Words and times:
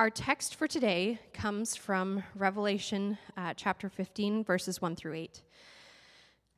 Our 0.00 0.08
text 0.08 0.54
for 0.54 0.66
today 0.66 1.18
comes 1.34 1.76
from 1.76 2.22
Revelation 2.34 3.18
uh, 3.36 3.52
chapter 3.54 3.90
15, 3.90 4.44
verses 4.44 4.80
1 4.80 4.96
through 4.96 5.12
8. 5.12 5.42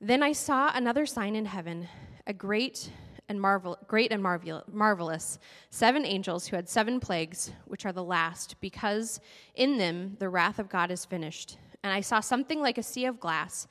Then 0.01 0.23
I 0.23 0.31
saw 0.31 0.71
another 0.73 1.07
sign 1.07 1.35
in 1.35 1.47
heaven, 1.47 1.89
a 2.29 2.33
great 2.33 2.89
and 3.29 3.41
marvel, 3.41 3.79
great 3.89 4.13
and 4.13 4.23
marvel, 4.23 4.63
marvelous, 4.71 5.41
seven 5.71 6.07
angels 6.07 6.47
who 6.47 6.55
had 6.55 6.69
seven 6.69 7.01
plagues, 7.01 7.51
which 7.65 7.85
are 7.85 7.91
the 7.91 8.05
last, 8.05 8.55
because 8.61 9.19
in 9.57 9.77
them 9.77 10.17
the 10.21 10.29
wrath 10.29 10.61
of 10.61 10.69
God 10.69 10.93
is 10.93 11.05
finished. 11.05 11.57
And 11.83 11.93
I 11.93 12.01
saw 12.01 12.21
something 12.21 12.61
like 12.61 12.79
a 12.79 12.83
sea 12.85 13.07
of 13.07 13.19
glass 13.19 13.67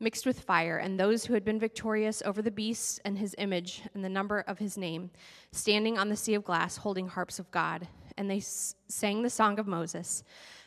mixed 0.00 0.26
with 0.26 0.40
fire, 0.40 0.78
and 0.78 0.98
those 0.98 1.24
who 1.24 1.34
had 1.34 1.44
been 1.44 1.60
victorious 1.60 2.22
over 2.26 2.42
the 2.42 2.50
beast 2.50 3.00
and 3.04 3.16
his 3.16 3.36
image 3.38 3.82
and 3.94 4.04
the 4.04 4.08
number 4.08 4.40
of 4.48 4.58
his 4.58 4.76
name, 4.76 5.12
standing 5.52 5.96
on 5.96 6.08
the 6.08 6.16
sea 6.16 6.34
of 6.34 6.42
glass, 6.42 6.78
holding 6.78 7.06
harps 7.06 7.38
of 7.38 7.48
God. 7.52 7.86
And 8.16 8.30
they 8.30 8.40
sang 8.40 9.22
the 9.22 9.30
song 9.30 9.58
of 9.58 9.66
Moses, 9.66 10.24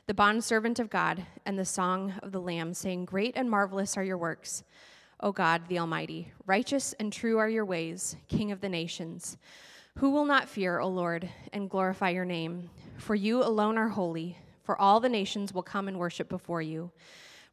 the 0.08 0.14
bondservant 0.14 0.80
of 0.80 0.90
God, 0.90 1.26
and 1.46 1.58
the 1.58 1.66
song 1.66 2.14
of 2.22 2.32
the 2.32 2.42
Lamb, 2.42 2.74
saying, 2.74 3.06
Great 3.06 3.36
and 3.36 3.50
marvelous 3.50 3.98
are 3.98 4.04
your 4.04 4.18
works, 4.18 4.64
O 5.20 5.32
God 5.32 5.64
the 5.68 5.80
Almighty. 5.80 6.32
Righteous 6.46 6.94
and 6.94 7.12
true 7.12 7.38
are 7.38 7.50
your 7.50 7.66
ways, 7.66 8.16
King 8.28 8.52
of 8.52 8.62
the 8.62 8.70
nations. 8.70 9.38
Who 9.98 10.12
will 10.12 10.26
not 10.26 10.50
fear, 10.50 10.80
O 10.80 10.88
Lord, 10.88 11.30
and 11.54 11.70
glorify 11.70 12.10
your 12.10 12.26
name? 12.26 12.70
For 12.98 13.16
you 13.16 13.42
alone 13.44 13.78
are 13.78 13.90
holy, 13.90 14.38
for 14.64 14.80
all 14.80 15.00
the 15.00 15.10
nations 15.10 15.54
will 15.54 15.64
come 15.64 15.88
and 15.88 15.98
worship 15.98 16.30
before 16.30 16.62
you 16.62 16.92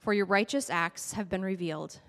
for 0.02 0.12
your 0.12 0.26
righteous 0.26 0.68
acts 0.68 1.12
have 1.12 1.28
been 1.28 1.42
revealed. 1.42 2.00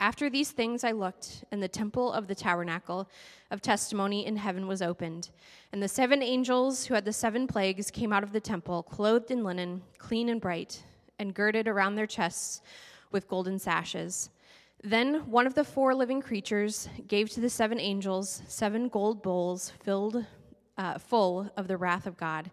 After 0.00 0.30
these 0.30 0.50
things 0.50 0.82
I 0.82 0.92
looked, 0.92 1.44
and 1.52 1.62
the 1.62 1.68
temple 1.68 2.10
of 2.10 2.26
the 2.26 2.34
tabernacle 2.34 3.06
of 3.50 3.60
testimony 3.60 4.24
in 4.24 4.38
heaven 4.38 4.66
was 4.66 4.80
opened. 4.80 5.28
And 5.72 5.82
the 5.82 5.88
seven 5.88 6.22
angels 6.22 6.86
who 6.86 6.94
had 6.94 7.04
the 7.04 7.12
seven 7.12 7.46
plagues 7.46 7.90
came 7.90 8.10
out 8.10 8.22
of 8.22 8.32
the 8.32 8.40
temple, 8.40 8.82
clothed 8.82 9.30
in 9.30 9.44
linen, 9.44 9.82
clean 9.98 10.30
and 10.30 10.40
bright, 10.40 10.82
and 11.18 11.34
girded 11.34 11.68
around 11.68 11.96
their 11.96 12.06
chests 12.06 12.62
with 13.12 13.28
golden 13.28 13.58
sashes. 13.58 14.30
Then 14.82 15.30
one 15.30 15.46
of 15.46 15.54
the 15.54 15.64
four 15.64 15.94
living 15.94 16.22
creatures 16.22 16.88
gave 17.06 17.28
to 17.30 17.40
the 17.40 17.50
seven 17.50 17.78
angels 17.78 18.42
seven 18.48 18.88
gold 18.88 19.22
bowls 19.22 19.74
filled 19.84 20.24
uh, 20.78 20.96
full 20.96 21.50
of 21.58 21.68
the 21.68 21.76
wrath 21.76 22.06
of 22.06 22.16
God, 22.16 22.50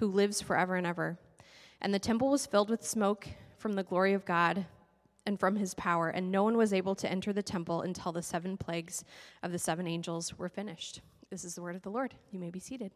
who 0.00 0.08
lives 0.08 0.42
forever 0.42 0.74
and 0.74 0.84
ever. 0.86 1.16
And 1.80 1.94
the 1.94 2.00
temple 2.00 2.28
was 2.28 2.44
filled 2.44 2.70
with 2.70 2.84
smoke 2.84 3.28
from 3.56 3.74
the 3.74 3.84
glory 3.84 4.14
of 4.14 4.24
God 4.24 4.66
and 5.28 5.38
from 5.38 5.56
his 5.56 5.74
power, 5.74 6.08
and 6.08 6.32
no 6.32 6.42
one 6.42 6.56
was 6.56 6.72
able 6.72 6.94
to 6.94 7.08
enter 7.08 7.34
the 7.34 7.42
temple 7.42 7.82
until 7.82 8.12
the 8.12 8.22
seven 8.22 8.56
plagues 8.56 9.04
of 9.42 9.52
the 9.52 9.58
seven 9.58 9.86
angels 9.86 10.36
were 10.38 10.48
finished. 10.48 11.02
This 11.28 11.44
is 11.44 11.54
the 11.54 11.60
word 11.60 11.76
of 11.76 11.82
the 11.82 11.90
Lord. 11.90 12.14
You 12.30 12.38
may 12.38 12.50
be 12.50 12.58
seated. 12.58 12.92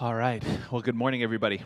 All 0.00 0.14
right. 0.14 0.42
Well, 0.72 0.80
good 0.80 0.94
morning, 0.94 1.22
everybody. 1.22 1.60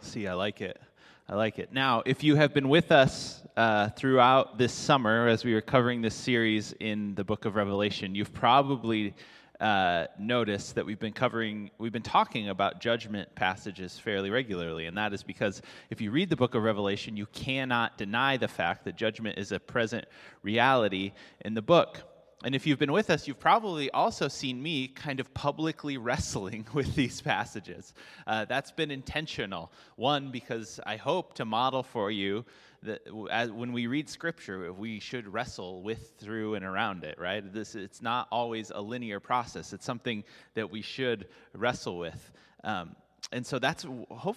See, 0.00 0.28
I 0.28 0.34
like 0.34 0.60
it. 0.60 0.80
I 1.28 1.34
like 1.34 1.58
it. 1.58 1.72
Now, 1.72 2.04
if 2.06 2.22
you 2.22 2.36
have 2.36 2.54
been 2.54 2.68
with 2.68 2.92
us 2.92 3.42
uh, 3.56 3.88
throughout 3.88 4.58
this 4.58 4.72
summer 4.72 5.26
as 5.26 5.44
we 5.44 5.54
were 5.54 5.60
covering 5.60 6.02
this 6.02 6.14
series 6.14 6.72
in 6.78 7.16
the 7.16 7.24
book 7.24 7.46
of 7.46 7.56
Revelation, 7.56 8.14
you've 8.14 8.32
probably 8.32 9.12
uh, 9.60 10.06
noticed 10.18 10.74
that 10.76 10.86
we've 10.86 10.98
been 10.98 11.12
covering, 11.12 11.70
we've 11.78 11.92
been 11.92 12.02
talking 12.02 12.48
about 12.48 12.80
judgment 12.80 13.34
passages 13.34 13.98
fairly 13.98 14.30
regularly. 14.30 14.86
And 14.86 14.96
that 14.96 15.12
is 15.12 15.22
because 15.22 15.62
if 15.90 16.00
you 16.00 16.10
read 16.10 16.30
the 16.30 16.36
book 16.36 16.54
of 16.54 16.62
Revelation, 16.62 17.16
you 17.16 17.26
cannot 17.26 17.98
deny 17.98 18.36
the 18.36 18.48
fact 18.48 18.84
that 18.84 18.96
judgment 18.96 19.38
is 19.38 19.52
a 19.52 19.58
present 19.58 20.06
reality 20.42 21.12
in 21.44 21.54
the 21.54 21.62
book. 21.62 22.02
And 22.44 22.54
if 22.54 22.68
you've 22.68 22.78
been 22.78 22.92
with 22.92 23.10
us, 23.10 23.26
you've 23.26 23.40
probably 23.40 23.90
also 23.90 24.28
seen 24.28 24.62
me 24.62 24.86
kind 24.86 25.18
of 25.18 25.34
publicly 25.34 25.96
wrestling 25.98 26.66
with 26.72 26.94
these 26.94 27.20
passages. 27.20 27.94
Uh, 28.28 28.44
that's 28.44 28.70
been 28.70 28.92
intentional. 28.92 29.72
One, 29.96 30.30
because 30.30 30.78
I 30.86 30.96
hope 30.96 31.34
to 31.34 31.44
model 31.44 31.82
for 31.82 32.12
you 32.12 32.44
that 32.82 33.02
as, 33.30 33.50
when 33.50 33.72
we 33.72 33.86
read 33.86 34.08
Scripture, 34.08 34.72
we 34.72 35.00
should 35.00 35.26
wrestle 35.26 35.82
with, 35.82 36.14
through, 36.18 36.54
and 36.54 36.64
around 36.64 37.04
it, 37.04 37.18
right? 37.18 37.52
This, 37.52 37.74
it's 37.74 38.02
not 38.02 38.28
always 38.30 38.70
a 38.74 38.80
linear 38.80 39.20
process, 39.20 39.72
it's 39.72 39.84
something 39.84 40.24
that 40.54 40.70
we 40.70 40.82
should 40.82 41.26
wrestle 41.52 41.98
with. 41.98 42.30
Um, 42.64 42.96
and 43.30 43.46
so 43.46 43.58
that's 43.58 43.84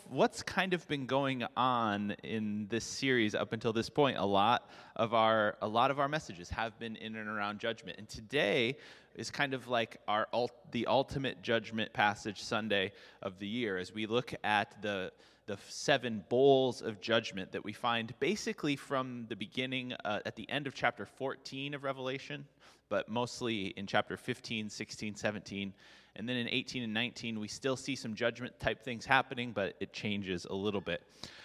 what's 0.10 0.44
kind 0.44 0.74
of 0.74 0.86
been 0.88 1.06
going 1.06 1.46
on 1.56 2.12
in 2.24 2.68
this 2.70 2.84
series 2.84 3.34
up 3.34 3.54
until 3.54 3.72
this 3.72 3.90
point. 3.90 4.18
A 4.18 4.26
lot 4.26 4.70
of 4.96 5.14
our 5.14 5.56
a 5.62 5.68
lot 5.68 5.92
of 5.92 6.00
our 6.00 6.10
messages 6.10 6.50
have 6.50 6.78
been 6.78 6.98
in 6.98 7.16
and 7.16 7.30
around 7.30 7.60
judgment, 7.60 7.98
and 7.98 8.10
today 8.10 8.78
is 9.16 9.32
kind 9.32 9.54
of 9.54 9.68
like 9.68 9.98
our 10.08 10.28
the 10.72 10.88
ultimate 10.88 11.42
judgment 11.42 11.94
passage 11.94 12.42
Sunday 12.42 12.92
of 13.22 13.40
the 13.40 13.48
year 13.48 13.78
as 13.78 13.94
we 13.94 14.06
look 14.06 14.34
at 14.44 14.82
the 14.82 15.12
the 15.46 15.58
seven 15.70 16.24
bowls 16.30 16.82
of 16.82 17.02
judgment 17.02 17.52
that 17.52 17.64
we 17.64 17.74
find 17.74 18.14
basically 18.20 18.76
from 18.76 19.26
the 19.28 19.36
beginning 19.36 19.94
uh, 20.06 20.20
at 20.26 20.36
the 20.36 20.50
end 20.50 20.68
of 20.68 20.74
chapter 20.74 21.06
14 21.06 21.74
of 21.74 21.84
Revelation, 21.84 22.46
but 22.90 23.10
mostly 23.10 23.68
in 23.78 23.88
chapter 23.88 24.18
15, 24.18 24.70
16, 24.70 25.16
17 25.16 25.74
and 26.16 26.28
then 26.28 26.36
in 26.36 26.48
18 26.50 26.84
and 26.84 26.94
19, 26.94 27.40
we 27.40 27.48
still 27.48 27.76
see 27.76 27.96
some 27.96 28.14
judgment 28.14 28.60
type 28.60 28.84
things 28.84 29.06
happening, 29.06 29.52
but 29.54 29.76
it 29.80 29.94
changes 29.94 30.46
a 30.46 30.54
little 30.54 30.82
bit. 30.82 31.04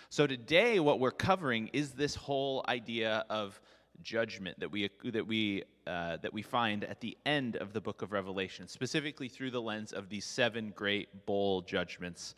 So 0.09 0.27
today, 0.27 0.81
what 0.81 1.00
we're 1.00 1.10
covering 1.10 1.69
is 1.72 1.93
this 1.93 2.15
whole 2.15 2.65
idea 2.69 3.25
of 3.28 3.60
judgment 4.03 4.60
that 4.60 4.71
we 4.71 4.91
that 5.05 5.26
we 5.26 5.62
uh, 5.87 6.19
that 6.19 6.32
we 6.32 6.43
find 6.43 6.84
at 6.84 7.00
the 7.00 7.16
end 7.26 7.56
of 7.56 7.72
the 7.72 7.81
book 7.81 8.03
of 8.03 8.12
Revelation, 8.12 8.69
specifically 8.69 9.28
through 9.28 9.50
the 9.50 9.60
lens 9.60 9.93
of 9.93 10.09
these 10.09 10.25
seven 10.25 10.72
great 10.75 11.26
bowl 11.26 11.62
judgments 11.62 12.34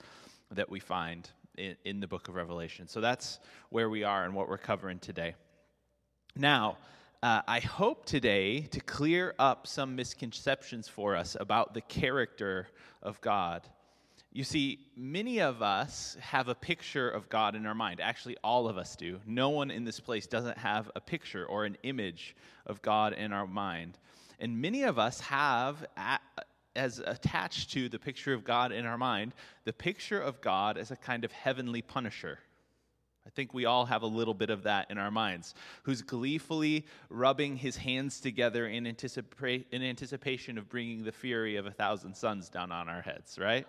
that 0.51 0.69
we 0.69 0.81
find 0.81 1.31
in, 1.57 1.77
in 1.85 2.01
the 2.01 2.07
book 2.07 2.29
of 2.29 2.35
Revelation. 2.35 2.89
So 2.89 3.01
that's 3.01 3.41
where 3.71 3.91
we 3.91 4.05
are 4.05 4.25
and 4.25 4.35
what 4.35 4.49
we're 4.49 4.59
covering 4.59 4.99
today. 4.99 5.35
Now, 6.37 6.77
uh, 7.23 7.43
I 7.49 7.59
hope 7.59 8.07
today 8.07 8.61
to 8.61 8.81
clear 8.81 9.35
up 9.39 9.67
some 9.67 9.97
misconceptions 9.97 10.87
for 10.87 11.17
us 11.17 11.37
about 11.39 11.75
the 11.75 11.81
character 11.81 12.69
of 13.03 13.21
God. 13.21 13.69
You 14.33 14.45
see, 14.45 14.87
many 14.97 15.41
of 15.41 15.61
us 15.61 16.17
have 16.21 16.49
a 16.49 16.55
picture 16.55 17.11
of 17.11 17.29
God 17.29 17.57
in 17.57 17.67
our 17.67 17.75
mind. 17.75 18.01
Actually, 18.01 18.37
all 18.45 18.69
of 18.69 18.79
us 18.79 18.95
do. 18.95 19.19
No 19.27 19.49
one 19.49 19.71
in 19.73 19.85
this 19.85 19.99
place 19.99 20.29
doesn't 20.29 20.59
have 20.59 20.91
a 20.95 21.01
picture 21.01 21.45
or 21.45 21.65
an 21.65 21.77
image 21.83 22.37
of 22.67 22.83
God 22.83 23.15
in 23.15 23.33
our 23.33 23.47
mind. 23.47 23.99
And 24.39 24.61
many 24.61 24.85
of 24.85 24.97
us 24.97 25.19
have, 25.21 25.85
as 26.77 27.01
attached 27.01 27.73
to 27.73 27.89
the 27.89 27.99
picture 27.99 28.33
of 28.33 28.45
God 28.45 28.71
in 28.71 28.87
our 28.87 28.99
mind, 28.99 29.35
the 29.65 29.73
picture 29.73 30.21
of 30.21 30.41
God 30.41 30.79
as 30.79 30.93
a 30.93 30.97
kind 30.97 31.25
of 31.25 31.33
heavenly 31.33 31.83
punisher 31.83 32.39
I 33.29 33.31
think 33.31 33.53
we 33.53 33.67
all 33.67 33.85
have 33.85 34.01
a 34.01 34.07
little 34.07 34.33
bit 34.33 34.49
of 34.49 34.63
that 34.63 34.91
in 34.91 34.97
our 34.97 35.11
minds. 35.11 35.55
Who's 35.83 36.01
gleefully 36.01 36.87
rubbing 37.11 37.57
his 37.57 37.77
hands 37.77 38.21
together 38.21 38.67
in, 38.67 38.85
anticipa- 38.85 39.67
in 39.71 39.83
anticipation 39.83 40.57
of 40.57 40.71
bringing 40.71 41.05
the 41.05 41.13
fury 41.13 41.57
of 41.57 41.67
a 41.67 41.71
thousand 41.71 42.17
suns 42.17 42.49
down 42.49 42.73
on 42.73 42.89
our 42.89 43.03
heads, 43.03 43.39
right? 43.39 43.67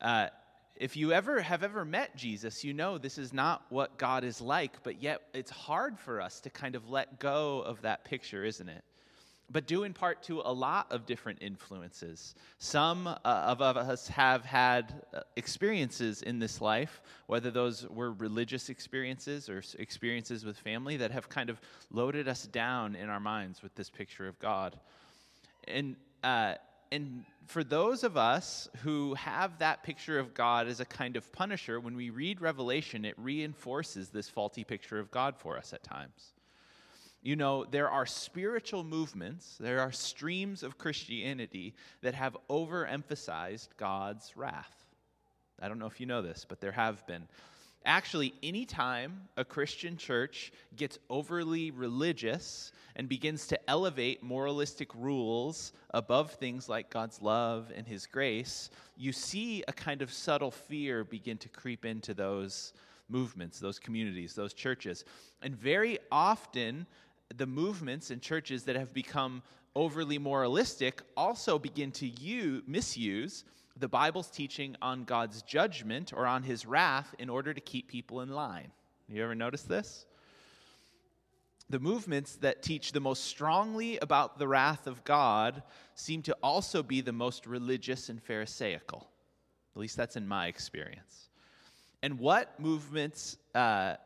Uh, 0.00 0.26
if 0.74 0.96
you 0.96 1.12
ever 1.12 1.40
have 1.40 1.62
ever 1.62 1.84
met 1.84 2.16
Jesus, 2.16 2.64
you 2.64 2.74
know 2.74 2.98
this 2.98 3.18
is 3.18 3.32
not 3.32 3.64
what 3.68 3.98
God 3.98 4.24
is 4.24 4.40
like, 4.40 4.82
but 4.82 5.00
yet 5.00 5.22
it's 5.32 5.52
hard 5.52 5.96
for 5.96 6.20
us 6.20 6.40
to 6.40 6.50
kind 6.50 6.74
of 6.74 6.90
let 6.90 7.20
go 7.20 7.60
of 7.60 7.82
that 7.82 8.04
picture, 8.04 8.44
isn't 8.44 8.68
it? 8.68 8.82
But 9.50 9.66
due 9.66 9.84
in 9.84 9.92
part 9.92 10.22
to 10.24 10.40
a 10.40 10.52
lot 10.52 10.90
of 10.90 11.06
different 11.06 11.38
influences. 11.42 12.34
Some 12.58 13.06
uh, 13.06 13.16
of 13.24 13.60
us 13.60 14.08
have 14.08 14.44
had 14.44 15.02
uh, 15.12 15.20
experiences 15.36 16.22
in 16.22 16.38
this 16.38 16.60
life, 16.60 17.02
whether 17.26 17.50
those 17.50 17.86
were 17.88 18.12
religious 18.12 18.68
experiences 18.68 19.48
or 19.48 19.62
experiences 19.78 20.44
with 20.44 20.56
family, 20.56 20.96
that 20.96 21.10
have 21.10 21.28
kind 21.28 21.50
of 21.50 21.60
loaded 21.90 22.26
us 22.26 22.46
down 22.46 22.96
in 22.96 23.08
our 23.08 23.20
minds 23.20 23.62
with 23.62 23.74
this 23.74 23.90
picture 23.90 24.26
of 24.26 24.38
God. 24.38 24.78
And, 25.68 25.96
uh, 26.22 26.54
and 26.90 27.24
for 27.46 27.62
those 27.62 28.02
of 28.02 28.16
us 28.16 28.68
who 28.82 29.14
have 29.14 29.58
that 29.58 29.82
picture 29.82 30.18
of 30.18 30.32
God 30.32 30.68
as 30.68 30.80
a 30.80 30.84
kind 30.84 31.16
of 31.16 31.30
punisher, 31.32 31.80
when 31.80 31.96
we 31.96 32.10
read 32.10 32.40
Revelation, 32.40 33.04
it 33.04 33.14
reinforces 33.18 34.08
this 34.08 34.28
faulty 34.28 34.64
picture 34.64 34.98
of 34.98 35.10
God 35.10 35.36
for 35.36 35.58
us 35.58 35.72
at 35.72 35.82
times 35.82 36.33
you 37.24 37.36
know, 37.36 37.64
there 37.64 37.88
are 37.88 38.04
spiritual 38.04 38.84
movements, 38.84 39.56
there 39.58 39.80
are 39.80 39.90
streams 39.90 40.62
of 40.62 40.76
Christianity 40.76 41.74
that 42.02 42.14
have 42.14 42.36
overemphasized 42.50 43.68
God's 43.78 44.36
wrath. 44.36 44.86
I 45.60 45.68
don't 45.68 45.78
know 45.78 45.86
if 45.86 46.00
you 46.00 46.06
know 46.06 46.20
this, 46.20 46.44
but 46.46 46.60
there 46.60 46.72
have 46.72 47.04
been. 47.06 47.26
Actually, 47.86 48.34
anytime 48.42 49.22
a 49.38 49.44
Christian 49.44 49.96
church 49.96 50.52
gets 50.76 50.98
overly 51.08 51.70
religious 51.70 52.72
and 52.96 53.08
begins 53.08 53.46
to 53.46 53.70
elevate 53.70 54.22
moralistic 54.22 54.94
rules 54.94 55.72
above 55.94 56.32
things 56.32 56.68
like 56.68 56.90
God's 56.90 57.22
love 57.22 57.72
and 57.74 57.86
His 57.86 58.06
grace, 58.06 58.68
you 58.98 59.12
see 59.12 59.64
a 59.66 59.72
kind 59.72 60.02
of 60.02 60.12
subtle 60.12 60.50
fear 60.50 61.04
begin 61.04 61.38
to 61.38 61.48
creep 61.48 61.86
into 61.86 62.12
those 62.12 62.74
movements, 63.08 63.60
those 63.60 63.78
communities, 63.78 64.34
those 64.34 64.54
churches. 64.54 65.04
And 65.42 65.54
very 65.54 65.98
often, 66.10 66.86
the 67.36 67.46
movements 67.46 68.10
and 68.10 68.20
churches 68.20 68.64
that 68.64 68.76
have 68.76 68.92
become 68.92 69.42
overly 69.74 70.18
moralistic 70.18 71.02
also 71.16 71.58
begin 71.58 71.90
to 71.92 72.06
use, 72.06 72.62
misuse 72.66 73.44
the 73.76 73.88
Bible's 73.88 74.30
teaching 74.30 74.76
on 74.80 75.04
God's 75.04 75.42
judgment 75.42 76.12
or 76.12 76.26
on 76.26 76.44
his 76.44 76.64
wrath 76.64 77.14
in 77.18 77.28
order 77.28 77.52
to 77.52 77.60
keep 77.60 77.88
people 77.88 78.20
in 78.20 78.28
line. 78.28 78.70
You 79.08 79.22
ever 79.22 79.34
notice 79.34 79.62
this? 79.62 80.06
The 81.70 81.80
movements 81.80 82.36
that 82.36 82.62
teach 82.62 82.92
the 82.92 83.00
most 83.00 83.24
strongly 83.24 83.98
about 83.98 84.38
the 84.38 84.46
wrath 84.46 84.86
of 84.86 85.02
God 85.02 85.62
seem 85.94 86.22
to 86.22 86.36
also 86.42 86.82
be 86.82 87.00
the 87.00 87.12
most 87.12 87.46
religious 87.46 88.08
and 88.08 88.22
Pharisaical. 88.22 89.08
At 89.74 89.80
least 89.80 89.96
that's 89.96 90.16
in 90.16 90.28
my 90.28 90.46
experience. 90.46 91.30
And 92.02 92.20
what 92.20 92.60
movements 92.60 93.38
uh, 93.54 93.96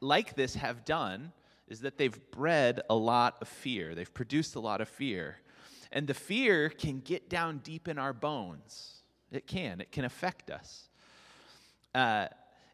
like 0.00 0.36
this 0.36 0.54
have 0.54 0.84
done 0.84 1.32
is 1.68 1.80
that 1.80 1.98
they've 1.98 2.18
bred 2.30 2.80
a 2.88 2.94
lot 2.94 3.36
of 3.40 3.48
fear. 3.48 3.94
They've 3.94 4.12
produced 4.12 4.54
a 4.54 4.60
lot 4.60 4.80
of 4.80 4.88
fear. 4.88 5.38
And 5.92 6.06
the 6.06 6.14
fear 6.14 6.68
can 6.68 7.00
get 7.00 7.28
down 7.28 7.58
deep 7.58 7.88
in 7.88 7.98
our 7.98 8.12
bones. 8.12 9.02
It 9.30 9.46
can, 9.46 9.80
it 9.80 9.92
can 9.92 10.04
affect 10.04 10.50
us. 10.50 10.88
Uh, 11.94 12.26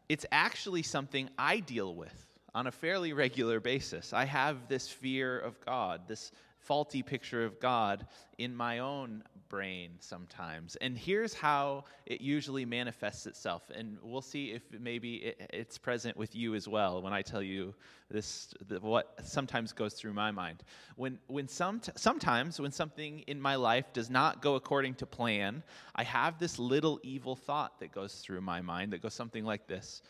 it's 0.09 0.25
actually 0.31 0.83
something 0.83 1.29
I 1.37 1.59
deal 1.59 1.95
with 1.95 2.25
on 2.53 2.67
a 2.67 2.71
fairly 2.71 3.13
regular 3.13 3.59
basis. 3.59 4.13
I 4.13 4.25
have 4.25 4.67
this 4.67 4.87
fear 4.87 5.39
of 5.39 5.59
God, 5.65 6.01
this 6.07 6.31
faulty 6.63 7.03
picture 7.03 7.43
of 7.43 7.59
God 7.59 8.07
in 8.37 8.55
my 8.55 8.79
own 8.79 9.23
brain 9.49 9.91
sometimes. 9.99 10.75
And 10.77 10.97
here's 10.97 11.33
how 11.33 11.83
it 12.05 12.21
usually 12.21 12.65
manifests 12.65 13.27
itself. 13.27 13.69
And 13.75 13.97
we'll 14.01 14.21
see 14.21 14.51
if 14.51 14.63
maybe 14.79 15.15
it, 15.15 15.49
it's 15.53 15.77
present 15.77 16.17
with 16.17 16.35
you 16.35 16.55
as 16.55 16.67
well 16.67 17.01
when 17.01 17.13
I 17.13 17.21
tell 17.21 17.43
you 17.43 17.75
this 18.09 18.53
the, 18.67 18.79
what 18.79 19.19
sometimes 19.23 19.71
goes 19.73 19.93
through 19.93 20.13
my 20.13 20.31
mind. 20.31 20.63
When 20.95 21.19
when 21.27 21.47
some 21.47 21.81
sometimes 21.95 22.59
when 22.59 22.71
something 22.71 23.19
in 23.27 23.39
my 23.39 23.55
life 23.55 23.93
does 23.93 24.09
not 24.09 24.41
go 24.41 24.55
according 24.55 24.95
to 24.95 25.05
plan, 25.05 25.63
I 25.95 26.03
have 26.03 26.39
this 26.39 26.57
little 26.57 26.99
evil 27.03 27.35
thought 27.35 27.79
that 27.79 27.91
goes 27.91 28.15
through 28.15 28.41
my 28.41 28.61
mind 28.61 28.93
that 28.93 29.01
goes 29.01 29.13
something 29.13 29.45
like 29.45 29.67
this. 29.67 30.01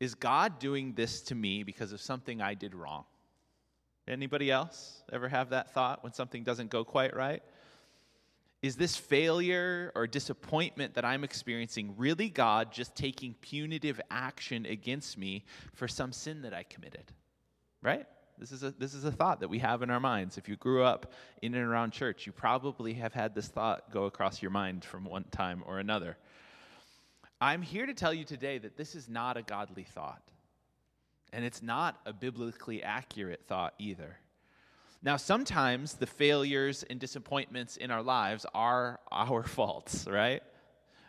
Is 0.00 0.14
God 0.14 0.58
doing 0.58 0.94
this 0.94 1.20
to 1.22 1.34
me 1.34 1.62
because 1.62 1.92
of 1.92 2.00
something 2.00 2.40
I 2.40 2.54
did 2.54 2.74
wrong? 2.74 3.04
Anybody 4.08 4.50
else 4.50 5.02
ever 5.12 5.28
have 5.28 5.50
that 5.50 5.72
thought 5.72 6.02
when 6.02 6.12
something 6.12 6.42
doesn't 6.42 6.70
go 6.70 6.84
quite 6.84 7.14
right? 7.14 7.42
Is 8.62 8.76
this 8.76 8.96
failure 8.96 9.90
or 9.96 10.06
disappointment 10.06 10.94
that 10.94 11.04
I'm 11.04 11.24
experiencing 11.24 11.94
really 11.96 12.28
God 12.28 12.72
just 12.72 12.94
taking 12.94 13.34
punitive 13.40 14.00
action 14.10 14.66
against 14.66 15.18
me 15.18 15.44
for 15.74 15.88
some 15.88 16.12
sin 16.12 16.42
that 16.42 16.54
I 16.54 16.62
committed? 16.62 17.12
Right? 17.82 18.06
This 18.38 18.52
is, 18.52 18.62
a, 18.62 18.70
this 18.72 18.94
is 18.94 19.04
a 19.04 19.12
thought 19.12 19.40
that 19.40 19.48
we 19.48 19.58
have 19.58 19.82
in 19.82 19.90
our 19.90 20.00
minds. 20.00 20.38
If 20.38 20.48
you 20.48 20.56
grew 20.56 20.82
up 20.82 21.12
in 21.42 21.54
and 21.54 21.64
around 21.64 21.92
church, 21.92 22.26
you 22.26 22.32
probably 22.32 22.94
have 22.94 23.12
had 23.12 23.34
this 23.34 23.48
thought 23.48 23.90
go 23.92 24.04
across 24.04 24.40
your 24.40 24.50
mind 24.50 24.84
from 24.84 25.04
one 25.04 25.24
time 25.30 25.62
or 25.66 25.78
another. 25.78 26.16
I'm 27.40 27.62
here 27.62 27.86
to 27.86 27.94
tell 27.94 28.14
you 28.14 28.24
today 28.24 28.58
that 28.58 28.76
this 28.76 28.94
is 28.94 29.08
not 29.08 29.36
a 29.36 29.42
godly 29.42 29.84
thought. 29.84 30.22
And 31.32 31.44
it's 31.44 31.62
not 31.62 32.00
a 32.04 32.12
biblically 32.12 32.82
accurate 32.82 33.44
thought 33.46 33.74
either. 33.78 34.18
Now, 35.02 35.16
sometimes 35.16 35.94
the 35.94 36.06
failures 36.06 36.84
and 36.88 37.00
disappointments 37.00 37.76
in 37.76 37.90
our 37.90 38.02
lives 38.02 38.46
are 38.54 39.00
our 39.10 39.42
faults, 39.56 40.06
right? 40.06 40.42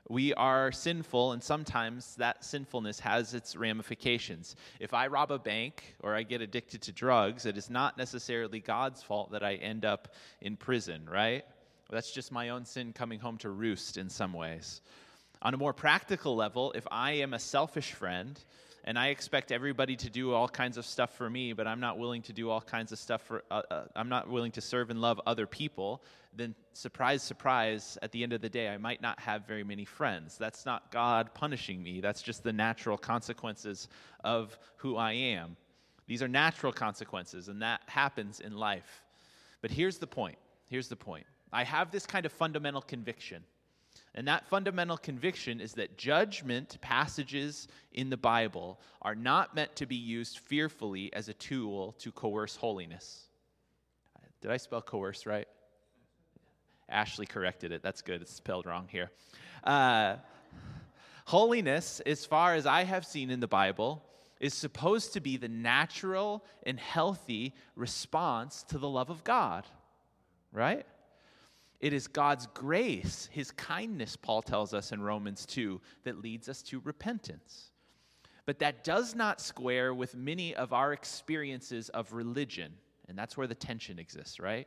We 0.10 0.34
are 0.34 0.72
sinful, 0.72 1.32
and 1.32 1.42
sometimes 1.42 2.16
that 2.16 2.44
sinfulness 2.44 3.00
has 3.00 3.34
its 3.34 3.56
ramifications. 3.56 4.56
If 4.80 4.94
I 4.94 5.08
rob 5.08 5.32
a 5.32 5.40
bank 5.40 5.96
or 6.02 6.14
I 6.14 6.24
get 6.24 6.42
addicted 6.42 6.82
to 6.84 6.92
drugs, 6.92 7.46
it 7.46 7.58
is 7.58 7.70
not 7.70 7.98
necessarily 7.98 8.60
God's 8.60 9.02
fault 9.02 9.32
that 9.32 9.44
I 9.44 9.56
end 9.56 9.86
up 9.86 10.14
in 10.42 10.58
prison, 10.58 11.08
right? 11.10 11.46
That's 11.90 12.12
just 12.12 12.32
my 12.32 12.50
own 12.50 12.66
sin 12.66 12.92
coming 12.92 13.20
home 13.20 13.38
to 13.40 13.50
roost 13.50 13.98
in 13.98 14.10
some 14.10 14.34
ways. 14.34 14.82
On 15.42 15.54
a 15.54 15.58
more 15.58 15.74
practical 15.74 16.36
level, 16.36 16.74
if 16.74 16.88
I 16.92 17.14
am 17.14 17.34
a 17.34 17.40
selfish 17.40 17.94
friend 17.94 18.40
and 18.86 19.00
I 19.00 19.08
expect 19.08 19.52
everybody 19.52 19.96
to 19.96 20.10
do 20.10 20.34
all 20.34 20.50
kinds 20.50 20.78
of 20.78 20.86
stuff 20.86 21.16
for 21.16 21.30
me, 21.30 21.54
but 21.54 21.68
I'm 21.68 21.80
not 21.80 21.98
willing 21.98 22.22
to 22.24 22.34
do 22.34 22.50
all 22.50 22.62
kinds 22.62 22.92
of 22.92 23.00
stuff 23.00 23.22
for, 23.22 23.44
uh, 23.50 23.62
uh, 23.72 23.84
I'm 23.96 24.10
not 24.10 24.30
willing 24.30 24.52
to 24.54 24.62
serve 24.62 24.90
and 24.90 25.00
love 25.00 25.22
other 25.26 25.48
people, 25.48 26.04
then 26.36 26.54
surprise, 26.74 27.24
surprise, 27.24 27.98
at 28.02 28.12
the 28.12 28.24
end 28.24 28.34
of 28.34 28.42
the 28.42 28.50
day, 28.50 28.70
I 28.70 28.78
might 28.78 29.02
not 29.02 29.20
have 29.20 29.48
very 29.48 29.64
many 29.64 29.86
friends. 29.86 30.38
That's 30.38 30.66
not 30.66 30.92
God 30.92 31.34
punishing 31.34 31.82
me, 31.82 32.02
that's 32.02 32.22
just 32.22 32.44
the 32.44 32.54
natural 32.54 32.98
consequences 32.98 33.88
of 34.24 34.58
who 34.78 34.98
I 34.98 35.14
am. 35.14 35.56
These 36.06 36.22
are 36.22 36.28
natural 36.28 36.74
consequences, 36.74 37.48
and 37.48 37.62
that 37.62 37.82
happens 37.88 38.42
in 38.42 38.58
life. 38.58 39.04
But 39.62 39.72
here's 39.72 39.98
the 39.98 40.08
point. 40.08 40.38
Here's 40.66 40.90
the 40.90 40.96
point. 40.98 41.26
I 41.54 41.64
have 41.64 41.92
this 41.92 42.06
kind 42.06 42.26
of 42.26 42.34
fundamental 42.34 42.82
conviction 42.82 43.44
and 44.16 44.28
that 44.28 44.48
fundamental 44.48 44.98
conviction 44.98 45.60
is 45.60 45.74
that 45.74 45.98
judgment 45.98 46.78
passages 46.82 47.68
in 47.92 48.10
the 48.10 48.18
Bible 48.18 48.80
are 49.02 49.16
not 49.16 49.56
meant 49.56 49.76
to 49.78 49.86
be 49.88 49.96
used 49.96 50.38
fearfully 50.38 51.12
as 51.14 51.30
a 51.30 51.34
tool 51.34 51.94
to 52.00 52.12
coerce 52.12 52.56
holiness. 52.56 53.26
Did 54.42 54.52
I 54.52 54.58
spell 54.58 54.82
coerce 54.82 55.26
right? 55.26 55.48
Ashley 56.90 57.26
corrected 57.26 57.72
it. 57.72 57.82
That's 57.82 58.02
good. 58.02 58.22
It's 58.22 58.34
spelled 58.34 58.66
wrong 58.66 58.88
here. 58.88 59.10
Uh, 59.64 60.18
holiness, 61.26 62.02
as 62.06 62.26
far 62.26 62.54
as 62.54 62.66
I 62.66 62.84
have 62.84 63.06
seen 63.06 63.32
in 63.32 63.40
the 63.40 63.48
Bible, 63.48 64.04
is 64.40 64.54
supposed 64.54 65.14
to 65.14 65.22
be 65.22 65.38
the 65.38 65.48
natural 65.48 66.44
and 66.64 66.80
healthy 66.80 67.56
response 67.76 68.64
to 68.64 68.78
the 68.78 68.90
love 68.90 69.10
of 69.10 69.24
God, 69.24 69.66
right? 70.52 70.86
It 71.84 71.92
is 71.92 72.08
God's 72.08 72.48
grace, 72.54 73.28
his 73.30 73.52
kindness, 73.52 74.16
Paul 74.16 74.42
tells 74.42 74.74
us 74.74 74.94
in 74.94 75.02
Romans 75.02 75.46
2, 75.46 75.82
that 76.06 76.22
leads 76.24 76.48
us 76.48 76.62
to 76.62 76.80
repentance. 76.80 77.72
But 78.46 78.60
that 78.60 78.86
does 78.86 79.16
not 79.16 79.42
square 79.42 79.94
with 79.94 80.16
many 80.16 80.56
of 80.56 80.72
our 80.72 80.94
experiences 80.94 81.90
of 81.90 82.14
religion. 82.14 82.72
And 83.10 83.18
that's 83.18 83.36
where 83.36 83.48
the 83.48 83.54
tension 83.54 84.00
exists, 84.00 84.40
right? 84.40 84.66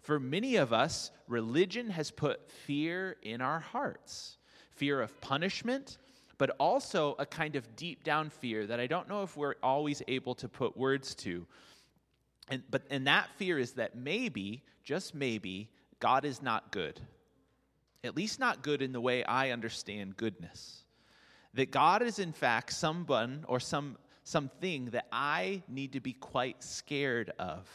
For 0.00 0.18
many 0.18 0.56
of 0.56 0.72
us, 0.72 1.10
religion 1.26 1.90
has 1.90 2.10
put 2.10 2.50
fear 2.50 3.16
in 3.20 3.42
our 3.42 3.60
hearts 3.60 4.38
fear 4.70 5.02
of 5.02 5.20
punishment, 5.20 5.98
but 6.38 6.48
also 6.58 7.14
a 7.18 7.26
kind 7.26 7.56
of 7.56 7.76
deep 7.76 8.04
down 8.04 8.30
fear 8.30 8.66
that 8.66 8.80
I 8.80 8.86
don't 8.86 9.06
know 9.06 9.22
if 9.22 9.36
we're 9.36 9.56
always 9.62 10.00
able 10.08 10.34
to 10.36 10.48
put 10.48 10.78
words 10.78 11.14
to. 11.16 11.46
And, 12.48 12.62
but, 12.70 12.84
and 12.88 13.06
that 13.06 13.28
fear 13.36 13.58
is 13.58 13.72
that 13.72 13.96
maybe, 13.96 14.62
just 14.82 15.14
maybe, 15.14 15.68
God 16.00 16.24
is 16.24 16.42
not 16.42 16.70
good. 16.70 17.00
At 18.04 18.16
least 18.16 18.38
not 18.38 18.62
good 18.62 18.82
in 18.82 18.92
the 18.92 19.00
way 19.00 19.24
I 19.24 19.50
understand 19.50 20.16
goodness. 20.16 20.84
That 21.54 21.70
God 21.70 22.02
is, 22.02 22.18
in 22.18 22.32
fact, 22.32 22.72
someone 22.72 23.44
or 23.48 23.58
some, 23.58 23.96
something 24.22 24.86
that 24.86 25.06
I 25.10 25.62
need 25.68 25.92
to 25.94 26.00
be 26.00 26.12
quite 26.12 26.62
scared 26.62 27.32
of. 27.38 27.68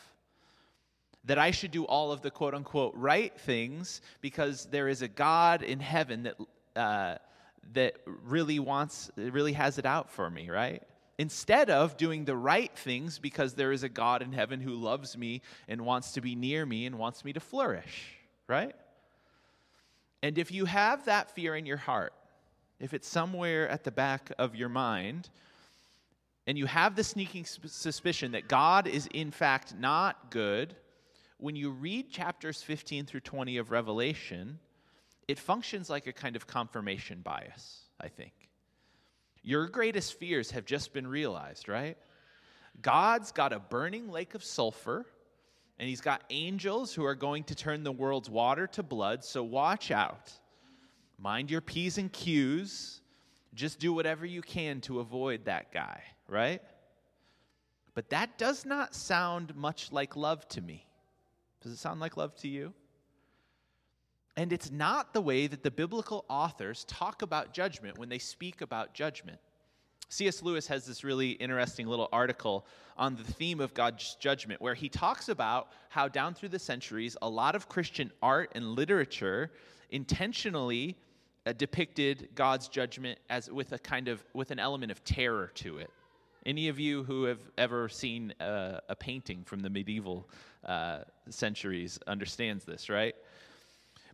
That 1.25 1.37
I 1.37 1.51
should 1.51 1.71
do 1.71 1.85
all 1.85 2.11
of 2.11 2.21
the 2.21 2.31
quote 2.31 2.53
unquote 2.53 2.93
right 2.95 3.37
things 3.41 4.01
because 4.21 4.65
there 4.67 4.87
is 4.87 5.01
a 5.01 5.07
God 5.07 5.63
in 5.63 5.79
heaven 5.79 6.23
that, 6.23 6.35
uh, 6.75 7.17
that 7.73 7.95
really 8.05 8.59
wants, 8.59 9.11
really 9.15 9.53
has 9.53 9.77
it 9.77 9.85
out 9.85 10.09
for 10.09 10.29
me, 10.29 10.49
right? 10.49 10.83
Instead 11.17 11.69
of 11.69 11.97
doing 11.97 12.25
the 12.25 12.35
right 12.35 12.75
things 12.75 13.19
because 13.19 13.53
there 13.53 13.71
is 13.71 13.83
a 13.83 13.89
God 13.89 14.21
in 14.21 14.31
heaven 14.31 14.59
who 14.59 14.73
loves 14.73 15.17
me 15.17 15.41
and 15.67 15.81
wants 15.81 16.13
to 16.13 16.21
be 16.21 16.35
near 16.35 16.65
me 16.65 16.85
and 16.85 16.97
wants 16.97 17.23
me 17.23 17.33
to 17.33 17.39
flourish, 17.39 18.15
right? 18.47 18.75
And 20.21 20.37
if 20.37 20.51
you 20.51 20.65
have 20.65 21.05
that 21.05 21.31
fear 21.31 21.55
in 21.55 21.65
your 21.65 21.77
heart, 21.77 22.13
if 22.79 22.93
it's 22.93 23.07
somewhere 23.07 23.69
at 23.69 23.83
the 23.83 23.91
back 23.91 24.31
of 24.37 24.55
your 24.55 24.69
mind, 24.69 25.29
and 26.47 26.57
you 26.57 26.65
have 26.65 26.95
the 26.95 27.03
sneaking 27.03 27.45
suspicion 27.45 28.31
that 28.31 28.47
God 28.47 28.87
is 28.87 29.07
in 29.13 29.31
fact 29.31 29.75
not 29.77 30.31
good, 30.31 30.75
when 31.37 31.55
you 31.55 31.71
read 31.71 32.09
chapters 32.09 32.61
15 32.61 33.05
through 33.05 33.21
20 33.21 33.57
of 33.57 33.71
Revelation, 33.71 34.59
it 35.27 35.39
functions 35.39 35.89
like 35.89 36.07
a 36.07 36.13
kind 36.13 36.35
of 36.35 36.47
confirmation 36.47 37.21
bias, 37.21 37.83
I 37.99 38.07
think. 38.07 38.42
Your 39.43 39.67
greatest 39.67 40.17
fears 40.17 40.51
have 40.51 40.65
just 40.65 40.93
been 40.93 41.05
realized, 41.05 41.67
right? 41.67 41.97
God's 42.81 43.31
got 43.31 43.53
a 43.53 43.59
burning 43.59 44.09
lake 44.09 44.35
of 44.35 44.43
sulfur, 44.43 45.05
and 45.77 45.89
he's 45.89 46.01
got 46.01 46.23
angels 46.29 46.93
who 46.93 47.03
are 47.03 47.15
going 47.15 47.43
to 47.45 47.55
turn 47.55 47.83
the 47.83 47.91
world's 47.91 48.29
water 48.29 48.67
to 48.67 48.83
blood, 48.83 49.23
so 49.23 49.43
watch 49.43 49.91
out. 49.91 50.31
Mind 51.17 51.51
your 51.51 51.61
P's 51.61 51.97
and 51.97 52.11
Q's. 52.11 53.01
Just 53.53 53.79
do 53.79 53.93
whatever 53.93 54.25
you 54.25 54.41
can 54.41 54.81
to 54.81 54.99
avoid 54.99 55.45
that 55.45 55.71
guy, 55.71 56.01
right? 56.27 56.61
But 57.93 58.09
that 58.09 58.37
does 58.37 58.65
not 58.65 58.95
sound 58.95 59.55
much 59.55 59.91
like 59.91 60.15
love 60.15 60.47
to 60.49 60.61
me. 60.61 60.87
Does 61.61 61.71
it 61.71 61.77
sound 61.77 61.99
like 61.99 62.17
love 62.17 62.35
to 62.37 62.47
you? 62.47 62.73
And 64.35 64.51
it's 64.51 64.71
not 64.71 65.13
the 65.13 65.21
way 65.21 65.47
that 65.47 65.61
the 65.61 65.71
biblical 65.71 66.25
authors 66.27 66.85
talk 66.85 67.21
about 67.21 67.53
judgment 67.53 67.97
when 67.97 68.09
they 68.09 68.17
speak 68.17 68.61
about 68.61 68.93
judgment. 68.93 69.37
C.S. 70.09 70.43
Lewis 70.43 70.67
has 70.67 70.85
this 70.85 71.03
really 71.03 71.31
interesting 71.31 71.87
little 71.87 72.09
article 72.11 72.65
on 72.97 73.15
the 73.15 73.23
theme 73.23 73.59
of 73.59 73.73
God's 73.73 74.15
judgment, 74.19 74.61
where 74.61 74.75
he 74.75 74.89
talks 74.89 75.29
about 75.29 75.69
how 75.89 76.07
down 76.07 76.33
through 76.33 76.49
the 76.49 76.59
centuries, 76.59 77.17
a 77.21 77.29
lot 77.29 77.55
of 77.55 77.67
Christian 77.67 78.11
art 78.21 78.51
and 78.53 78.75
literature 78.75 79.51
intentionally 79.89 80.97
uh, 81.45 81.53
depicted 81.53 82.29
God's 82.35 82.67
judgment 82.67 83.19
as 83.29 83.49
with 83.49 83.71
a 83.73 83.79
kind 83.79 84.07
of 84.07 84.23
with 84.33 84.51
an 84.51 84.59
element 84.59 84.91
of 84.91 85.03
terror 85.03 85.51
to 85.55 85.77
it. 85.79 85.89
Any 86.45 86.67
of 86.67 86.79
you 86.79 87.03
who 87.03 87.23
have 87.23 87.39
ever 87.57 87.89
seen 87.89 88.33
a, 88.39 88.81
a 88.89 88.95
painting 88.95 89.43
from 89.45 89.61
the 89.61 89.69
medieval 89.69 90.29
uh, 90.65 90.99
centuries 91.29 91.97
understands 92.05 92.65
this, 92.65 92.89
right? 92.89 93.15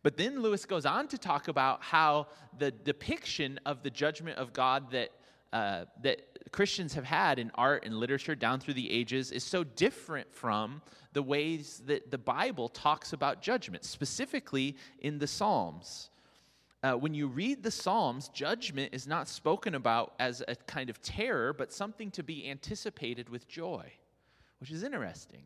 But 0.03 0.17
then 0.17 0.41
Lewis 0.41 0.65
goes 0.65 0.85
on 0.85 1.07
to 1.09 1.17
talk 1.17 1.47
about 1.47 1.83
how 1.83 2.27
the 2.57 2.71
depiction 2.71 3.59
of 3.65 3.83
the 3.83 3.89
judgment 3.89 4.37
of 4.37 4.53
God 4.53 4.91
that 4.91 5.11
uh, 5.51 5.85
that 6.03 6.21
Christians 6.51 6.93
have 6.93 7.03
had 7.03 7.39
in 7.39 7.51
art 7.55 7.83
and 7.85 7.95
literature 7.97 8.35
down 8.35 8.59
through 8.59 8.75
the 8.75 8.91
ages 8.91 9.31
is 9.31 9.43
so 9.43 9.63
different 9.63 10.31
from 10.33 10.81
the 11.13 11.23
ways 11.23 11.81
that 11.87 12.11
the 12.11 12.17
Bible 12.17 12.69
talks 12.69 13.13
about 13.13 13.41
judgment, 13.41 13.83
specifically 13.83 14.75
in 14.99 15.17
the 15.17 15.25
Psalms. 15.25 16.11
Uh, 16.81 16.93
when 16.93 17.13
you 17.13 17.27
read 17.27 17.63
the 17.63 17.71
Psalms, 17.71 18.29
judgment 18.29 18.93
is 18.93 19.07
not 19.07 19.27
spoken 19.27 19.75
about 19.75 20.13
as 20.19 20.43
a 20.47 20.55
kind 20.55 20.89
of 20.89 21.01
terror, 21.01 21.51
but 21.51 21.73
something 21.73 22.11
to 22.11 22.23
be 22.23 22.47
anticipated 22.49 23.27
with 23.27 23.47
joy, 23.47 23.91
which 24.59 24.71
is 24.71 24.83
interesting. 24.83 25.43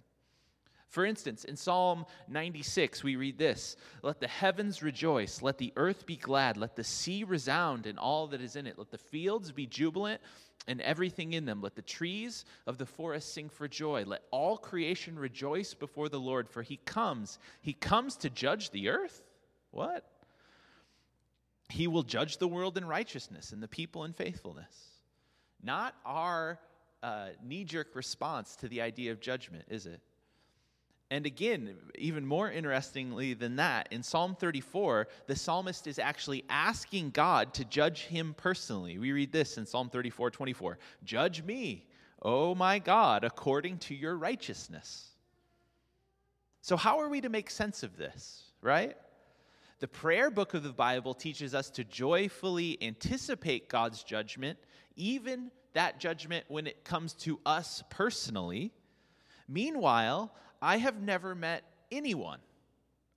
For 0.94 1.08
instance, 1.08 1.44
in 1.44 1.56
Psalm 1.56 2.06
96, 2.28 3.04
we 3.04 3.16
read 3.16 3.40
this 3.40 3.78
Let 4.04 4.20
the 4.20 4.28
heavens 4.28 4.84
rejoice, 4.84 5.42
let 5.42 5.58
the 5.58 5.74
earth 5.76 6.06
be 6.06 6.18
glad, 6.18 6.56
let 6.56 6.76
the 6.76 6.84
sea 6.84 7.24
resound 7.24 7.88
and 7.88 7.98
all 7.98 8.28
that 8.28 8.42
is 8.42 8.56
in 8.56 8.68
it, 8.68 8.78
let 8.78 8.92
the 8.92 9.00
fields 9.00 9.52
be 9.52 9.66
jubilant 9.66 10.22
and 10.68 10.80
everything 10.82 11.34
in 11.34 11.46
them, 11.46 11.62
let 11.64 11.74
the 11.74 11.82
trees 11.82 12.46
of 12.68 12.78
the 12.78 12.86
forest 12.86 13.34
sing 13.34 13.50
for 13.50 13.68
joy, 13.68 14.04
let 14.06 14.22
all 14.30 14.56
creation 14.56 15.18
rejoice 15.18 15.74
before 15.74 16.10
the 16.10 16.20
Lord, 16.20 16.48
for 16.48 16.62
he 16.62 16.78
comes. 16.86 17.40
He 17.64 17.74
comes 17.74 18.16
to 18.18 18.30
judge 18.30 18.70
the 18.70 18.90
earth. 18.90 19.24
What? 19.72 20.08
He 21.70 21.88
will 21.88 22.04
judge 22.04 22.38
the 22.38 22.48
world 22.48 22.78
in 22.78 22.86
righteousness 22.86 23.52
and 23.52 23.64
the 23.64 23.68
people 23.68 24.04
in 24.04 24.14
faithfulness. 24.14 24.92
Not 25.64 25.96
our 26.06 26.60
uh, 27.02 27.30
knee 27.44 27.64
jerk 27.64 27.96
response 27.96 28.56
to 28.58 28.68
the 28.68 28.82
idea 28.82 29.12
of 29.12 29.20
judgment, 29.20 29.66
is 29.70 29.88
it? 29.88 30.00
And 31.12 31.26
again, 31.26 31.76
even 31.96 32.26
more 32.26 32.50
interestingly 32.52 33.34
than 33.34 33.58
that, 33.58 33.88
in 33.92 34.02
Psalm 34.02 34.36
34, 34.36 35.08
the 35.28 35.36
psalmist 35.36 35.86
is 35.86 36.00
actually 36.00 36.44
asking 36.50 37.12
God 37.12 37.54
to 37.56 37.66
judge 37.66 38.06
him 38.06 38.34
personally. 38.36 38.98
We 38.98 39.12
read 39.12 39.32
this 39.32 39.58
in 39.58 39.66
Psalm 39.66 39.90
34 39.90 40.32
24 40.32 40.80
Judge 41.04 41.44
me, 41.44 41.86
O 42.22 42.56
my 42.56 42.80
God, 42.80 43.24
according 43.24 43.78
to 43.80 43.96
your 43.96 44.18
righteousness. 44.18 45.10
So, 46.62 46.78
how 46.78 47.00
are 47.00 47.10
we 47.10 47.22
to 47.22 47.30
make 47.30 47.50
sense 47.50 47.84
of 47.84 47.98
this, 47.98 48.44
right? 48.62 48.96
The 49.80 49.88
prayer 49.90 50.32
book 50.32 50.54
of 50.54 50.64
the 50.64 50.72
Bible 50.72 51.14
teaches 51.14 51.54
us 51.54 51.70
to 51.72 51.84
joyfully 51.84 52.78
anticipate 52.82 53.68
God's 53.68 54.02
judgment, 54.02 54.58
even 54.96 55.52
that 55.74 56.00
judgment 56.00 56.46
when 56.48 56.68
it 56.68 56.86
comes 56.86 57.14
to 57.16 57.40
us 57.46 57.84
personally. 57.90 58.72
Meanwhile, 59.50 60.34
I 60.64 60.78
have 60.78 61.02
never 61.02 61.36
met 61.36 61.66
anyone, 61.92 62.40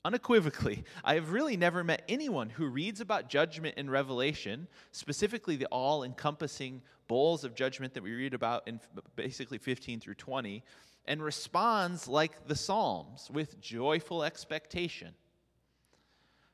unequivocally, 0.05 0.83
I 1.05 1.15
have 1.15 1.31
really 1.31 1.57
never 1.57 1.85
met 1.85 2.03
anyone 2.09 2.51
who 2.51 2.67
reads 2.67 3.01
about 3.01 3.29
judgment 3.29 3.79
in 3.79 3.89
Revelation, 3.89 4.67
specifically 4.91 5.55
the 5.55 5.67
all 5.67 6.03
encompassing 6.03 6.83
bowls 7.07 7.45
of 7.45 7.55
judgment 7.55 7.95
that 7.95 8.03
we 8.03 8.13
read 8.13 8.35
about 8.35 8.67
in 8.67 8.81
basically 9.15 9.59
15 9.59 10.01
through 10.01 10.17
20, 10.17 10.65
and 11.07 11.23
responds 11.23 12.09
like 12.09 12.49
the 12.49 12.57
Psalms 12.57 13.31
with 13.33 13.61
joyful 13.61 14.25
expectation. 14.25 15.15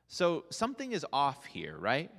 So 0.07 0.45
something 0.51 0.91
is 0.91 1.03
off 1.11 1.43
here, 1.45 1.75
right? 1.75 2.11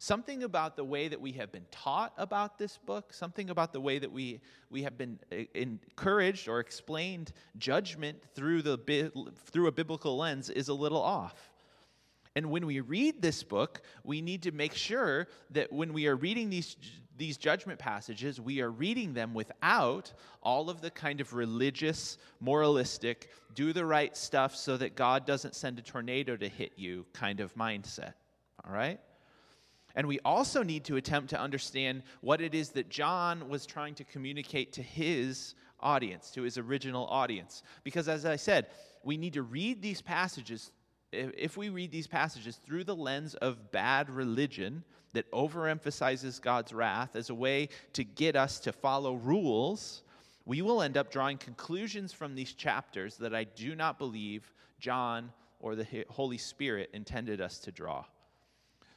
Something 0.00 0.44
about 0.44 0.76
the 0.76 0.84
way 0.84 1.08
that 1.08 1.20
we 1.20 1.32
have 1.32 1.50
been 1.50 1.66
taught 1.72 2.12
about 2.16 2.56
this 2.56 2.78
book, 2.78 3.12
something 3.12 3.50
about 3.50 3.72
the 3.72 3.80
way 3.80 3.98
that 3.98 4.12
we, 4.12 4.40
we 4.70 4.84
have 4.84 4.96
been 4.96 5.18
uh, 5.32 5.38
encouraged 5.54 6.48
or 6.48 6.60
explained 6.60 7.32
judgment 7.58 8.22
through, 8.34 8.62
the, 8.62 9.10
through 9.50 9.66
a 9.66 9.72
biblical 9.72 10.16
lens 10.16 10.50
is 10.50 10.68
a 10.68 10.74
little 10.74 11.02
off. 11.02 11.52
And 12.36 12.50
when 12.52 12.64
we 12.66 12.78
read 12.78 13.20
this 13.20 13.42
book, 13.42 13.82
we 14.04 14.22
need 14.22 14.44
to 14.44 14.52
make 14.52 14.72
sure 14.72 15.26
that 15.50 15.72
when 15.72 15.92
we 15.92 16.06
are 16.06 16.14
reading 16.14 16.48
these, 16.48 16.76
these 17.16 17.36
judgment 17.36 17.80
passages, 17.80 18.40
we 18.40 18.60
are 18.60 18.70
reading 18.70 19.14
them 19.14 19.34
without 19.34 20.12
all 20.44 20.70
of 20.70 20.80
the 20.80 20.92
kind 20.92 21.20
of 21.20 21.34
religious, 21.34 22.18
moralistic, 22.38 23.30
do 23.56 23.72
the 23.72 23.84
right 23.84 24.16
stuff 24.16 24.54
so 24.54 24.76
that 24.76 24.94
God 24.94 25.26
doesn't 25.26 25.56
send 25.56 25.80
a 25.80 25.82
tornado 25.82 26.36
to 26.36 26.48
hit 26.48 26.74
you 26.76 27.04
kind 27.12 27.40
of 27.40 27.52
mindset. 27.56 28.12
All 28.64 28.72
right? 28.72 29.00
And 29.98 30.06
we 30.06 30.20
also 30.24 30.62
need 30.62 30.84
to 30.84 30.94
attempt 30.94 31.30
to 31.30 31.40
understand 31.40 32.04
what 32.20 32.40
it 32.40 32.54
is 32.54 32.70
that 32.70 32.88
John 32.88 33.48
was 33.48 33.66
trying 33.66 33.96
to 33.96 34.04
communicate 34.04 34.72
to 34.74 34.82
his 34.82 35.56
audience, 35.80 36.30
to 36.30 36.42
his 36.42 36.56
original 36.56 37.08
audience. 37.08 37.64
Because 37.82 38.08
as 38.08 38.24
I 38.24 38.36
said, 38.36 38.68
we 39.02 39.16
need 39.16 39.32
to 39.32 39.42
read 39.42 39.82
these 39.82 40.00
passages, 40.00 40.70
if 41.10 41.56
we 41.56 41.68
read 41.68 41.90
these 41.90 42.06
passages 42.06 42.60
through 42.64 42.84
the 42.84 42.94
lens 42.94 43.34
of 43.34 43.72
bad 43.72 44.08
religion 44.08 44.84
that 45.14 45.28
overemphasizes 45.32 46.40
God's 46.40 46.72
wrath 46.72 47.16
as 47.16 47.30
a 47.30 47.34
way 47.34 47.68
to 47.94 48.04
get 48.04 48.36
us 48.36 48.60
to 48.60 48.72
follow 48.72 49.14
rules, 49.14 50.04
we 50.44 50.62
will 50.62 50.80
end 50.80 50.96
up 50.96 51.10
drawing 51.10 51.38
conclusions 51.38 52.12
from 52.12 52.36
these 52.36 52.52
chapters 52.52 53.16
that 53.16 53.34
I 53.34 53.42
do 53.42 53.74
not 53.74 53.98
believe 53.98 54.52
John 54.78 55.32
or 55.58 55.74
the 55.74 56.04
Holy 56.08 56.38
Spirit 56.38 56.88
intended 56.92 57.40
us 57.40 57.58
to 57.58 57.72
draw. 57.72 58.04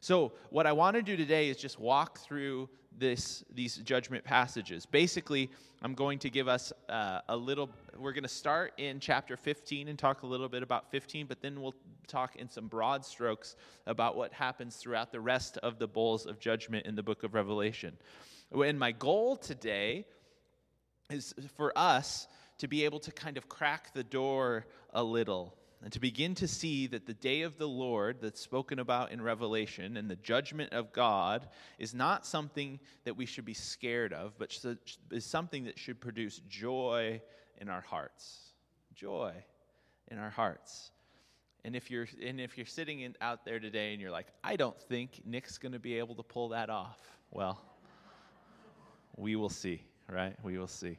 So, 0.04 0.32
what 0.50 0.66
I 0.66 0.72
want 0.72 0.96
to 0.96 1.04
do 1.04 1.16
today 1.16 1.50
is 1.50 1.58
just 1.58 1.80
walk 1.80 2.18
through 2.18 2.70
this, 2.98 3.44
these 3.54 3.78
judgment 3.78 4.24
passages. 4.24 4.84
Basically, 4.84 5.48
I'm 5.84 5.94
going 5.94 6.18
to 6.20 6.30
give 6.32 6.48
us 6.48 6.74
uh, 6.90 7.20
a 7.30 7.38
little, 7.38 7.70
we're 8.00 8.12
going 8.12 8.24
to 8.24 8.28
start 8.28 8.74
in 8.80 9.00
chapter 9.00 9.38
15 9.38 9.90
and 9.90 10.00
talk 10.00 10.24
a 10.24 10.26
little 10.26 10.50
bit 10.50 10.64
about 10.64 10.90
15, 10.90 11.28
but 11.28 11.40
then 11.44 11.62
we'll 11.62 11.76
talk 12.08 12.36
in 12.36 12.50
some 12.50 12.66
broad 12.66 13.06
strokes 13.06 13.56
about 13.86 14.18
what 14.18 14.34
happens 14.34 14.76
throughout 14.78 15.12
the 15.12 15.20
rest 15.20 15.60
of 15.60 15.78
the 15.78 15.88
bowls 15.88 16.26
of 16.26 16.40
judgment 16.40 16.88
in 16.88 16.96
the 16.96 17.04
book 17.04 17.22
of 17.22 17.36
Revelation. 17.36 17.96
And 18.52 18.80
my 18.80 18.94
goal 18.94 19.38
today 19.38 20.08
is 21.12 21.36
for 21.58 21.78
us 21.78 22.28
to 22.58 22.68
be 22.68 22.86
able 22.86 23.00
to 23.02 23.12
kind 23.12 23.38
of 23.38 23.48
crack 23.48 23.94
the 23.94 24.04
door 24.04 24.66
a 24.96 25.04
little 25.04 25.56
and 25.84 25.92
to 25.94 26.00
begin 26.00 26.36
to 26.36 26.48
see 26.48 26.88
that 26.88 27.08
the 27.08 27.14
day 27.14 27.42
of 27.42 27.58
the 27.58 27.68
Lord 27.68 28.18
that's 28.22 28.40
spoken 28.40 28.78
about 28.78 29.12
in 29.12 29.22
Revelation 29.22 29.98
and 29.98 30.10
the 30.10 30.16
judgment 30.16 30.74
of 30.74 30.94
God 30.94 31.48
is 31.80 31.94
not 31.94 32.26
something 32.26 32.80
that 33.04 33.18
we 33.18 33.26
should 33.26 33.46
be 33.46 33.56
scared 33.56 34.14
of, 34.14 34.38
but 34.38 34.56
is 35.12 35.26
something 35.26 35.64
that 35.64 35.80
should 35.80 36.00
produce 36.00 36.40
joy 36.48 37.20
in 37.60 37.68
our 37.68 37.82
hearts. 37.82 38.54
Joy 38.94 39.34
in 40.10 40.20
our 40.20 40.30
hearts. 40.30 40.92
And 41.64 41.76
if 41.76 41.90
you're 41.90 42.08
and 42.24 42.40
if 42.40 42.58
you're 42.58 42.66
sitting 42.66 43.02
in, 43.02 43.16
out 43.22 43.46
there 43.46 43.60
today 43.60 43.94
and 43.94 44.02
you're 44.02 44.12
like, 44.12 44.28
I 44.44 44.56
don't 44.56 44.80
think 44.80 45.22
Nick's 45.26 45.58
going 45.58 45.74
to 45.74 45.80
be 45.80 45.98
able 45.98 46.16
to 46.16 46.24
pull 46.24 46.50
that 46.50 46.70
off. 46.70 47.00
Well, 47.32 47.62
we 49.16 49.36
will 49.36 49.50
see, 49.50 49.82
right? 50.10 50.36
We 50.44 50.58
will 50.58 50.68
see. 50.68 50.98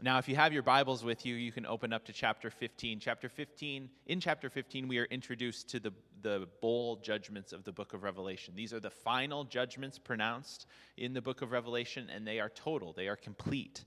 Now, 0.00 0.18
if 0.18 0.28
you 0.28 0.36
have 0.36 0.52
your 0.52 0.62
Bibles 0.62 1.02
with 1.02 1.26
you, 1.26 1.34
you 1.34 1.50
can 1.50 1.66
open 1.66 1.92
up 1.92 2.04
to 2.04 2.12
chapter 2.12 2.50
15. 2.50 3.00
Chapter 3.00 3.28
15, 3.28 3.90
in 4.06 4.20
chapter 4.20 4.48
15, 4.48 4.86
we 4.86 4.98
are 4.98 5.06
introduced 5.06 5.68
to 5.70 5.80
the, 5.80 5.92
the 6.22 6.46
bowl 6.60 6.96
judgments 7.02 7.52
of 7.52 7.64
the 7.64 7.72
book 7.72 7.94
of 7.94 8.04
Revelation. 8.04 8.54
These 8.54 8.72
are 8.72 8.78
the 8.78 8.90
final 8.90 9.42
judgments 9.42 9.98
pronounced 9.98 10.66
in 10.96 11.14
the 11.14 11.20
book 11.20 11.42
of 11.42 11.50
Revelation, 11.50 12.08
and 12.14 12.24
they 12.24 12.38
are 12.38 12.48
total, 12.48 12.92
they 12.92 13.08
are 13.08 13.16
complete. 13.16 13.84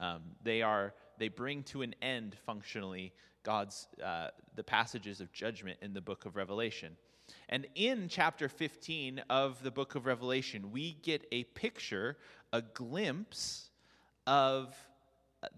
Um, 0.00 0.20
they, 0.42 0.60
are, 0.60 0.92
they 1.18 1.28
bring 1.28 1.62
to 1.64 1.80
an 1.80 1.94
end, 2.02 2.36
functionally, 2.44 3.14
God's, 3.42 3.88
uh, 4.04 4.28
the 4.56 4.64
passages 4.64 5.22
of 5.22 5.32
judgment 5.32 5.78
in 5.80 5.94
the 5.94 6.00
book 6.02 6.26
of 6.26 6.36
Revelation. 6.36 6.94
And 7.48 7.66
in 7.74 8.08
chapter 8.08 8.50
15 8.50 9.22
of 9.30 9.62
the 9.62 9.70
book 9.70 9.94
of 9.94 10.04
Revelation, 10.04 10.72
we 10.72 10.92
get 11.02 11.26
a 11.32 11.44
picture, 11.44 12.18
a 12.52 12.60
glimpse 12.60 13.70
of 14.26 14.74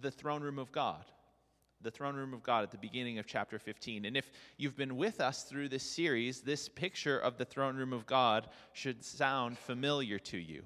the 0.01 0.11
throne 0.11 0.43
room 0.43 0.59
of 0.59 0.73
God. 0.73 1.05
The 1.83 1.91
throne 1.91 2.17
room 2.17 2.33
of 2.33 2.43
God 2.43 2.63
at 2.63 2.71
the 2.71 2.79
beginning 2.79 3.19
of 3.19 3.27
chapter 3.27 3.59
15. 3.59 4.07
And 4.07 4.17
if 4.17 4.31
you've 4.57 4.77
been 4.77 4.97
with 4.97 5.21
us 5.21 5.43
through 5.43 5.69
this 5.69 5.83
series, 5.83 6.41
this 6.41 6.69
picture 6.69 7.19
of 7.19 7.37
the 7.37 7.45
throne 7.45 7.77
room 7.77 7.93
of 7.93 8.07
God 8.07 8.49
should 8.73 9.05
sound 9.05 9.59
familiar 9.59 10.19
to 10.21 10.39
you. 10.39 10.65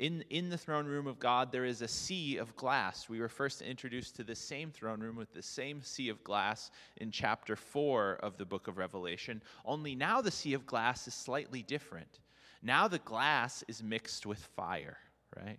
In, 0.00 0.24
in 0.30 0.48
the 0.48 0.58
throne 0.58 0.86
room 0.86 1.06
of 1.06 1.20
God, 1.20 1.52
there 1.52 1.64
is 1.64 1.82
a 1.82 1.86
sea 1.88 2.38
of 2.38 2.56
glass. 2.56 3.08
We 3.08 3.20
were 3.20 3.28
first 3.28 3.62
introduced 3.62 4.16
to 4.16 4.24
the 4.24 4.34
same 4.34 4.72
throne 4.72 4.98
room 5.00 5.14
with 5.14 5.32
the 5.32 5.42
same 5.42 5.82
sea 5.82 6.08
of 6.08 6.24
glass 6.24 6.70
in 6.96 7.12
chapter 7.12 7.54
4 7.54 8.14
of 8.22 8.36
the 8.36 8.44
book 8.44 8.66
of 8.66 8.76
Revelation. 8.76 9.40
Only 9.64 9.94
now 9.94 10.20
the 10.20 10.32
sea 10.32 10.54
of 10.54 10.66
glass 10.66 11.06
is 11.06 11.14
slightly 11.14 11.62
different. 11.62 12.18
Now 12.60 12.88
the 12.88 12.98
glass 12.98 13.62
is 13.68 13.84
mixed 13.84 14.26
with 14.26 14.38
fire 14.38 14.98
right? 15.36 15.58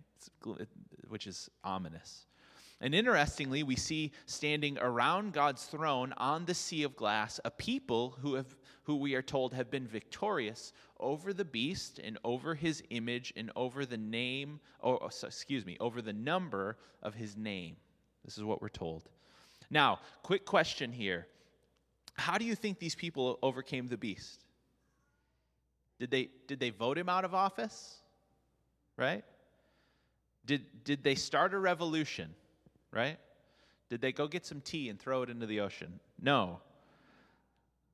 which 1.08 1.26
is 1.26 1.48
ominous. 1.64 2.26
And 2.80 2.94
interestingly, 2.94 3.62
we 3.62 3.76
see 3.76 4.12
standing 4.26 4.76
around 4.78 5.32
God's 5.32 5.64
throne 5.64 6.12
on 6.18 6.44
the 6.44 6.54
sea 6.54 6.82
of 6.82 6.94
glass 6.94 7.40
a 7.44 7.50
people 7.50 8.18
who, 8.20 8.34
have, 8.34 8.54
who 8.82 8.96
we 8.96 9.14
are 9.14 9.22
told 9.22 9.54
have 9.54 9.70
been 9.70 9.86
victorious 9.86 10.74
over 11.00 11.32
the 11.32 11.44
beast 11.44 11.98
and 11.98 12.18
over 12.22 12.54
his 12.54 12.82
image 12.90 13.32
and 13.34 13.50
over 13.56 13.86
the 13.86 13.96
name, 13.96 14.60
or 14.80 15.02
oh, 15.02 15.08
oh 15.10 15.26
excuse 15.26 15.64
me, 15.64 15.78
over 15.80 16.02
the 16.02 16.12
number 16.12 16.76
of 17.02 17.14
his 17.14 17.34
name. 17.34 17.76
This 18.26 18.36
is 18.36 18.44
what 18.44 18.60
we're 18.60 18.68
told. 18.68 19.08
Now, 19.70 20.00
quick 20.22 20.44
question 20.44 20.92
here. 20.92 21.26
How 22.14 22.36
do 22.36 22.44
you 22.44 22.54
think 22.54 22.78
these 22.78 22.94
people 22.94 23.38
overcame 23.42 23.88
the 23.88 23.96
beast? 23.96 24.44
Did 25.98 26.10
they, 26.10 26.28
did 26.46 26.60
they 26.60 26.70
vote 26.70 26.98
him 26.98 27.08
out 27.08 27.24
of 27.24 27.34
office? 27.34 27.96
Right? 28.98 29.24
Did, 30.44 30.84
did 30.84 31.02
they 31.02 31.14
start 31.14 31.54
a 31.54 31.58
revolution? 31.58 32.34
Right? 32.96 33.18
Did 33.88 34.00
they 34.00 34.12
go 34.12 34.26
get 34.26 34.44
some 34.44 34.60
tea 34.60 34.88
and 34.88 34.98
throw 34.98 35.22
it 35.22 35.30
into 35.30 35.46
the 35.46 35.60
ocean? 35.60 36.00
No. 36.20 36.60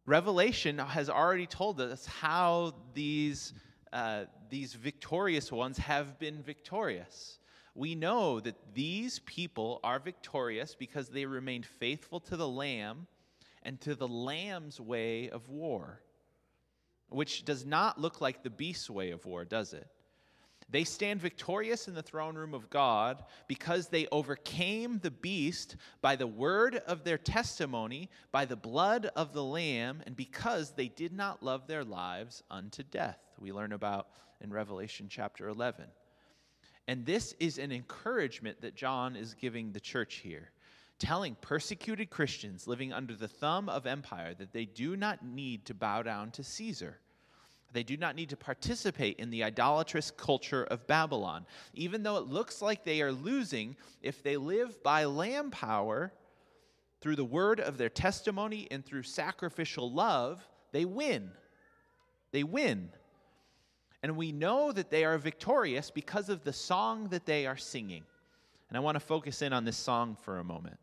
Revelation 0.07 0.79
has 0.79 1.11
already 1.11 1.47
told 1.47 1.81
us 1.81 2.07
how 2.07 2.75
these, 2.95 3.53
uh, 3.93 4.25
these 4.49 4.75
victorious 4.75 5.53
ones 5.53 5.77
have 5.79 6.19
been 6.19 6.43
victorious. 6.43 7.39
We 7.75 7.95
know 7.95 8.41
that 8.41 8.57
these 8.75 9.19
people 9.21 9.81
are 9.85 9.99
victorious 9.99 10.75
because 10.75 11.09
they 11.09 11.27
remained 11.27 11.67
faithful 11.67 12.21
to 12.21 12.37
the 12.37 12.49
Lamb 12.49 13.07
and 13.63 13.81
to 13.83 13.95
the 13.95 14.09
Lamb's 14.09 14.81
way 14.81 15.31
of 15.31 15.49
war, 15.49 16.01
which 17.09 17.45
does 17.45 17.65
not 17.65 18.01
look 18.01 18.21
like 18.21 18.43
the 18.43 18.51
beast's 18.51 18.91
way 18.91 19.11
of 19.11 19.25
war, 19.25 19.45
does 19.45 19.73
it? 19.73 19.87
They 20.73 20.85
stand 20.85 21.21
victorious 21.21 21.87
in 21.87 21.93
the 21.93 22.03
throne 22.03 22.35
room 22.35 22.55
of 22.55 22.71
God 22.71 23.23
because 23.47 23.89
they 23.89 24.09
overcame 24.11 25.01
the 25.01 25.11
beast 25.11 25.77
by 26.01 26.17
the 26.17 26.27
word 26.27 26.77
of 26.87 27.05
their 27.05 27.19
testimony, 27.19 28.09
by 28.33 28.47
the 28.47 28.57
blood 28.57 29.11
of 29.15 29.35
the 29.35 29.45
Lamb, 29.45 30.03
and 30.07 30.17
because 30.17 30.71
they 30.71 30.89
did 30.89 31.13
not 31.13 31.43
love 31.43 31.67
their 31.67 31.85
lives 31.85 32.43
unto 32.51 32.83
death. 32.83 33.19
We 33.39 33.53
learn 33.53 33.73
about 33.73 34.09
in 34.41 34.51
Revelation 34.51 35.09
chapter 35.11 35.47
11. 35.49 35.85
And 36.89 37.05
this 37.05 37.35
is 37.39 37.59
an 37.59 37.71
encouragement 37.71 38.63
that 38.63 38.75
John 38.75 39.15
is 39.15 39.35
giving 39.35 39.73
the 39.73 39.81
church 39.81 40.17
here, 40.17 40.53
telling 40.99 41.37
persecuted 41.43 42.09
Christians 42.09 42.67
living 42.67 42.95
under 42.95 43.15
the 43.15 43.29
thumb 43.29 43.69
of 43.69 43.87
empire 43.87 44.33
that 44.39 44.55
they 44.55 44.65
do 44.65 44.97
not 44.97 45.23
need 45.23 45.67
to 45.67 45.75
bow 45.75 46.03
down 46.03 46.31
to 46.31 46.43
Caesar 46.43 47.02
they 47.73 47.83
do 47.83 47.97
not 47.97 48.17
need 48.17 48.31
to 48.31 48.37
participate 48.37 49.19
in 49.19 49.31
the 49.31 49.45
idolatrous 49.45 50.11
culture 50.11 50.65
of 50.65 50.87
Babylon. 50.87 51.47
Even 51.75 52.03
though 52.03 52.17
it 52.17 52.27
looks 52.27 52.61
like 52.63 52.85
they 52.85 53.03
are 53.03 53.13
losing, 53.13 53.77
if 54.03 54.23
they 54.23 54.37
live 54.37 54.83
by 54.83 55.05
lamb 55.05 55.51
power, 55.51 56.13
through 57.03 57.17
the 57.17 57.25
word 57.25 57.59
of 57.61 57.79
their 57.79 57.89
testimony 57.89 58.69
and 58.71 58.85
through 58.85 59.03
sacrificial 59.03 59.91
love, 59.91 60.41
they 60.71 60.85
win. 60.85 61.33
They 62.31 62.45
win. 62.45 62.91
And 64.05 64.17
we 64.17 64.33
know 64.33 64.73
that 64.73 64.91
they 64.91 65.05
are 65.05 65.19
victorious 65.19 65.91
because 65.91 66.29
of 66.29 66.45
the 66.45 66.53
song 66.53 67.09
that 67.09 67.27
they 67.27 67.47
are 67.47 67.57
singing. 67.57 68.05
And 68.69 68.77
I 68.77 68.81
want 68.81 68.95
to 68.95 69.01
focus 69.01 69.43
in 69.43 69.53
on 69.53 69.65
this 69.65 69.77
song 69.77 70.17
for 70.23 70.39
a 70.39 70.45
moment. 70.45 70.79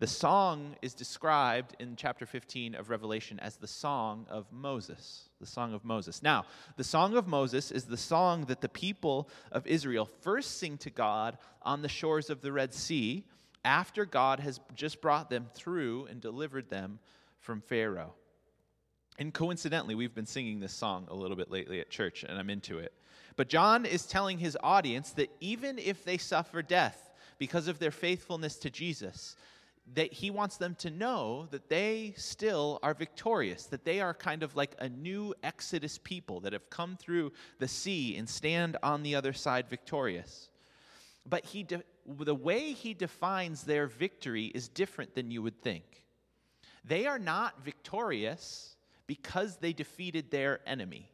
The 0.00 0.06
song 0.06 0.76
is 0.80 0.94
described 0.94 1.76
in 1.78 1.94
chapter 1.94 2.24
15 2.24 2.74
of 2.74 2.88
Revelation 2.88 3.38
as 3.38 3.56
the 3.56 3.66
Song 3.66 4.24
of 4.30 4.46
Moses. 4.50 5.28
The 5.40 5.46
Song 5.46 5.74
of 5.74 5.84
Moses. 5.84 6.22
Now, 6.22 6.46
the 6.78 6.84
Song 6.84 7.18
of 7.18 7.28
Moses 7.28 7.70
is 7.70 7.84
the 7.84 7.98
song 7.98 8.46
that 8.46 8.62
the 8.62 8.68
people 8.70 9.28
of 9.52 9.66
Israel 9.66 10.06
first 10.22 10.56
sing 10.56 10.78
to 10.78 10.88
God 10.88 11.36
on 11.60 11.82
the 11.82 11.88
shores 11.88 12.30
of 12.30 12.40
the 12.40 12.50
Red 12.50 12.72
Sea 12.72 13.26
after 13.62 14.06
God 14.06 14.40
has 14.40 14.58
just 14.74 15.02
brought 15.02 15.28
them 15.28 15.48
through 15.52 16.06
and 16.06 16.18
delivered 16.18 16.70
them 16.70 16.98
from 17.38 17.60
Pharaoh. 17.60 18.14
And 19.18 19.34
coincidentally, 19.34 19.94
we've 19.94 20.14
been 20.14 20.24
singing 20.24 20.60
this 20.60 20.72
song 20.72 21.08
a 21.10 21.14
little 21.14 21.36
bit 21.36 21.50
lately 21.50 21.78
at 21.78 21.90
church, 21.90 22.24
and 22.26 22.38
I'm 22.38 22.48
into 22.48 22.78
it. 22.78 22.94
But 23.36 23.50
John 23.50 23.84
is 23.84 24.06
telling 24.06 24.38
his 24.38 24.56
audience 24.62 25.10
that 25.10 25.30
even 25.40 25.78
if 25.78 26.06
they 26.06 26.16
suffer 26.16 26.62
death 26.62 27.10
because 27.36 27.68
of 27.68 27.78
their 27.78 27.90
faithfulness 27.90 28.56
to 28.60 28.70
Jesus, 28.70 29.36
that 29.94 30.12
he 30.12 30.30
wants 30.30 30.56
them 30.56 30.74
to 30.76 30.90
know 30.90 31.48
that 31.50 31.68
they 31.68 32.14
still 32.16 32.78
are 32.82 32.94
victorious, 32.94 33.66
that 33.66 33.84
they 33.84 34.00
are 34.00 34.14
kind 34.14 34.42
of 34.42 34.54
like 34.54 34.76
a 34.78 34.88
new 34.88 35.34
Exodus 35.42 35.98
people 35.98 36.40
that 36.40 36.52
have 36.52 36.70
come 36.70 36.96
through 36.96 37.32
the 37.58 37.66
sea 37.66 38.16
and 38.16 38.28
stand 38.28 38.76
on 38.82 39.02
the 39.02 39.14
other 39.14 39.32
side 39.32 39.68
victorious. 39.68 40.48
But 41.28 41.44
he 41.44 41.64
de- 41.64 41.82
the 42.06 42.34
way 42.34 42.72
he 42.72 42.94
defines 42.94 43.64
their 43.64 43.86
victory 43.86 44.46
is 44.46 44.68
different 44.68 45.14
than 45.14 45.30
you 45.30 45.42
would 45.42 45.60
think. 45.60 46.04
They 46.84 47.06
are 47.06 47.18
not 47.18 47.64
victorious 47.64 48.76
because 49.06 49.56
they 49.56 49.72
defeated 49.72 50.30
their 50.30 50.60
enemy. 50.66 51.10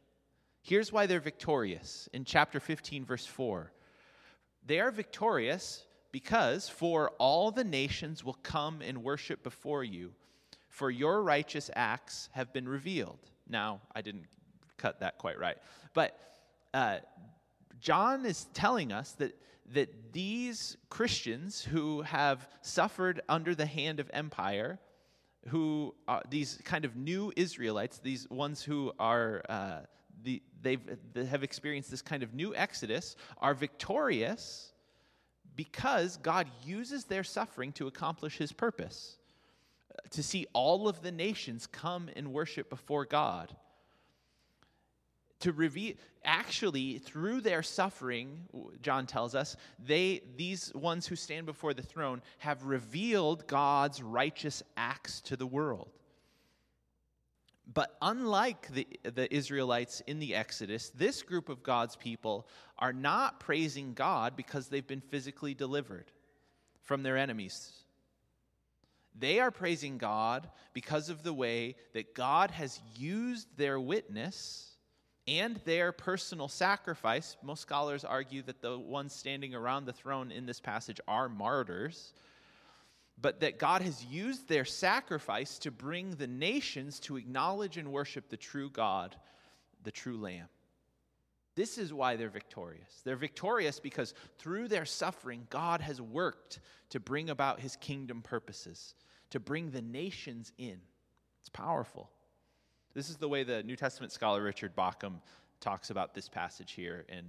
Here's 0.61 0.91
why 0.91 1.07
they're 1.07 1.19
victorious 1.19 2.07
in 2.13 2.25
chapter 2.25 2.59
15, 2.59 3.05
verse 3.05 3.25
4. 3.25 3.71
They 4.65 4.79
are 4.79 4.91
victorious 4.91 5.86
because 6.17 6.67
for 6.67 7.11
all 7.19 7.51
the 7.51 7.63
nations 7.63 8.23
will 8.23 8.39
come 8.41 8.81
and 8.81 9.03
worship 9.03 9.43
before 9.43 9.83
you, 9.83 10.11
for 10.67 10.89
your 10.89 11.21
righteous 11.21 11.69
acts 11.75 12.27
have 12.31 12.51
been 12.51 12.67
revealed. 12.67 13.19
Now, 13.47 13.81
I 13.93 14.01
didn't 14.01 14.25
cut 14.77 15.01
that 15.01 15.19
quite 15.19 15.37
right. 15.37 15.57
But 15.93 16.19
uh, 16.73 16.97
John 17.79 18.25
is 18.25 18.47
telling 18.55 18.91
us 18.91 19.11
that, 19.19 19.39
that 19.75 20.11
these 20.11 20.77
Christians 20.89 21.61
who 21.61 22.01
have 22.01 22.49
suffered 22.63 23.21
under 23.29 23.53
the 23.53 23.67
hand 23.67 23.99
of 23.99 24.09
empire, 24.11 24.79
who 25.49 25.93
are 26.07 26.23
these 26.31 26.59
kind 26.63 26.83
of 26.83 26.95
new 26.95 27.31
Israelites, 27.35 27.99
these 27.99 28.27
ones 28.31 28.63
who 28.63 28.91
are 28.97 29.43
uh, 29.47 29.81
the, 30.23 30.41
they've, 30.63 30.81
they 31.13 31.25
have 31.25 31.43
experienced 31.43 31.91
this 31.91 32.01
kind 32.01 32.23
of 32.23 32.33
new 32.33 32.55
exodus, 32.55 33.15
are 33.37 33.53
victorious 33.53 34.73
because 35.57 36.15
God 36.17 36.47
uses 36.63 37.03
their 37.03 37.25
suffering 37.25 37.73
to 37.73 37.87
accomplish 37.87 38.37
his 38.37 38.53
purpose, 38.53 39.17
uh, 39.91 40.07
to 40.11 40.23
see 40.23 40.45
all 40.53 40.87
of 40.87 41.01
the 41.01 41.11
nations 41.11 41.67
come 41.67 42.09
and 42.15 42.31
worship 42.31 42.69
before 42.69 43.03
God. 43.03 43.53
To 45.41 45.51
reveal, 45.51 45.95
actually, 46.23 46.99
through 46.99 47.41
their 47.41 47.61
suffering, 47.63 48.47
John 48.81 49.05
tells 49.05 49.35
us, 49.35 49.57
they, 49.83 50.21
these 50.35 50.73
ones 50.73 51.05
who 51.05 51.15
stand 51.15 51.45
before 51.45 51.73
the 51.73 51.83
throne, 51.83 52.21
have 52.37 52.63
revealed 52.63 53.45
God's 53.47 54.01
righteous 54.01 54.63
acts 54.77 55.21
to 55.21 55.35
the 55.35 55.45
world. 55.45 55.89
But 57.73 57.97
unlike 58.01 58.69
the, 58.69 58.87
the 59.03 59.33
Israelites 59.33 60.01
in 60.07 60.19
the 60.19 60.35
Exodus, 60.35 60.89
this 60.95 61.21
group 61.21 61.49
of 61.49 61.63
God's 61.63 61.97
people 61.97 62.47
are 62.79 62.93
not 62.93 63.39
praising 63.39 63.93
God 63.93 64.35
because 64.37 64.67
they've 64.67 64.87
been 64.87 65.01
physically 65.01 65.53
delivered 65.53 66.11
from 66.83 67.03
their 67.03 67.17
enemies. 67.17 67.71
They 69.19 69.39
are 69.39 69.51
praising 69.51 69.97
God 69.97 70.49
because 70.73 71.09
of 71.09 71.23
the 71.23 71.33
way 71.33 71.75
that 71.93 72.13
God 72.13 72.51
has 72.51 72.79
used 72.95 73.47
their 73.57 73.79
witness 73.79 74.77
and 75.27 75.57
their 75.65 75.91
personal 75.91 76.47
sacrifice. 76.47 77.35
Most 77.43 77.61
scholars 77.61 78.05
argue 78.05 78.43
that 78.43 78.61
the 78.61 78.77
ones 78.77 79.13
standing 79.13 79.53
around 79.53 79.85
the 79.85 79.93
throne 79.93 80.31
in 80.31 80.45
this 80.45 80.61
passage 80.61 81.01
are 81.07 81.27
martyrs 81.27 82.13
but 83.19 83.39
that 83.39 83.57
God 83.57 83.81
has 83.81 84.05
used 84.05 84.47
their 84.47 84.65
sacrifice 84.65 85.57
to 85.59 85.71
bring 85.71 86.11
the 86.11 86.27
nations 86.27 86.99
to 87.01 87.17
acknowledge 87.17 87.77
and 87.77 87.91
worship 87.91 88.29
the 88.29 88.37
true 88.37 88.69
God, 88.69 89.15
the 89.83 89.91
true 89.91 90.17
Lamb. 90.17 90.47
This 91.55 91.79
is 91.79 91.91
why 91.91 92.15
they're 92.15 92.29
victorious. 92.29 93.01
They're 93.03 93.15
victorious 93.15 93.79
because 93.79 94.13
through 94.37 94.67
their 94.67 94.85
suffering, 94.85 95.47
God 95.49 95.81
has 95.81 95.99
worked 95.99 96.59
to 96.91 96.99
bring 96.99 97.31
about 97.31 97.59
his 97.59 97.75
kingdom 97.77 98.21
purposes, 98.21 98.93
to 99.31 99.39
bring 99.39 99.71
the 99.71 99.81
nations 99.81 100.51
in. 100.59 100.79
It's 101.39 101.49
powerful. 101.49 102.11
This 102.93 103.09
is 103.09 103.17
the 103.17 103.27
way 103.27 103.43
the 103.43 103.63
New 103.63 103.75
Testament 103.75 104.11
scholar 104.11 104.43
Richard 104.43 104.75
Bauckham 104.75 105.15
talks 105.59 105.89
about 105.89 106.13
this 106.13 106.29
passage 106.29 106.73
here 106.73 107.05
in 107.09 107.25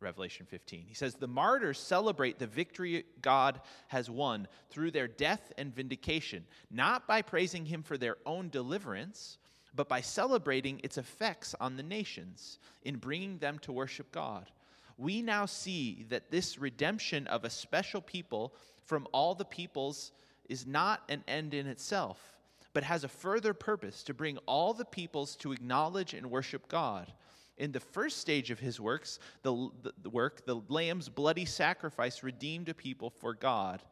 Revelation 0.00 0.46
15. 0.46 0.84
He 0.86 0.94
says, 0.94 1.14
The 1.14 1.26
martyrs 1.26 1.78
celebrate 1.78 2.38
the 2.38 2.46
victory 2.46 3.04
God 3.22 3.60
has 3.88 4.10
won 4.10 4.48
through 4.70 4.90
their 4.90 5.08
death 5.08 5.52
and 5.58 5.74
vindication, 5.74 6.44
not 6.70 7.06
by 7.06 7.22
praising 7.22 7.66
him 7.66 7.82
for 7.82 7.98
their 7.98 8.16
own 8.26 8.48
deliverance, 8.48 9.38
but 9.74 9.88
by 9.88 10.00
celebrating 10.00 10.80
its 10.82 10.98
effects 10.98 11.54
on 11.60 11.76
the 11.76 11.82
nations 11.82 12.58
in 12.82 12.96
bringing 12.96 13.38
them 13.38 13.58
to 13.60 13.72
worship 13.72 14.10
God. 14.12 14.50
We 14.96 15.22
now 15.22 15.46
see 15.46 16.04
that 16.10 16.30
this 16.30 16.58
redemption 16.58 17.26
of 17.28 17.44
a 17.44 17.50
special 17.50 18.00
people 18.00 18.54
from 18.84 19.06
all 19.12 19.34
the 19.34 19.44
peoples 19.44 20.12
is 20.48 20.66
not 20.66 21.02
an 21.08 21.22
end 21.28 21.54
in 21.54 21.66
itself, 21.66 22.36
but 22.72 22.82
has 22.82 23.04
a 23.04 23.08
further 23.08 23.54
purpose 23.54 24.02
to 24.04 24.14
bring 24.14 24.36
all 24.46 24.74
the 24.74 24.84
peoples 24.84 25.36
to 25.36 25.52
acknowledge 25.52 26.12
and 26.14 26.30
worship 26.30 26.68
God 26.68 27.12
In 27.60 27.72
the 27.72 27.78
first 27.78 28.16
stage 28.16 28.50
of 28.50 28.58
his 28.58 28.80
works, 28.80 29.18
the, 29.42 29.68
the, 30.02 30.08
work, 30.08 30.46
the 30.46 30.62
lamb's 30.70 31.10
bloody 31.10 31.44
sacrifice 31.44 32.22
redeemed 32.22 32.70
a 32.70 32.74
people 32.74 33.10
for 33.10 33.34
God. 33.34 33.82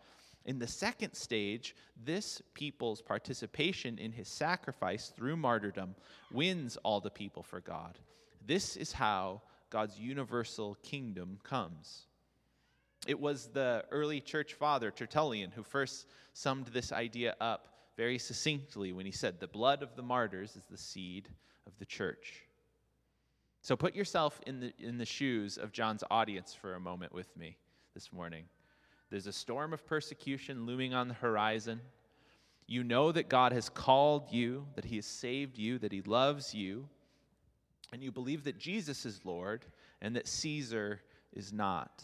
In 0.46 0.58
the 0.58 0.66
second 0.66 1.12
stage, 1.12 1.76
this 2.02 2.40
people's 2.54 3.02
participation 3.02 3.98
in 3.98 4.10
his 4.10 4.26
sacrifice 4.26 5.12
through 5.14 5.36
martyrdom 5.36 5.94
wins 6.32 6.78
all 6.82 7.02
the 7.02 7.10
people 7.10 7.42
for 7.42 7.60
God. 7.60 7.98
This 8.46 8.74
is 8.74 8.90
how 8.90 9.42
God's 9.68 10.00
universal 10.00 10.78
kingdom 10.82 11.38
comes. 11.42 12.06
It 13.06 13.20
was 13.20 13.48
the 13.48 13.84
early 13.90 14.22
church 14.22 14.54
father, 14.54 14.90
Tertullian, 14.90 15.50
who 15.50 15.62
first 15.62 16.06
summed 16.32 16.68
this 16.68 16.90
idea 16.90 17.36
up 17.38 17.68
very 17.98 18.18
succinctly 18.18 18.94
when 18.94 19.04
he 19.04 19.12
said, 19.12 19.38
The 19.38 19.46
blood 19.46 19.82
of 19.82 19.94
the 19.94 20.02
martyrs 20.02 20.56
is 20.56 20.64
the 20.70 20.78
seed 20.78 21.28
of 21.66 21.78
the 21.78 21.84
church. 21.84 22.47
So 23.68 23.76
put 23.76 23.94
yourself 23.94 24.40
in 24.46 24.60
the, 24.60 24.72
in 24.78 24.96
the 24.96 25.04
shoes 25.04 25.58
of 25.58 25.72
John's 25.72 26.02
audience 26.10 26.54
for 26.54 26.76
a 26.76 26.80
moment 26.80 27.12
with 27.12 27.36
me 27.36 27.58
this 27.92 28.10
morning. 28.14 28.44
There's 29.10 29.26
a 29.26 29.32
storm 29.32 29.74
of 29.74 29.86
persecution 29.86 30.64
looming 30.64 30.94
on 30.94 31.08
the 31.08 31.12
horizon. 31.12 31.82
You 32.66 32.82
know 32.82 33.12
that 33.12 33.28
God 33.28 33.52
has 33.52 33.68
called 33.68 34.32
you, 34.32 34.66
that 34.74 34.86
He 34.86 34.96
has 34.96 35.04
saved 35.04 35.58
you, 35.58 35.76
that 35.80 35.92
He 35.92 36.00
loves 36.00 36.54
you, 36.54 36.88
and 37.92 38.02
you 38.02 38.10
believe 38.10 38.42
that 38.44 38.56
Jesus 38.56 39.04
is 39.04 39.20
Lord 39.26 39.66
and 40.00 40.16
that 40.16 40.28
Caesar 40.28 41.02
is 41.34 41.52
not. 41.52 42.02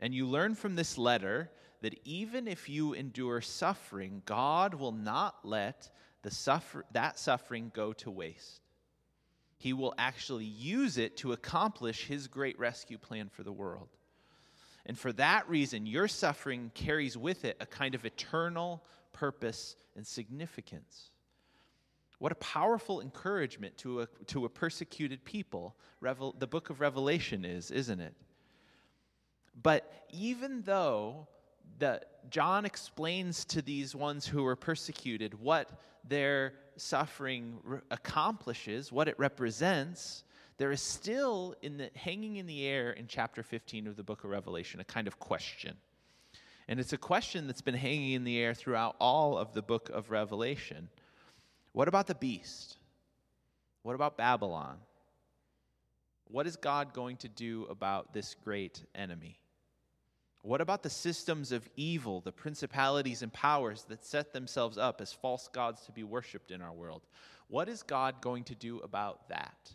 And 0.00 0.14
you 0.14 0.24
learn 0.24 0.54
from 0.54 0.76
this 0.76 0.96
letter 0.96 1.50
that 1.82 2.00
even 2.06 2.48
if 2.48 2.70
you 2.70 2.94
endure 2.94 3.42
suffering, 3.42 4.22
God 4.24 4.72
will 4.72 4.92
not 4.92 5.40
let 5.44 5.90
the 6.22 6.30
suffer- 6.30 6.86
that 6.92 7.18
suffering 7.18 7.70
go 7.74 7.92
to 7.92 8.10
waste. 8.10 8.63
He 9.56 9.72
will 9.72 9.94
actually 9.98 10.44
use 10.44 10.98
it 10.98 11.16
to 11.18 11.32
accomplish 11.32 12.06
his 12.06 12.26
great 12.26 12.58
rescue 12.58 12.98
plan 12.98 13.28
for 13.28 13.42
the 13.42 13.52
world. 13.52 13.88
And 14.86 14.98
for 14.98 15.12
that 15.14 15.48
reason, 15.48 15.86
your 15.86 16.08
suffering 16.08 16.70
carries 16.74 17.16
with 17.16 17.44
it 17.44 17.56
a 17.60 17.66
kind 17.66 17.94
of 17.94 18.04
eternal 18.04 18.84
purpose 19.12 19.76
and 19.96 20.06
significance. 20.06 21.10
What 22.18 22.32
a 22.32 22.36
powerful 22.36 23.00
encouragement 23.00 23.76
to 23.78 24.02
a, 24.02 24.06
to 24.26 24.44
a 24.44 24.48
persecuted 24.48 25.24
people 25.24 25.76
Revel, 26.00 26.34
the 26.38 26.46
book 26.46 26.68
of 26.68 26.80
Revelation 26.80 27.46
is, 27.46 27.70
isn't 27.70 28.00
it? 28.00 28.14
But 29.62 29.90
even 30.10 30.62
though 30.62 31.28
the, 31.78 32.02
John 32.30 32.64
explains 32.64 33.44
to 33.46 33.62
these 33.62 33.94
ones 33.94 34.26
who 34.26 34.42
were 34.42 34.56
persecuted 34.56 35.38
what 35.40 35.70
their 36.06 36.54
suffering 36.76 37.58
re- 37.62 37.80
accomplishes, 37.90 38.90
what 38.90 39.08
it 39.08 39.18
represents, 39.18 40.24
there 40.56 40.70
is 40.70 40.80
still 40.80 41.54
in 41.62 41.78
the, 41.78 41.90
hanging 41.96 42.36
in 42.36 42.46
the 42.46 42.66
air 42.66 42.92
in 42.92 43.06
chapter 43.06 43.42
15 43.42 43.86
of 43.86 43.96
the 43.96 44.02
book 44.02 44.24
of 44.24 44.30
Revelation 44.30 44.80
a 44.80 44.84
kind 44.84 45.06
of 45.06 45.18
question. 45.18 45.76
And 46.68 46.80
it's 46.80 46.92
a 46.92 46.98
question 46.98 47.46
that's 47.46 47.60
been 47.60 47.74
hanging 47.74 48.12
in 48.12 48.24
the 48.24 48.38
air 48.38 48.54
throughout 48.54 48.96
all 48.98 49.36
of 49.36 49.52
the 49.52 49.62
book 49.62 49.90
of 49.90 50.10
Revelation. 50.10 50.88
What 51.72 51.88
about 51.88 52.06
the 52.06 52.14
beast? 52.14 52.76
What 53.82 53.94
about 53.94 54.16
Babylon? 54.16 54.78
What 56.28 56.46
is 56.46 56.56
God 56.56 56.94
going 56.94 57.18
to 57.18 57.28
do 57.28 57.66
about 57.68 58.14
this 58.14 58.34
great 58.34 58.82
enemy? 58.94 59.38
What 60.44 60.60
about 60.60 60.82
the 60.82 60.90
systems 60.90 61.52
of 61.52 61.66
evil, 61.74 62.20
the 62.20 62.30
principalities 62.30 63.22
and 63.22 63.32
powers 63.32 63.84
that 63.88 64.04
set 64.04 64.34
themselves 64.34 64.76
up 64.76 65.00
as 65.00 65.10
false 65.10 65.48
gods 65.48 65.86
to 65.86 65.92
be 65.92 66.04
worshiped 66.04 66.50
in 66.50 66.60
our 66.60 66.72
world? 66.72 67.00
What 67.48 67.66
is 67.66 67.82
God 67.82 68.20
going 68.20 68.44
to 68.44 68.54
do 68.54 68.78
about 68.80 69.26
that? 69.30 69.72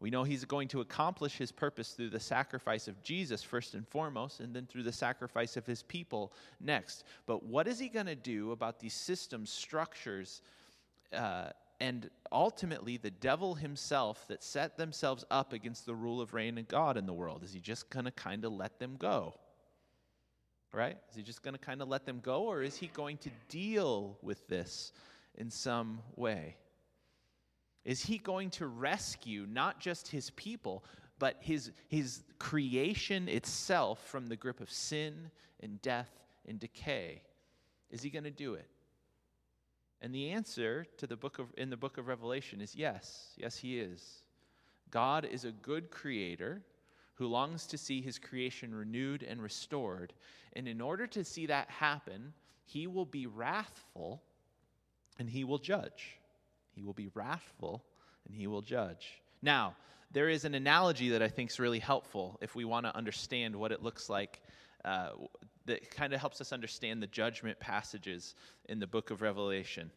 We 0.00 0.08
know 0.08 0.24
He's 0.24 0.46
going 0.46 0.68
to 0.68 0.80
accomplish 0.80 1.36
His 1.36 1.52
purpose 1.52 1.90
through 1.90 2.08
the 2.08 2.18
sacrifice 2.18 2.88
of 2.88 3.02
Jesus, 3.02 3.42
first 3.42 3.74
and 3.74 3.86
foremost, 3.86 4.40
and 4.40 4.56
then 4.56 4.64
through 4.64 4.84
the 4.84 4.92
sacrifice 4.92 5.58
of 5.58 5.66
His 5.66 5.82
people 5.82 6.32
next. 6.58 7.04
But 7.26 7.44
what 7.44 7.68
is 7.68 7.78
He 7.78 7.90
going 7.90 8.06
to 8.06 8.14
do 8.14 8.52
about 8.52 8.80
these 8.80 8.94
systems, 8.94 9.50
structures, 9.50 10.40
uh, 11.12 11.50
and 11.80 12.08
ultimately 12.32 12.96
the 12.96 13.10
devil 13.10 13.56
himself 13.56 14.26
that 14.28 14.42
set 14.42 14.78
themselves 14.78 15.26
up 15.30 15.52
against 15.52 15.84
the 15.84 15.94
rule 15.94 16.22
of 16.22 16.32
reign 16.32 16.56
and 16.56 16.66
God 16.66 16.96
in 16.96 17.04
the 17.04 17.12
world? 17.12 17.44
Is 17.44 17.52
He 17.52 17.60
just 17.60 17.90
going 17.90 18.06
to 18.06 18.10
kind 18.10 18.46
of 18.46 18.52
let 18.52 18.78
them 18.78 18.96
go? 18.98 19.34
Right? 20.72 20.96
Is 21.10 21.16
he 21.16 21.22
just 21.22 21.42
going 21.42 21.54
to 21.54 21.60
kind 21.60 21.82
of 21.82 21.88
let 21.88 22.06
them 22.06 22.20
go, 22.22 22.44
or 22.44 22.62
is 22.62 22.76
he 22.76 22.88
going 22.88 23.18
to 23.18 23.30
deal 23.48 24.16
with 24.22 24.46
this 24.48 24.92
in 25.36 25.50
some 25.50 26.00
way? 26.16 26.56
Is 27.84 28.02
he 28.02 28.18
going 28.18 28.50
to 28.50 28.66
rescue 28.66 29.46
not 29.48 29.80
just 29.80 30.08
his 30.08 30.30
people, 30.30 30.84
but 31.18 31.36
his, 31.40 31.72
his 31.88 32.22
creation 32.38 33.28
itself 33.28 34.04
from 34.08 34.26
the 34.26 34.36
grip 34.36 34.60
of 34.60 34.70
sin 34.70 35.30
and 35.60 35.80
death 35.82 36.10
and 36.46 36.58
decay? 36.58 37.22
Is 37.90 38.02
he 38.02 38.10
going 38.10 38.24
to 38.24 38.30
do 38.30 38.54
it? 38.54 38.68
And 40.00 40.14
the 40.14 40.30
answer 40.30 40.86
to 40.96 41.06
the 41.06 41.16
book 41.16 41.38
of, 41.38 41.46
in 41.56 41.70
the 41.70 41.76
book 41.76 41.98
of 41.98 42.08
Revelation 42.08 42.60
is 42.60 42.74
yes. 42.74 43.34
Yes, 43.36 43.56
he 43.56 43.78
is. 43.78 44.22
God 44.90 45.24
is 45.24 45.44
a 45.44 45.52
good 45.52 45.90
creator 45.90 46.62
who 47.14 47.26
longs 47.26 47.66
to 47.68 47.78
see 47.78 48.00
his 48.00 48.18
creation 48.18 48.74
renewed 48.74 49.22
and 49.22 49.42
restored. 49.42 50.12
And 50.54 50.66
in 50.66 50.80
order 50.80 51.06
to 51.08 51.24
see 51.24 51.46
that 51.46 51.70
happen, 51.70 52.32
he 52.64 52.86
will 52.86 53.06
be 53.06 53.26
wrathful 53.26 54.22
and 55.18 55.28
he 55.28 55.44
will 55.44 55.58
judge. 55.58 56.18
He 56.74 56.82
will 56.82 56.94
be 56.94 57.10
wrathful 57.14 57.84
and 58.26 58.36
he 58.36 58.46
will 58.46 58.62
judge. 58.62 59.20
Now, 59.42 59.74
there 60.12 60.28
is 60.28 60.44
an 60.44 60.54
analogy 60.54 61.10
that 61.10 61.22
I 61.22 61.28
think 61.28 61.50
is 61.50 61.58
really 61.58 61.78
helpful 61.78 62.38
if 62.40 62.54
we 62.54 62.64
want 62.64 62.86
to 62.86 62.96
understand 62.96 63.56
what 63.56 63.72
it 63.72 63.82
looks 63.82 64.08
like. 64.08 64.40
Uh, 64.84 65.10
that 65.66 65.90
kind 65.90 66.12
of 66.12 66.20
helps 66.20 66.40
us 66.40 66.52
understand 66.52 67.00
the 67.02 67.06
judgment 67.06 67.58
passages 67.60 68.34
in 68.68 68.80
the 68.80 68.86
book 68.86 69.10
of 69.10 69.22
Revelation. 69.22 69.90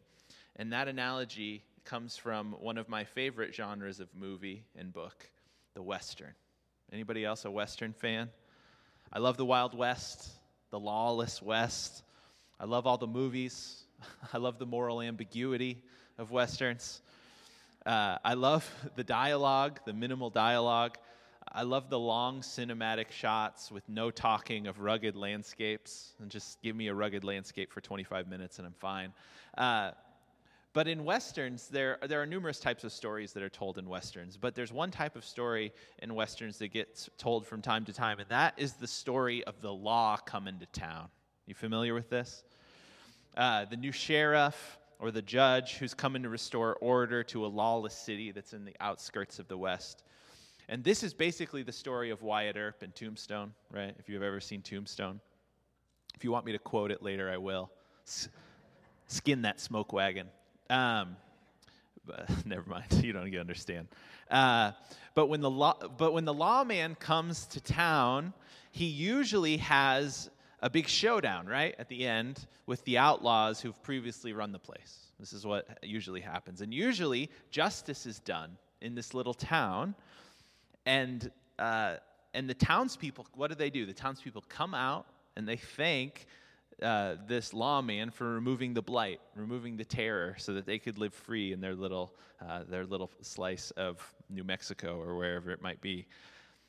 And 0.56 0.72
that 0.72 0.86
analogy 0.88 1.64
comes 1.84 2.16
from 2.16 2.52
one 2.60 2.78
of 2.78 2.88
my 2.88 3.04
favorite 3.04 3.54
genres 3.54 4.00
of 4.00 4.08
movie 4.14 4.64
and 4.76 4.92
book, 4.92 5.28
the 5.74 5.82
Western. 5.82 6.34
Anybody 6.92 7.24
else 7.24 7.44
a 7.44 7.50
Western 7.50 7.92
fan? 7.92 8.30
I 9.12 9.18
love 9.18 9.36
the 9.36 9.44
Wild 9.44 9.76
West, 9.76 10.28
the 10.70 10.78
lawless 10.78 11.42
West. 11.42 12.04
I 12.60 12.64
love 12.64 12.86
all 12.86 12.96
the 12.96 13.06
movies. 13.06 13.84
I 14.32 14.38
love 14.38 14.58
the 14.58 14.66
moral 14.66 15.00
ambiguity 15.00 15.82
of 16.16 16.30
Westerns. 16.30 17.02
Uh, 17.84 18.18
I 18.24 18.34
love 18.34 18.68
the 18.94 19.04
dialogue, 19.04 19.80
the 19.84 19.92
minimal 19.92 20.30
dialogue. 20.30 20.96
I 21.52 21.62
love 21.62 21.90
the 21.90 21.98
long 21.98 22.40
cinematic 22.40 23.10
shots 23.10 23.70
with 23.70 23.88
no 23.88 24.10
talking 24.10 24.66
of 24.66 24.80
rugged 24.80 25.16
landscapes. 25.16 26.14
And 26.20 26.30
just 26.30 26.60
give 26.62 26.76
me 26.76 26.88
a 26.88 26.94
rugged 26.94 27.24
landscape 27.24 27.72
for 27.72 27.80
25 27.80 28.28
minutes 28.28 28.58
and 28.58 28.66
I'm 28.66 28.74
fine. 28.74 29.12
Uh, 29.56 29.92
but 30.76 30.86
in 30.86 31.06
Westerns, 31.06 31.68
there, 31.68 31.96
there 32.06 32.20
are 32.20 32.26
numerous 32.26 32.60
types 32.60 32.84
of 32.84 32.92
stories 32.92 33.32
that 33.32 33.42
are 33.42 33.48
told 33.48 33.78
in 33.78 33.88
Westerns. 33.88 34.36
But 34.36 34.54
there's 34.54 34.74
one 34.74 34.90
type 34.90 35.16
of 35.16 35.24
story 35.24 35.72
in 36.00 36.14
Westerns 36.14 36.58
that 36.58 36.68
gets 36.68 37.08
told 37.16 37.46
from 37.46 37.62
time 37.62 37.86
to 37.86 37.94
time, 37.94 38.18
and 38.18 38.28
that 38.28 38.52
is 38.58 38.74
the 38.74 38.86
story 38.86 39.42
of 39.44 39.62
the 39.62 39.72
law 39.72 40.18
coming 40.18 40.58
to 40.58 40.66
town. 40.78 41.08
You 41.46 41.54
familiar 41.54 41.94
with 41.94 42.10
this? 42.10 42.44
Uh, 43.38 43.64
the 43.64 43.78
new 43.78 43.90
sheriff 43.90 44.76
or 44.98 45.10
the 45.10 45.22
judge 45.22 45.76
who's 45.76 45.94
coming 45.94 46.22
to 46.24 46.28
restore 46.28 46.74
order 46.82 47.22
to 47.22 47.46
a 47.46 47.48
lawless 47.48 47.94
city 47.94 48.30
that's 48.30 48.52
in 48.52 48.66
the 48.66 48.76
outskirts 48.78 49.38
of 49.38 49.48
the 49.48 49.56
West. 49.56 50.02
And 50.68 50.84
this 50.84 51.02
is 51.02 51.14
basically 51.14 51.62
the 51.62 51.72
story 51.72 52.10
of 52.10 52.20
Wyatt 52.20 52.58
Earp 52.58 52.82
and 52.82 52.94
Tombstone, 52.94 53.54
right? 53.70 53.94
If 53.98 54.10
you've 54.10 54.22
ever 54.22 54.40
seen 54.40 54.60
Tombstone. 54.60 55.20
If 56.14 56.22
you 56.22 56.30
want 56.30 56.44
me 56.44 56.52
to 56.52 56.58
quote 56.58 56.90
it 56.90 57.02
later, 57.02 57.30
I 57.30 57.38
will. 57.38 57.70
Skin 59.06 59.40
that 59.40 59.58
smoke 59.58 59.94
wagon. 59.94 60.28
Um, 60.70 61.16
but 62.04 62.28
never 62.46 62.68
mind. 62.68 62.84
You 63.04 63.12
don't 63.12 63.34
understand. 63.36 63.88
Uh, 64.30 64.72
but 65.14 65.26
when 65.26 65.40
the 65.40 65.50
law, 65.50 65.76
but 65.96 66.12
when 66.12 66.24
the 66.24 66.34
lawman 66.34 66.94
comes 66.96 67.46
to 67.46 67.60
town, 67.60 68.32
he 68.72 68.86
usually 68.86 69.56
has 69.58 70.30
a 70.60 70.70
big 70.70 70.88
showdown 70.88 71.46
right 71.46 71.74
at 71.78 71.88
the 71.88 72.06
end 72.06 72.46
with 72.66 72.84
the 72.84 72.98
outlaws 72.98 73.60
who've 73.60 73.80
previously 73.82 74.32
run 74.32 74.52
the 74.52 74.58
place. 74.58 75.12
This 75.20 75.32
is 75.32 75.46
what 75.46 75.78
usually 75.82 76.20
happens, 76.20 76.60
and 76.60 76.74
usually 76.74 77.30
justice 77.50 78.06
is 78.06 78.18
done 78.20 78.56
in 78.82 78.94
this 78.94 79.14
little 79.14 79.34
town, 79.34 79.94
and 80.84 81.30
uh, 81.58 81.96
and 82.34 82.50
the 82.50 82.54
townspeople. 82.54 83.26
What 83.34 83.48
do 83.48 83.54
they 83.54 83.70
do? 83.70 83.86
The 83.86 83.94
townspeople 83.94 84.44
come 84.48 84.74
out 84.74 85.06
and 85.36 85.46
they 85.46 85.56
thank 85.56 86.26
uh, 86.82 87.16
this 87.26 87.54
lawman 87.54 88.10
for 88.10 88.34
removing 88.34 88.74
the 88.74 88.82
blight, 88.82 89.20
removing 89.34 89.76
the 89.76 89.84
terror, 89.84 90.36
so 90.38 90.54
that 90.54 90.66
they 90.66 90.78
could 90.78 90.98
live 90.98 91.14
free 91.14 91.52
in 91.52 91.60
their 91.60 91.74
little, 91.74 92.14
uh, 92.46 92.64
their 92.68 92.84
little 92.84 93.10
slice 93.22 93.70
of 93.72 94.14
New 94.28 94.44
Mexico 94.44 95.00
or 95.00 95.16
wherever 95.16 95.50
it 95.50 95.62
might 95.62 95.80
be. 95.80 96.06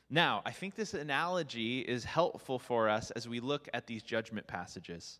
Now, 0.10 0.42
I 0.46 0.52
think 0.52 0.76
this 0.76 0.94
analogy 0.94 1.80
is 1.82 2.06
helpful 2.06 2.60
for 2.60 2.88
us 2.88 3.12
as 3.12 3.28
we 3.28 3.42
look 3.42 3.68
at 3.74 3.88
these 3.88 4.04
judgment 4.04 4.48
passages. 4.48 5.20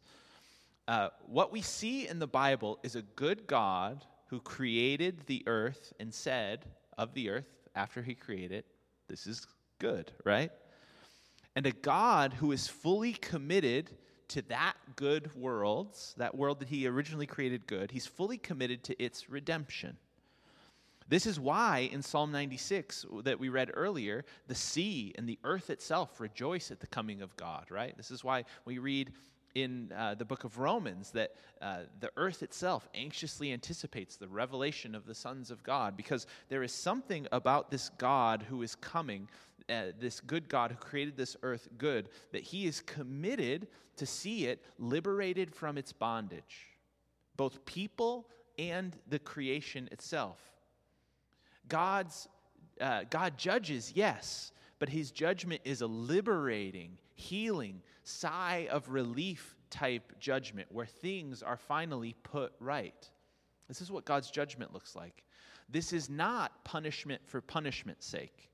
Uh, 0.88 1.10
what 1.26 1.52
we 1.52 1.62
see 1.62 2.08
in 2.08 2.20
the 2.20 2.28
Bible 2.28 2.80
is 2.84 2.96
a 2.96 3.02
good 3.02 3.46
God 3.48 4.06
who 4.30 4.40
created 4.40 5.20
the 5.26 5.44
earth 5.46 5.92
and 6.00 6.14
said 6.14 6.66
of 6.98 7.14
the 7.14 7.30
earth, 7.30 7.48
after 7.76 8.02
he 8.02 8.16
created, 8.16 8.64
this 9.08 9.28
is 9.28 9.46
good, 9.80 10.12
right? 10.24 10.52
And 11.56 11.66
a 11.66 11.72
God 11.72 12.34
who 12.34 12.52
is 12.52 12.68
fully 12.68 13.14
committed 13.14 13.92
to 14.30 14.42
that 14.44 14.74
good 14.96 15.34
world, 15.36 15.98
that 16.18 16.36
world 16.36 16.60
that 16.60 16.70
he 16.70 16.88
originally 16.88 17.28
created 17.28 17.68
good, 17.68 17.92
he's 17.92 18.08
fully 18.08 18.38
committed 18.38 18.84
to 18.86 19.04
its 19.04 19.30
redemption. 19.30 19.98
This 21.10 21.26
is 21.26 21.40
why 21.40 21.90
in 21.92 22.02
Psalm 22.02 22.32
96 22.34 23.06
that 23.24 23.40
we 23.40 23.48
read 23.48 23.72
earlier, 23.74 24.26
the 24.48 24.56
sea 24.56 25.14
and 25.18 25.28
the 25.28 25.40
earth 25.46 25.70
itself 25.70 26.20
rejoice 26.20 26.70
at 26.70 26.82
the 26.82 26.88
coming 26.88 27.22
of 27.22 27.36
God, 27.38 27.66
right? 27.70 27.96
This 27.96 28.12
is 28.12 28.26
why 28.26 28.44
we 28.66 28.78
read 28.78 29.14
in 29.56 29.92
uh, 29.98 30.14
the 30.16 30.26
book 30.26 30.44
of 30.44 30.60
Romans 30.60 31.12
that 31.12 31.32
uh, 31.62 31.80
the 32.00 32.12
earth 32.18 32.44
itself 32.44 32.88
anxiously 32.94 33.52
anticipates 33.52 34.18
the 34.18 34.28
revelation 34.28 34.94
of 34.94 35.06
the 35.06 35.16
sons 35.16 35.50
of 35.50 35.64
God 35.64 35.98
because 35.98 36.28
there 36.50 36.62
is 36.62 36.72
something 36.72 37.26
about 37.32 37.72
this 37.72 37.90
God 37.98 38.44
who 38.44 38.62
is 38.62 38.76
coming, 38.76 39.28
uh, 39.70 39.92
this 40.00 40.20
good 40.20 40.48
God 40.50 40.72
who 40.72 40.78
created 40.78 41.18
this 41.18 41.36
earth 41.44 41.68
good, 41.78 42.10
that 42.32 42.44
he 42.44 42.66
is 42.66 42.82
committed 42.82 43.68
to 43.98 44.06
see 44.06 44.46
it 44.46 44.64
liberated 44.80 45.54
from 45.54 45.78
its 45.78 45.92
bondage, 45.92 46.68
both 47.36 47.66
people 47.66 48.28
and 48.58 48.96
the 49.10 49.20
creation 49.20 49.90
itself. 49.92 50.40
God's, 51.68 52.28
uh, 52.80 53.04
God 53.10 53.38
judges, 53.38 53.92
yes, 53.96 54.52
but 54.80 54.90
his 54.90 55.12
judgment 55.12 55.62
is 55.66 55.82
a 55.82 55.88
liberating, 55.88 56.98
healing, 57.16 57.82
sigh 58.04 58.68
of 58.72 58.90
relief 58.90 59.56
type 59.70 60.14
judgment 60.20 60.68
where 60.72 60.86
things 60.86 61.44
are 61.44 61.58
finally 61.58 62.16
put 62.24 62.54
right. 62.60 63.10
This 63.68 63.82
is 63.82 63.92
what 63.92 64.06
God's 64.06 64.32
judgment 64.32 64.74
looks 64.74 64.96
like. 64.96 65.24
This 65.70 65.92
is 65.92 66.10
not 66.10 66.64
punishment 66.64 67.22
for 67.26 67.42
punishment's 67.42 68.06
sake. 68.06 68.50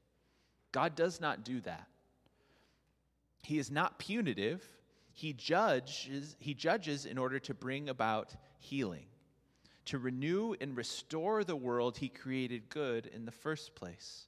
God 0.74 0.96
does 0.96 1.22
not 1.22 1.46
do 1.46 1.62
that. 1.62 1.88
He 3.44 3.58
is 3.58 3.72
not 3.72 3.98
punitive. 3.98 4.62
He 5.14 5.32
judges, 5.32 6.36
he 6.40 6.54
judges 6.54 7.06
in 7.06 7.18
order 7.18 7.40
to 7.40 7.54
bring 7.54 7.88
about 7.88 8.36
healing 8.60 9.06
to 9.86 9.98
renew 9.98 10.56
and 10.62 10.78
restore 10.78 11.44
the 11.44 11.56
world 11.56 11.98
he 11.98 12.10
created 12.10 12.70
good 12.70 13.08
in 13.08 13.26
the 13.26 13.32
first 13.32 13.76
place. 13.76 14.28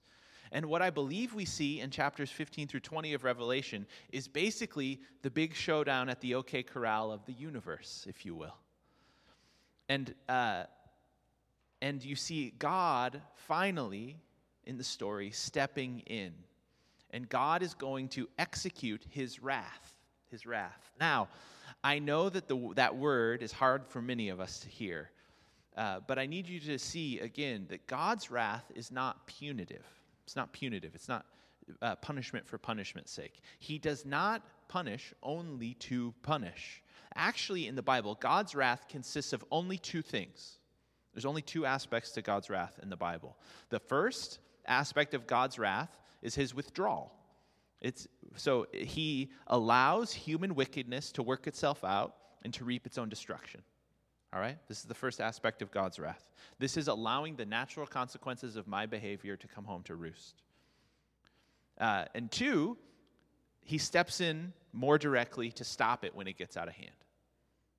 And 0.52 0.68
what 0.68 0.82
I 0.82 0.90
believe 0.90 1.34
we 1.34 1.46
see 1.46 1.82
in 1.82 1.90
chapters 1.90 2.30
15 2.30 2.68
through 2.68 2.82
20 2.82 3.14
of 3.14 3.24
Revelation 3.24 3.86
is 4.12 4.28
basically 4.28 5.00
the 5.22 5.32
big 5.32 5.56
showdown 5.56 6.08
at 6.10 6.22
the 6.22 6.36
OK 6.36 6.64
Corral 6.64 7.12
of 7.12 7.26
the 7.26 7.34
universe, 7.34 8.06
if 8.08 8.26
you 8.26 8.36
will. 8.36 8.56
And, 9.90 10.14
uh, 10.30 10.64
and 11.82 12.04
you 12.04 12.16
see 12.16 12.54
God 12.58 13.22
finally 13.36 14.18
in 14.66 14.78
the 14.78 14.84
story 14.84 15.32
stepping 15.32 16.00
in. 16.02 16.34
And 17.12 17.30
God 17.30 17.62
is 17.62 17.74
going 17.74 18.10
to 18.10 18.28
execute 18.38 19.04
his 19.10 19.42
wrath. 19.42 19.94
His 20.32 20.46
wrath. 20.46 20.92
Now, 21.00 21.30
I 21.84 22.00
know 22.00 22.30
that 22.30 22.48
the, 22.48 22.74
that 22.76 22.96
word 22.96 23.44
is 23.44 23.52
hard 23.52 23.86
for 23.88 24.02
many 24.02 24.30
of 24.30 24.40
us 24.40 24.60
to 24.62 24.68
hear. 24.68 25.12
Uh, 25.78 26.00
but 26.08 26.18
I 26.18 26.26
need 26.26 26.48
you 26.48 26.60
to 26.62 26.80
see 26.80 27.20
again 27.20 27.68
that 27.70 27.86
God's 27.88 28.32
wrath 28.32 28.66
is 28.74 28.92
not 28.92 29.28
punitive. 29.28 29.86
It's 30.24 30.36
not 30.36 30.52
punitive. 30.52 30.96
It's 30.96 31.08
not 31.08 31.26
uh, 31.82 31.96
punishment 31.96 32.48
for 32.48 32.58
punishment's 32.58 33.12
sake. 33.12 33.42
He 33.60 33.78
does 33.78 34.06
not 34.06 34.42
punish 34.68 35.14
only 35.22 35.76
to 35.76 36.14
punish. 36.24 36.82
Actually, 37.16 37.68
in 37.68 37.76
the 37.76 37.82
Bible, 37.82 38.18
God's 38.20 38.56
wrath 38.56 38.88
consists 38.90 39.34
of 39.34 39.44
only 39.52 39.78
two 39.78 40.02
things. 40.02 40.58
There's 41.14 41.26
only 41.26 41.42
two 41.42 41.66
aspects 41.66 42.12
to 42.12 42.22
God's 42.22 42.50
wrath 42.50 42.80
in 42.82 42.90
the 42.90 42.98
Bible. 42.98 43.38
The 43.70 43.80
first 43.80 44.40
aspect 44.68 45.14
of 45.14 45.28
God's 45.28 45.60
wrath 45.60 45.98
is 46.22 46.36
his 46.36 46.54
withdrawal. 46.54 47.14
It's, 47.82 48.08
so 48.36 48.68
he 48.74 49.32
allows 49.48 50.12
human 50.12 50.56
wickedness 50.56 51.12
to 51.14 51.24
work 51.24 51.48
itself 51.48 51.84
out 51.84 52.16
and 52.44 52.54
to 52.56 52.66
reap 52.66 52.86
its 52.86 52.98
own 52.98 53.10
destruction. 53.10 53.62
All 54.34 54.40
right? 54.40 54.58
This 54.68 54.80
is 54.80 54.86
the 54.86 54.94
first 54.94 55.22
aspect 55.22 55.62
of 55.62 55.72
God's 55.72 56.00
wrath. 56.00 56.24
This 56.60 56.78
is 56.78 56.88
allowing 56.88 57.36
the 57.36 57.46
natural 57.46 57.86
consequences 57.86 58.56
of 58.56 58.68
my 58.68 58.86
behavior 58.86 59.38
to 59.38 59.48
come 59.48 59.66
home 59.66 59.84
to 59.84 59.96
roost. 59.96 60.42
Uh, 61.80 62.06
and 62.14 62.32
two, 62.32 62.78
he 63.62 63.78
steps 63.78 64.22
in 64.22 64.54
more 64.74 64.98
directly 64.98 65.52
to 65.52 65.64
stop 65.64 66.04
it 66.04 66.16
when 66.16 66.28
it 66.28 66.38
gets 66.38 66.58
out 66.58 66.68
of 66.68 66.74
hand. 66.74 66.92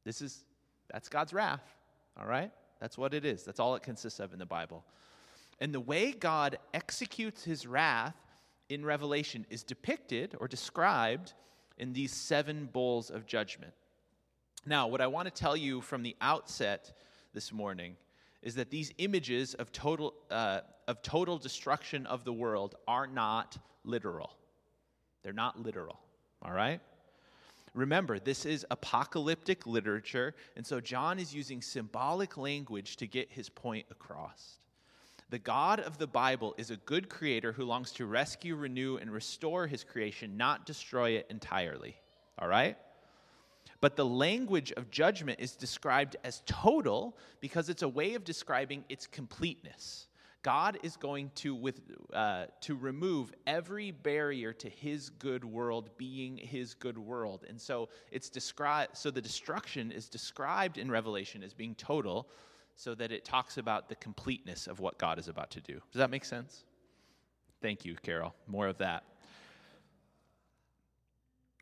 This 0.04 0.22
is, 0.22 0.44
that's 0.90 1.08
God's 1.08 1.32
wrath. 1.32 1.62
All 2.18 2.26
right? 2.26 2.52
That's 2.80 2.96
what 2.96 3.14
it 3.14 3.24
is. 3.24 3.44
That's 3.44 3.60
all 3.60 3.74
it 3.74 3.82
consists 3.82 4.20
of 4.20 4.32
in 4.32 4.38
the 4.38 4.46
Bible. 4.46 4.84
And 5.58 5.72
the 5.72 5.80
way 5.80 6.12
God 6.12 6.58
executes 6.74 7.44
his 7.44 7.66
wrath 7.66 8.16
in 8.68 8.84
Revelation 8.84 9.46
is 9.48 9.62
depicted 9.62 10.34
or 10.38 10.48
described 10.48 11.32
in 11.78 11.92
these 11.92 12.12
seven 12.12 12.68
bowls 12.72 13.10
of 13.10 13.26
judgment. 13.26 13.72
Now, 14.66 14.88
what 14.88 15.00
I 15.00 15.06
want 15.06 15.26
to 15.26 15.32
tell 15.32 15.56
you 15.56 15.80
from 15.80 16.02
the 16.02 16.16
outset 16.20 16.92
this 17.32 17.52
morning 17.52 17.96
is 18.42 18.54
that 18.56 18.70
these 18.70 18.92
images 18.98 19.54
of 19.54 19.72
total, 19.72 20.14
uh, 20.30 20.60
of 20.88 21.02
total 21.02 21.38
destruction 21.38 22.06
of 22.06 22.24
the 22.24 22.32
world 22.32 22.74
are 22.86 23.06
not 23.06 23.58
literal. 23.84 24.30
They're 25.22 25.32
not 25.32 25.60
literal, 25.60 25.98
all 26.42 26.52
right? 26.52 26.80
Remember, 27.74 28.18
this 28.18 28.46
is 28.46 28.64
apocalyptic 28.70 29.66
literature, 29.66 30.34
and 30.56 30.66
so 30.66 30.80
John 30.80 31.18
is 31.18 31.34
using 31.34 31.60
symbolic 31.60 32.36
language 32.36 32.96
to 32.96 33.06
get 33.06 33.30
his 33.30 33.48
point 33.48 33.86
across. 33.90 34.58
The 35.28 35.38
God 35.38 35.80
of 35.80 35.98
the 35.98 36.06
Bible 36.06 36.54
is 36.56 36.70
a 36.70 36.76
good 36.76 37.08
creator 37.08 37.52
who 37.52 37.64
longs 37.64 37.90
to 37.92 38.06
rescue, 38.06 38.54
renew, 38.54 38.96
and 38.96 39.10
restore 39.10 39.66
his 39.66 39.82
creation, 39.82 40.36
not 40.36 40.66
destroy 40.66 41.10
it 41.10 41.26
entirely. 41.30 41.96
All 42.38 42.48
right? 42.48 42.76
But 43.80 43.96
the 43.96 44.06
language 44.06 44.72
of 44.72 44.90
judgment 44.90 45.40
is 45.40 45.56
described 45.56 46.16
as 46.22 46.42
total 46.46 47.16
because 47.40 47.68
it's 47.68 47.82
a 47.82 47.88
way 47.88 48.14
of 48.14 48.24
describing 48.24 48.84
its 48.88 49.06
completeness. 49.06 50.06
God 50.42 50.78
is 50.84 50.96
going 50.96 51.32
to, 51.36 51.56
with, 51.56 51.80
uh, 52.12 52.46
to 52.60 52.76
remove 52.76 53.32
every 53.48 53.90
barrier 53.90 54.52
to 54.52 54.68
his 54.68 55.10
good 55.10 55.44
world 55.44 55.90
being 55.98 56.36
his 56.36 56.74
good 56.74 56.96
world. 56.96 57.44
And 57.48 57.60
so 57.60 57.88
it's 58.12 58.30
described 58.30 58.96
so 58.96 59.10
the 59.10 59.20
destruction 59.20 59.90
is 59.90 60.08
described 60.08 60.78
in 60.78 60.88
Revelation 60.88 61.42
as 61.42 61.52
being 61.52 61.74
total 61.74 62.28
so 62.76 62.94
that 62.94 63.10
it 63.10 63.24
talks 63.24 63.58
about 63.58 63.88
the 63.88 63.96
completeness 63.96 64.66
of 64.66 64.78
what 64.80 64.98
God 64.98 65.18
is 65.18 65.28
about 65.28 65.50
to 65.52 65.60
do. 65.60 65.74
Does 65.92 65.98
that 65.98 66.10
make 66.10 66.24
sense? 66.24 66.64
Thank 67.60 67.84
you, 67.84 67.96
Carol. 68.02 68.34
More 68.46 68.68
of 68.68 68.78
that 68.78 69.02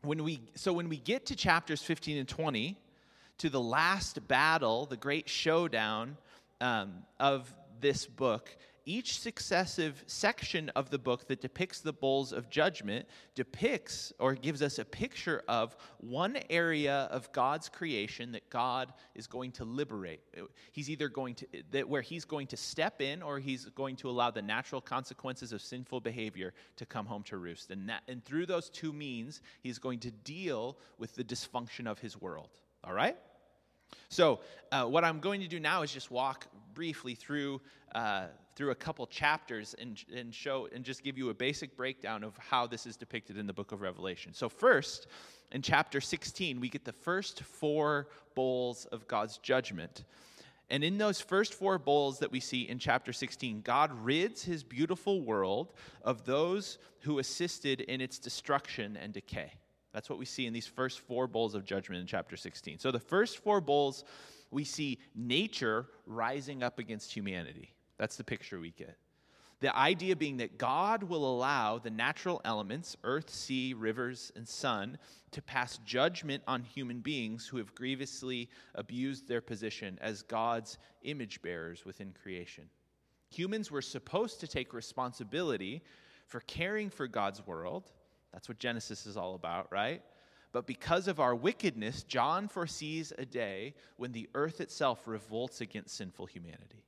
when 0.05 0.23
we 0.23 0.39
so 0.55 0.71
when 0.71 0.87
we 0.87 0.97
get 0.97 1.25
to 1.25 1.35
chapters 1.35 1.81
15 1.81 2.17
and 2.17 2.27
20 2.27 2.77
to 3.39 3.49
the 3.49 3.59
last 3.59 4.25
battle 4.27 4.85
the 4.85 4.97
great 4.97 5.27
showdown 5.27 6.15
um, 6.61 6.93
of 7.19 7.53
this 7.81 8.05
book 8.05 8.55
each 8.85 9.19
successive 9.19 10.03
section 10.07 10.69
of 10.69 10.89
the 10.89 10.97
book 10.97 11.27
that 11.27 11.41
depicts 11.41 11.79
the 11.79 11.91
bowls 11.91 12.31
of 12.31 12.49
judgment 12.49 13.07
depicts 13.33 14.13
or 14.19 14.35
gives 14.35 14.61
us 14.61 14.79
a 14.79 14.85
picture 14.85 15.43
of 15.47 15.75
one 15.97 16.37
area 16.49 17.07
of 17.11 17.31
God's 17.31 17.67
creation 17.67 18.31
that 18.31 18.49
God 18.49 18.93
is 19.15 19.27
going 19.27 19.51
to 19.53 19.65
liberate. 19.65 20.21
He's 20.71 20.89
either 20.89 21.09
going 21.09 21.35
to, 21.35 21.47
that 21.71 21.87
where 21.89 22.01
he's 22.01 22.25
going 22.25 22.47
to 22.47 22.57
step 22.57 23.01
in 23.01 23.21
or 23.21 23.39
he's 23.39 23.65
going 23.65 23.95
to 23.97 24.09
allow 24.09 24.31
the 24.31 24.41
natural 24.41 24.81
consequences 24.81 25.51
of 25.51 25.61
sinful 25.61 26.01
behavior 26.01 26.53
to 26.75 26.85
come 26.85 27.05
home 27.05 27.23
to 27.23 27.37
roost. 27.37 27.71
And, 27.71 27.89
that, 27.89 28.03
and 28.07 28.23
through 28.23 28.45
those 28.45 28.69
two 28.69 28.93
means, 28.93 29.41
he's 29.61 29.79
going 29.79 29.99
to 29.99 30.11
deal 30.11 30.77
with 30.99 31.15
the 31.15 31.23
dysfunction 31.23 31.87
of 31.87 31.99
his 31.99 32.19
world. 32.21 32.49
All 32.83 32.93
right? 32.93 33.17
So, 34.09 34.41
uh, 34.71 34.85
what 34.85 35.03
I'm 35.03 35.19
going 35.19 35.41
to 35.41 35.47
do 35.47 35.59
now 35.59 35.81
is 35.81 35.91
just 35.91 36.11
walk 36.11 36.47
briefly 36.73 37.15
through 37.15 37.61
uh, 37.95 38.27
through 38.57 38.71
a 38.71 38.75
couple 38.75 39.07
chapters 39.07 39.73
and, 39.79 40.03
and 40.13 40.33
show 40.33 40.67
and 40.75 40.83
just 40.83 41.01
give 41.01 41.17
you 41.17 41.29
a 41.29 41.33
basic 41.33 41.77
breakdown 41.77 42.25
of 42.25 42.37
how 42.37 42.67
this 42.67 42.85
is 42.85 42.97
depicted 42.97 43.37
in 43.37 43.47
the 43.47 43.53
book 43.53 43.71
of 43.71 43.79
Revelation. 43.79 44.33
So, 44.33 44.49
first, 44.49 45.07
in 45.53 45.61
chapter 45.61 46.01
16, 46.01 46.59
we 46.59 46.67
get 46.67 46.83
the 46.83 46.91
first 46.91 47.41
four 47.43 48.09
bowls 48.35 48.85
of 48.91 49.07
God's 49.07 49.37
judgment. 49.37 50.03
And 50.69 50.83
in 50.83 50.97
those 50.97 51.21
first 51.21 51.53
four 51.53 51.79
bowls 51.79 52.19
that 52.19 52.31
we 52.31 52.41
see 52.41 52.67
in 52.67 52.79
chapter 52.79 53.13
16, 53.13 53.61
God 53.61 53.93
rids 53.93 54.43
his 54.43 54.61
beautiful 54.61 55.21
world 55.21 55.71
of 56.03 56.25
those 56.25 56.79
who 56.99 57.19
assisted 57.19 57.79
in 57.79 58.01
its 58.01 58.19
destruction 58.19 58.97
and 58.97 59.13
decay. 59.13 59.53
That's 59.93 60.09
what 60.09 60.19
we 60.19 60.25
see 60.25 60.47
in 60.47 60.51
these 60.53 60.67
first 60.67 60.99
four 60.99 61.27
bowls 61.27 61.55
of 61.55 61.63
judgment 61.63 62.01
in 62.01 62.07
chapter 62.07 62.35
16. 62.35 62.79
So, 62.79 62.91
the 62.91 62.99
first 62.99 63.41
four 63.41 63.61
bowls, 63.61 64.03
we 64.51 64.65
see 64.65 64.99
nature 65.15 65.87
rising 66.05 66.61
up 66.61 66.77
against 66.77 67.13
humanity. 67.13 67.71
That's 67.97 68.17
the 68.17 68.23
picture 68.23 68.59
we 68.59 68.71
get. 68.71 68.97
The 69.61 69.75
idea 69.75 70.15
being 70.15 70.37
that 70.37 70.57
God 70.57 71.03
will 71.03 71.25
allow 71.25 71.79
the 71.79 71.89
natural 71.89 72.41
elements, 72.43 72.97
earth, 73.03 73.29
sea, 73.29 73.73
rivers, 73.73 74.31
and 74.35 74.47
sun, 74.47 74.97
to 75.31 75.41
pass 75.41 75.79
judgment 75.85 76.43
on 76.45 76.63
human 76.63 76.99
beings 76.99 77.47
who 77.47 77.57
have 77.57 77.73
grievously 77.73 78.49
abused 78.75 79.27
their 79.27 79.41
position 79.41 79.97
as 80.01 80.23
God's 80.23 80.77
image 81.03 81.41
bearers 81.41 81.85
within 81.85 82.13
creation. 82.21 82.65
Humans 83.29 83.71
were 83.71 83.81
supposed 83.81 84.39
to 84.41 84.47
take 84.47 84.73
responsibility 84.73 85.81
for 86.27 86.41
caring 86.41 86.89
for 86.89 87.07
God's 87.07 87.45
world. 87.47 87.91
That's 88.33 88.49
what 88.49 88.59
Genesis 88.59 89.05
is 89.05 89.15
all 89.15 89.35
about, 89.35 89.71
right? 89.71 90.01
But 90.51 90.67
because 90.67 91.07
of 91.07 91.19
our 91.19 91.35
wickedness, 91.35 92.03
John 92.03 92.47
foresees 92.49 93.13
a 93.17 93.25
day 93.25 93.73
when 93.97 94.11
the 94.11 94.29
earth 94.35 94.61
itself 94.61 95.07
revolts 95.07 95.61
against 95.61 95.95
sinful 95.95 96.27
humanity. 96.27 96.83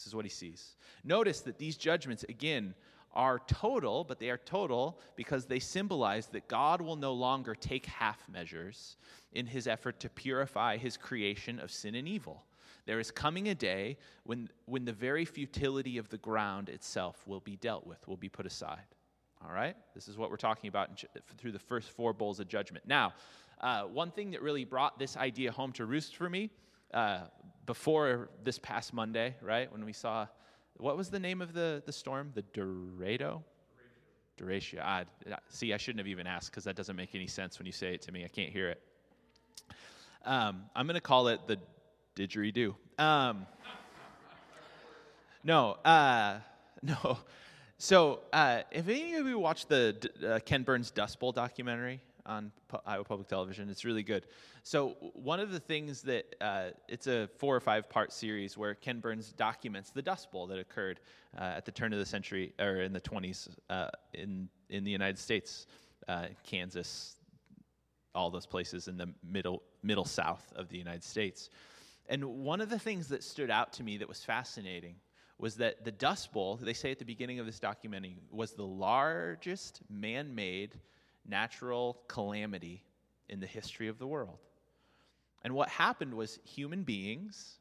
This 0.00 0.06
is 0.06 0.14
what 0.14 0.24
he 0.24 0.30
sees. 0.30 0.76
Notice 1.04 1.40
that 1.42 1.58
these 1.58 1.76
judgments, 1.76 2.24
again, 2.26 2.74
are 3.12 3.38
total, 3.40 4.02
but 4.02 4.18
they 4.18 4.30
are 4.30 4.38
total 4.38 4.98
because 5.14 5.44
they 5.44 5.58
symbolize 5.58 6.26
that 6.28 6.48
God 6.48 6.80
will 6.80 6.96
no 6.96 7.12
longer 7.12 7.54
take 7.54 7.84
half 7.84 8.26
measures 8.26 8.96
in 9.32 9.44
his 9.44 9.66
effort 9.66 10.00
to 10.00 10.08
purify 10.08 10.78
his 10.78 10.96
creation 10.96 11.60
of 11.60 11.70
sin 11.70 11.94
and 11.96 12.08
evil. 12.08 12.44
There 12.86 12.98
is 12.98 13.10
coming 13.10 13.48
a 13.50 13.54
day 13.54 13.98
when, 14.24 14.48
when 14.64 14.86
the 14.86 14.92
very 14.94 15.26
futility 15.26 15.98
of 15.98 16.08
the 16.08 16.16
ground 16.16 16.70
itself 16.70 17.22
will 17.26 17.40
be 17.40 17.56
dealt 17.56 17.86
with, 17.86 18.08
will 18.08 18.16
be 18.16 18.30
put 18.30 18.46
aside. 18.46 18.86
All 19.44 19.52
right? 19.52 19.76
This 19.94 20.08
is 20.08 20.16
what 20.16 20.30
we're 20.30 20.36
talking 20.38 20.68
about 20.68 20.88
in, 20.88 21.20
through 21.36 21.52
the 21.52 21.58
first 21.58 21.90
four 21.90 22.14
bowls 22.14 22.40
of 22.40 22.48
judgment. 22.48 22.86
Now, 22.86 23.12
uh, 23.60 23.82
one 23.82 24.12
thing 24.12 24.30
that 24.30 24.40
really 24.40 24.64
brought 24.64 24.98
this 24.98 25.18
idea 25.18 25.52
home 25.52 25.72
to 25.72 25.84
roost 25.84 26.16
for 26.16 26.30
me 26.30 26.48
uh, 26.94 27.20
before 27.70 28.30
this 28.42 28.58
past 28.58 28.92
Monday, 28.92 29.36
right, 29.40 29.70
when 29.70 29.84
we 29.84 29.92
saw, 29.92 30.26
what 30.78 30.96
was 30.96 31.08
the 31.08 31.20
name 31.20 31.40
of 31.40 31.52
the, 31.52 31.80
the 31.86 31.92
storm? 31.92 32.32
The 32.34 32.42
Dorado? 32.52 33.44
Duratio. 34.36 34.80
Ah, 34.82 35.04
see, 35.50 35.72
I 35.72 35.76
shouldn't 35.76 36.00
have 36.00 36.08
even 36.08 36.26
asked 36.26 36.50
because 36.50 36.64
that 36.64 36.74
doesn't 36.74 36.96
make 36.96 37.14
any 37.14 37.28
sense 37.28 37.60
when 37.60 37.66
you 37.66 37.72
say 37.72 37.94
it 37.94 38.02
to 38.02 38.10
me. 38.10 38.24
I 38.24 38.26
can't 38.26 38.50
hear 38.50 38.70
it. 38.70 38.82
Um, 40.24 40.64
I'm 40.74 40.86
going 40.88 40.96
to 40.96 41.00
call 41.00 41.28
it 41.28 41.46
the 41.46 41.58
didgeridoo. 42.16 42.74
Um, 42.98 43.46
no, 45.44 45.76
uh, 45.84 46.40
no. 46.82 47.18
So, 47.78 48.22
uh, 48.32 48.62
if 48.72 48.88
any 48.88 49.14
of 49.14 49.28
you 49.28 49.38
watched 49.38 49.68
the 49.68 50.10
uh, 50.26 50.40
Ken 50.44 50.64
Burns 50.64 50.90
Dust 50.90 51.20
Bowl 51.20 51.30
documentary 51.30 52.00
on 52.26 52.52
P- 52.70 52.78
Iowa 52.86 53.04
Public 53.04 53.28
Television, 53.28 53.68
it's 53.68 53.84
really 53.84 54.02
good. 54.02 54.26
So, 54.62 54.96
one 55.14 55.40
of 55.40 55.52
the 55.52 55.60
things 55.60 56.02
that 56.02 56.34
uh, 56.40 56.70
it's 56.88 57.06
a 57.06 57.28
four 57.38 57.54
or 57.54 57.60
five 57.60 57.88
part 57.88 58.12
series 58.12 58.56
where 58.56 58.74
Ken 58.74 59.00
Burns 59.00 59.32
documents 59.32 59.90
the 59.90 60.02
Dust 60.02 60.30
Bowl 60.30 60.46
that 60.48 60.58
occurred 60.58 61.00
uh, 61.38 61.54
at 61.56 61.64
the 61.64 61.72
turn 61.72 61.92
of 61.92 61.98
the 61.98 62.06
century 62.06 62.52
or 62.58 62.82
in 62.82 62.92
the 62.92 63.00
20s 63.00 63.48
uh, 63.68 63.88
in 64.14 64.48
in 64.68 64.84
the 64.84 64.90
United 64.90 65.18
States, 65.18 65.66
uh, 66.08 66.26
Kansas, 66.44 67.16
all 68.14 68.30
those 68.30 68.46
places 68.46 68.88
in 68.88 68.96
the 68.96 69.12
middle 69.22 69.62
middle 69.82 70.04
south 70.04 70.52
of 70.56 70.68
the 70.68 70.78
United 70.78 71.04
States. 71.04 71.50
And 72.08 72.24
one 72.24 72.60
of 72.60 72.70
the 72.70 72.78
things 72.78 73.08
that 73.08 73.22
stood 73.22 73.50
out 73.50 73.72
to 73.74 73.84
me 73.84 73.96
that 73.98 74.08
was 74.08 74.24
fascinating 74.24 74.96
was 75.40 75.56
that 75.56 75.84
the 75.84 75.92
Dust 75.92 76.32
Bowl, 76.32 76.56
they 76.56 76.74
say 76.74 76.90
at 76.90 76.98
the 76.98 77.04
beginning 77.04 77.38
of 77.38 77.46
this 77.46 77.58
documentary, 77.58 78.18
was 78.30 78.52
the 78.52 78.66
largest 78.66 79.80
man 79.88 80.34
made 80.34 80.78
natural 81.30 82.02
calamity 82.08 82.82
in 83.28 83.40
the 83.40 83.46
history 83.46 83.88
of 83.88 83.98
the 83.98 84.06
world. 84.06 84.38
And 85.42 85.54
what 85.54 85.68
happened 85.68 86.12
was 86.12 86.38
human 86.44 86.82
beings, 86.82 87.58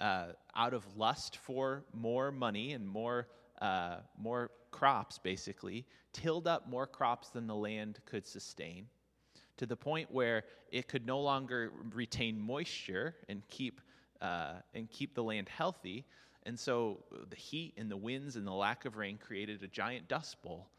uh, 0.00 0.28
out 0.56 0.72
of 0.72 0.84
lust 0.96 1.36
for 1.36 1.84
more 1.92 2.32
money 2.32 2.72
and 2.72 2.88
more, 2.88 3.28
uh, 3.60 3.96
more 4.18 4.50
crops, 4.70 5.18
basically, 5.18 5.84
tilled 6.12 6.46
up 6.46 6.68
more 6.68 6.86
crops 6.86 7.28
than 7.28 7.46
the 7.46 7.54
land 7.54 7.98
could 8.06 8.26
sustain 8.26 8.86
to 9.58 9.66
the 9.66 9.76
point 9.76 10.10
where 10.10 10.44
it 10.72 10.88
could 10.88 11.06
no 11.06 11.20
longer 11.20 11.70
retain 11.92 12.40
moisture 12.40 13.14
and 13.28 13.42
keep, 13.48 13.82
uh, 14.22 14.54
and 14.74 14.90
keep 14.90 15.14
the 15.14 15.22
land 15.22 15.50
healthy. 15.50 16.06
And 16.44 16.58
so 16.58 17.04
the 17.28 17.36
heat 17.36 17.74
and 17.76 17.90
the 17.90 17.96
winds 17.96 18.36
and 18.36 18.46
the 18.46 18.52
lack 18.52 18.86
of 18.86 18.96
rain 18.96 19.18
created 19.18 19.62
a 19.62 19.68
giant 19.68 20.08
dust 20.08 20.40
bowl 20.42 20.70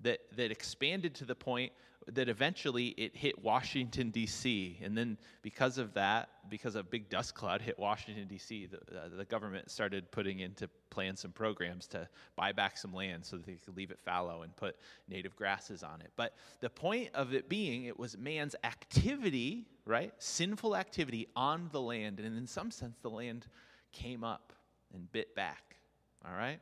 that, 0.00 0.20
that 0.36 0.50
expanded 0.50 1.14
to 1.16 1.24
the 1.24 1.34
point 1.34 1.72
that 2.12 2.28
eventually 2.28 2.88
it 2.96 3.14
hit 3.14 3.42
Washington, 3.42 4.10
D.C. 4.10 4.78
And 4.82 4.96
then, 4.96 5.18
because 5.42 5.76
of 5.76 5.92
that, 5.94 6.30
because 6.48 6.74
a 6.74 6.82
big 6.82 7.10
dust 7.10 7.34
cloud 7.34 7.60
hit 7.60 7.78
Washington, 7.78 8.26
D.C., 8.26 8.66
the, 8.66 8.78
uh, 8.96 9.08
the 9.14 9.24
government 9.26 9.70
started 9.70 10.10
putting 10.10 10.40
into 10.40 10.70
plan 10.90 11.16
some 11.16 11.32
programs 11.32 11.86
to 11.88 12.08
buy 12.34 12.52
back 12.52 12.78
some 12.78 12.94
land 12.94 13.24
so 13.24 13.36
that 13.36 13.44
they 13.44 13.54
could 13.54 13.76
leave 13.76 13.90
it 13.90 13.98
fallow 14.04 14.42
and 14.42 14.56
put 14.56 14.76
native 15.08 15.36
grasses 15.36 15.82
on 15.82 16.00
it. 16.00 16.10
But 16.16 16.34
the 16.60 16.70
point 16.70 17.10
of 17.14 17.34
it 17.34 17.48
being, 17.48 17.84
it 17.84 17.98
was 17.98 18.16
man's 18.16 18.54
activity, 18.64 19.66
right? 19.84 20.12
Sinful 20.18 20.76
activity 20.76 21.28
on 21.36 21.68
the 21.72 21.80
land. 21.80 22.20
And 22.20 22.38
in 22.38 22.46
some 22.46 22.70
sense, 22.70 22.96
the 23.02 23.10
land 23.10 23.46
came 23.92 24.24
up 24.24 24.54
and 24.94 25.10
bit 25.12 25.34
back. 25.34 25.76
All 26.24 26.34
right? 26.34 26.58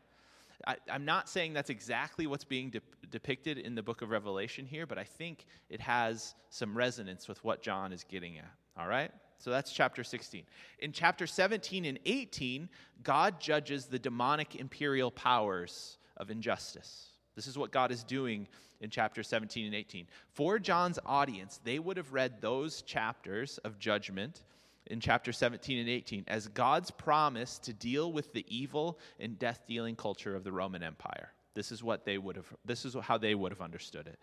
I, 0.66 0.76
am 0.88 1.04
not 1.04 1.28
saying 1.28 1.52
that's 1.52 1.70
exactly 1.70 2.26
what's 2.26 2.44
being 2.44 2.70
de- 2.70 2.80
depicted 3.10 3.58
in 3.58 3.74
the 3.74 3.82
book 3.82 4.02
of 4.02 4.10
Revelation 4.10 4.66
here, 4.66 4.86
but 4.86 4.98
I 4.98 5.04
think 5.04 5.46
it 5.68 5.80
has 5.80 6.34
some 6.50 6.76
resonance 6.76 7.28
with 7.28 7.42
what 7.44 7.62
John 7.62 7.92
is 7.92 8.04
getting 8.04 8.38
at. 8.38 8.50
All 8.78 8.86
right? 8.86 9.10
So 9.38 9.50
that's 9.50 9.72
chapter 9.72 10.02
16. 10.02 10.44
In 10.78 10.92
chapter 10.92 11.26
17 11.26 11.84
and 11.84 11.98
18, 12.06 12.68
God 13.02 13.40
judges 13.40 13.86
the 13.86 13.98
demonic 13.98 14.56
imperial 14.56 15.10
powers 15.10 15.98
of 16.16 16.30
injustice. 16.30 17.10
This 17.34 17.46
is 17.46 17.58
what 17.58 17.70
God 17.70 17.92
is 17.92 18.02
doing 18.02 18.48
in 18.80 18.90
chapter 18.90 19.22
17 19.22 19.66
and 19.66 19.74
18. 19.74 20.06
For 20.30 20.58
John's 20.58 20.98
audience, 21.04 21.60
they 21.64 21.78
would 21.78 21.96
have 21.96 22.12
read 22.12 22.40
those 22.40 22.82
chapters 22.82 23.58
of 23.58 23.78
judgment 23.78 24.42
in 24.88 25.00
chapter 25.00 25.32
17 25.32 25.78
and 25.78 25.88
18 25.88 26.24
as 26.28 26.48
God's 26.48 26.90
promise 26.90 27.58
to 27.60 27.72
deal 27.72 28.12
with 28.12 28.32
the 28.32 28.44
evil 28.48 28.98
and 29.18 29.38
death 29.38 29.62
dealing 29.66 29.96
culture 29.96 30.34
of 30.34 30.44
the 30.44 30.52
Roman 30.52 30.82
Empire. 30.82 31.32
This 31.54 31.72
is 31.72 31.82
what 31.82 32.04
they 32.04 32.18
would 32.18 32.36
have 32.36 32.52
this 32.64 32.84
is 32.84 32.94
how 32.94 33.18
they 33.18 33.34
would 33.34 33.52
have 33.52 33.60
understood 33.60 34.06
it. 34.06 34.18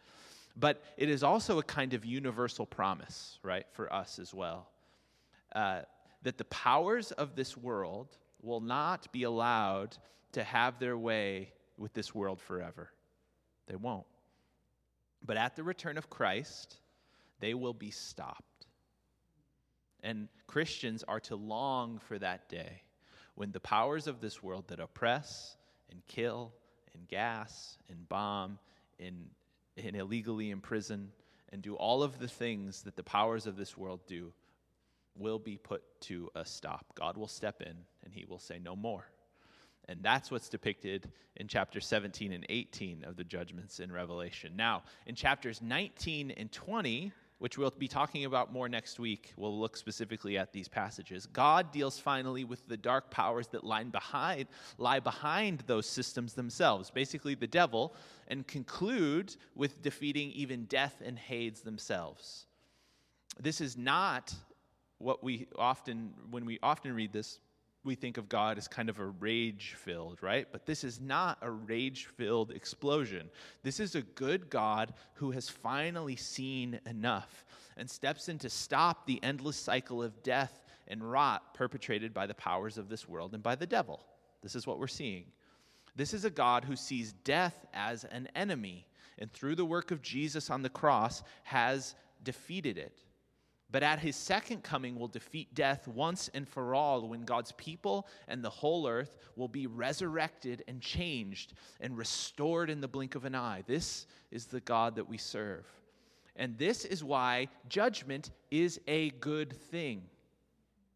But 0.56 0.84
it 0.98 1.10
is 1.10 1.24
also 1.24 1.58
a 1.58 1.64
kind 1.64 1.94
of 1.94 2.06
universal 2.06 2.66
promise, 2.66 3.40
right, 3.42 3.66
for 3.72 3.92
us 3.92 4.20
as 4.20 4.34
well. 4.34 4.68
Uh, 5.56 5.82
that 6.22 6.38
the 6.38 6.46
powers 6.46 7.12
of 7.12 7.36
this 7.36 7.58
world 7.58 8.18
will 8.42 8.62
not 8.62 9.12
be 9.12 9.24
allowed 9.24 9.98
to 10.34 10.44
have 10.44 10.80
their 10.80 10.98
way 10.98 11.52
with 11.78 11.94
this 11.94 12.14
world 12.14 12.40
forever. 12.40 12.92
They 13.68 13.76
won't. 13.76 14.06
But 15.26 15.38
at 15.38 15.56
the 15.56 15.64
return 15.64 15.98
of 15.98 16.10
Christ, 16.10 16.78
they 17.40 17.54
will 17.54 17.74
be 17.74 17.92
stopped. 17.92 18.42
And 20.04 20.28
Christians 20.48 21.04
are 21.08 21.22
to 21.22 21.36
long 21.36 22.00
for 22.00 22.20
that 22.20 22.50
day 22.50 22.84
when 23.36 23.52
the 23.52 23.60
powers 23.60 24.06
of 24.08 24.20
this 24.20 24.44
world 24.44 24.66
that 24.68 24.80
oppress 24.80 25.58
and 25.90 26.06
kill 26.06 26.52
and 26.94 27.08
gas 27.08 27.78
and 27.90 28.08
bomb 28.10 28.60
and, 29.00 29.30
and 29.78 29.96
illegally 29.96 30.52
imprison 30.52 31.12
and 31.52 31.62
do 31.62 31.76
all 31.76 32.04
of 32.04 32.20
the 32.20 32.28
things 32.28 32.84
that 32.84 32.96
the 32.96 33.04
powers 33.04 33.48
of 33.48 33.56
this 33.56 33.78
world 33.78 34.02
do 34.06 34.34
will 35.16 35.40
be 35.40 35.58
put 35.58 35.84
to 36.02 36.30
a 36.36 36.46
stop. 36.46 36.86
God 36.96 37.18
will 37.18 37.28
step 37.28 37.62
in 37.62 37.76
and 38.04 38.14
he 38.14 38.26
will 38.26 38.40
say, 38.40 38.60
No 38.60 38.76
more. 38.76 39.06
And 39.90 40.00
that's 40.02 40.32
what's 40.32 40.48
depicted 40.48 41.12
in 41.36 41.48
chapter 41.48 41.82
17 41.82 42.32
and 42.32 42.46
18 42.48 43.04
of 43.04 43.18
the 43.18 43.24
judgments 43.24 43.80
in 43.80 43.92
Revelation. 43.92 44.54
Now, 44.56 44.84
in 45.06 45.14
chapters 45.14 45.62
19 45.62 46.32
and 46.32 46.52
20, 46.52 47.12
which 47.40 47.58
we'll 47.58 47.72
be 47.72 47.88
talking 47.88 48.26
about 48.26 48.54
more 48.54 48.70
next 48.70 49.00
week, 49.00 49.34
we'll 49.36 49.60
look 49.60 49.76
specifically 49.76 50.38
at 50.38 50.54
these 50.54 50.68
passages. 50.68 51.26
God 51.26 51.72
deals 51.72 52.00
finally 52.00 52.44
with 52.44 52.68
the 52.68 52.78
dark 52.78 53.12
powers 53.12 53.48
that 53.48 53.64
lie 53.64 53.84
behind, 53.84 54.48
lie 54.78 55.00
behind 55.00 55.64
those 55.68 55.86
systems 55.86 56.34
themselves, 56.34 56.90
basically 56.90 57.36
the 57.36 57.48
devil, 57.48 57.94
and 58.28 58.48
concludes 58.48 59.38
with 59.56 59.82
defeating 59.82 60.32
even 60.32 60.66
death 60.66 61.02
and 61.04 61.20
Hades 61.20 61.62
themselves. 61.62 62.46
This 63.40 63.62
is 63.62 63.78
not 63.78 64.34
what 65.00 65.24
we 65.24 65.48
often, 65.58 66.14
when 66.32 66.46
we 66.46 66.60
often 66.64 66.94
read 66.94 67.12
this, 67.12 67.40
we 67.84 67.96
think 67.96 68.18
of 68.18 68.30
God 68.30 68.58
as 68.58 68.68
kind 68.68 68.90
of 68.90 69.00
a 69.00 69.06
rage 69.06 69.76
filled, 69.78 70.22
right? 70.22 70.48
But 70.52 70.66
this 70.66 70.84
is 70.84 71.02
not 71.02 71.38
a 71.42 71.52
rage 71.52 72.06
filled 72.06 72.52
explosion. 72.52 73.30
This 73.62 73.80
is 73.80 73.96
a 73.96 74.02
good 74.02 74.50
God 74.50 74.94
who 75.16 75.32
has 75.32 75.50
finally 75.50 76.16
seen 76.16 76.80
enough 76.86 77.46
and 77.76 77.90
steps 77.90 78.30
in 78.30 78.40
to 78.40 78.50
stop 78.50 79.06
the 79.06 79.22
endless 79.24 79.58
cycle 79.58 80.02
of 80.02 80.24
death 80.24 80.64
and 80.88 81.10
rot 81.10 81.54
perpetrated 81.54 82.14
by 82.14 82.26
the 82.26 82.34
powers 82.34 82.78
of 82.78 82.90
this 82.90 83.08
world 83.08 83.34
and 83.34 83.44
by 83.44 83.56
the 83.56 83.68
devil. 83.68 84.06
This 84.42 84.56
is 84.56 84.66
what 84.66 84.80
we're 84.80 84.88
seeing. 84.88 85.26
This 85.96 86.14
is 86.14 86.26
a 86.26 86.30
God 86.30 86.64
who 86.66 86.76
sees 86.76 87.14
death 87.24 87.66
as 87.74 88.04
an 88.06 88.30
enemy 88.36 88.88
and 89.20 89.32
through 89.32 89.56
the 89.56 89.66
work 89.66 89.92
of 89.92 90.02
Jesus 90.02 90.50
on 90.50 90.62
the 90.62 90.70
cross 90.70 91.22
has 91.44 91.96
defeated 92.24 92.78
it 92.78 93.03
but 93.74 93.82
at 93.82 93.98
his 93.98 94.16
second 94.16 94.62
coming 94.62 95.00
will 95.00 95.08
defeat 95.08 95.56
death 95.56 95.88
once 95.88 96.30
and 96.36 96.48
for 96.48 96.76
all 96.76 97.08
when 97.08 97.26
God's 97.26 97.54
people 97.54 98.06
and 98.28 98.44
the 98.44 98.50
whole 98.50 98.88
earth 98.88 99.18
will 99.36 99.48
be 99.48 99.66
resurrected 99.66 100.64
and 100.68 100.80
changed 100.80 101.54
and 101.82 101.98
restored 101.98 102.70
in 102.70 102.82
the 102.82 102.88
blink 102.88 103.16
of 103.16 103.26
an 103.26 103.34
eye. 103.34 103.64
This 103.66 104.06
is 104.30 104.46
the 104.46 104.60
God 104.60 104.96
that 104.98 105.10
we 105.10 105.18
serve. 105.18 105.66
And 106.36 106.56
this 106.56 106.86
is 106.86 107.04
why 107.04 107.48
judgment 107.68 108.30
is 108.52 108.80
a 108.88 109.10
good 109.10 109.52
thing. 109.52 110.04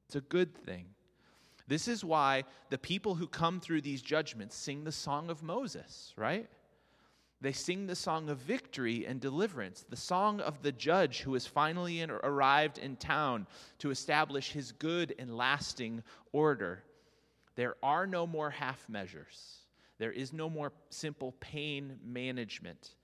It's 0.05 0.15
a 0.15 0.21
good 0.21 0.53
thing. 0.53 0.85
This 1.67 1.87
is 1.87 2.05
why 2.05 2.43
the 2.69 2.77
people 2.77 3.15
who 3.15 3.27
come 3.27 3.59
through 3.59 3.81
these 3.81 4.03
judgments 4.03 4.55
sing 4.55 4.83
the 4.83 4.91
song 4.91 5.31
of 5.31 5.41
Moses, 5.41 6.13
right? 6.15 6.47
They 7.39 7.51
sing 7.51 7.85
the 7.85 7.95
song 7.95 8.29
of 8.29 8.39
victory 8.39 9.05
and 9.05 9.21
deliverance, 9.21 9.85
the 9.87 9.95
song 9.95 10.41
of 10.41 10.63
the 10.63 10.71
judge 10.71 11.21
who 11.21 11.33
has 11.33 11.45
finally 11.45 12.03
arrived 12.03 12.79
in 12.79 12.95
town 12.95 13.45
to 13.79 13.91
establish 13.91 14.51
his 14.51 14.71
good 14.71 15.13
and 15.19 15.37
lasting 15.37 16.03
order. 16.31 16.83
There 17.55 17.75
are 17.83 18.07
no 18.07 18.25
more 18.25 18.49
half 18.49 18.89
measures, 18.89 19.59
there 19.99 20.11
is 20.11 20.33
no 20.33 20.49
more 20.49 20.71
simple 20.89 21.33
pain 21.39 21.99
management. 22.03 22.95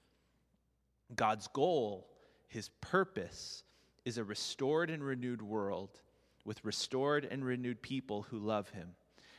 God's 1.16 1.48
goal, 1.48 2.08
his 2.48 2.70
purpose, 2.82 3.64
is 4.06 4.18
a 4.18 4.24
restored 4.24 4.90
and 4.90 5.04
renewed 5.04 5.42
world 5.42 6.02
with 6.46 6.64
restored 6.66 7.26
and 7.30 7.46
renewed 7.46 7.82
people 7.82 8.24
who 8.24 8.40
love 8.40 8.70
him. 8.70 8.90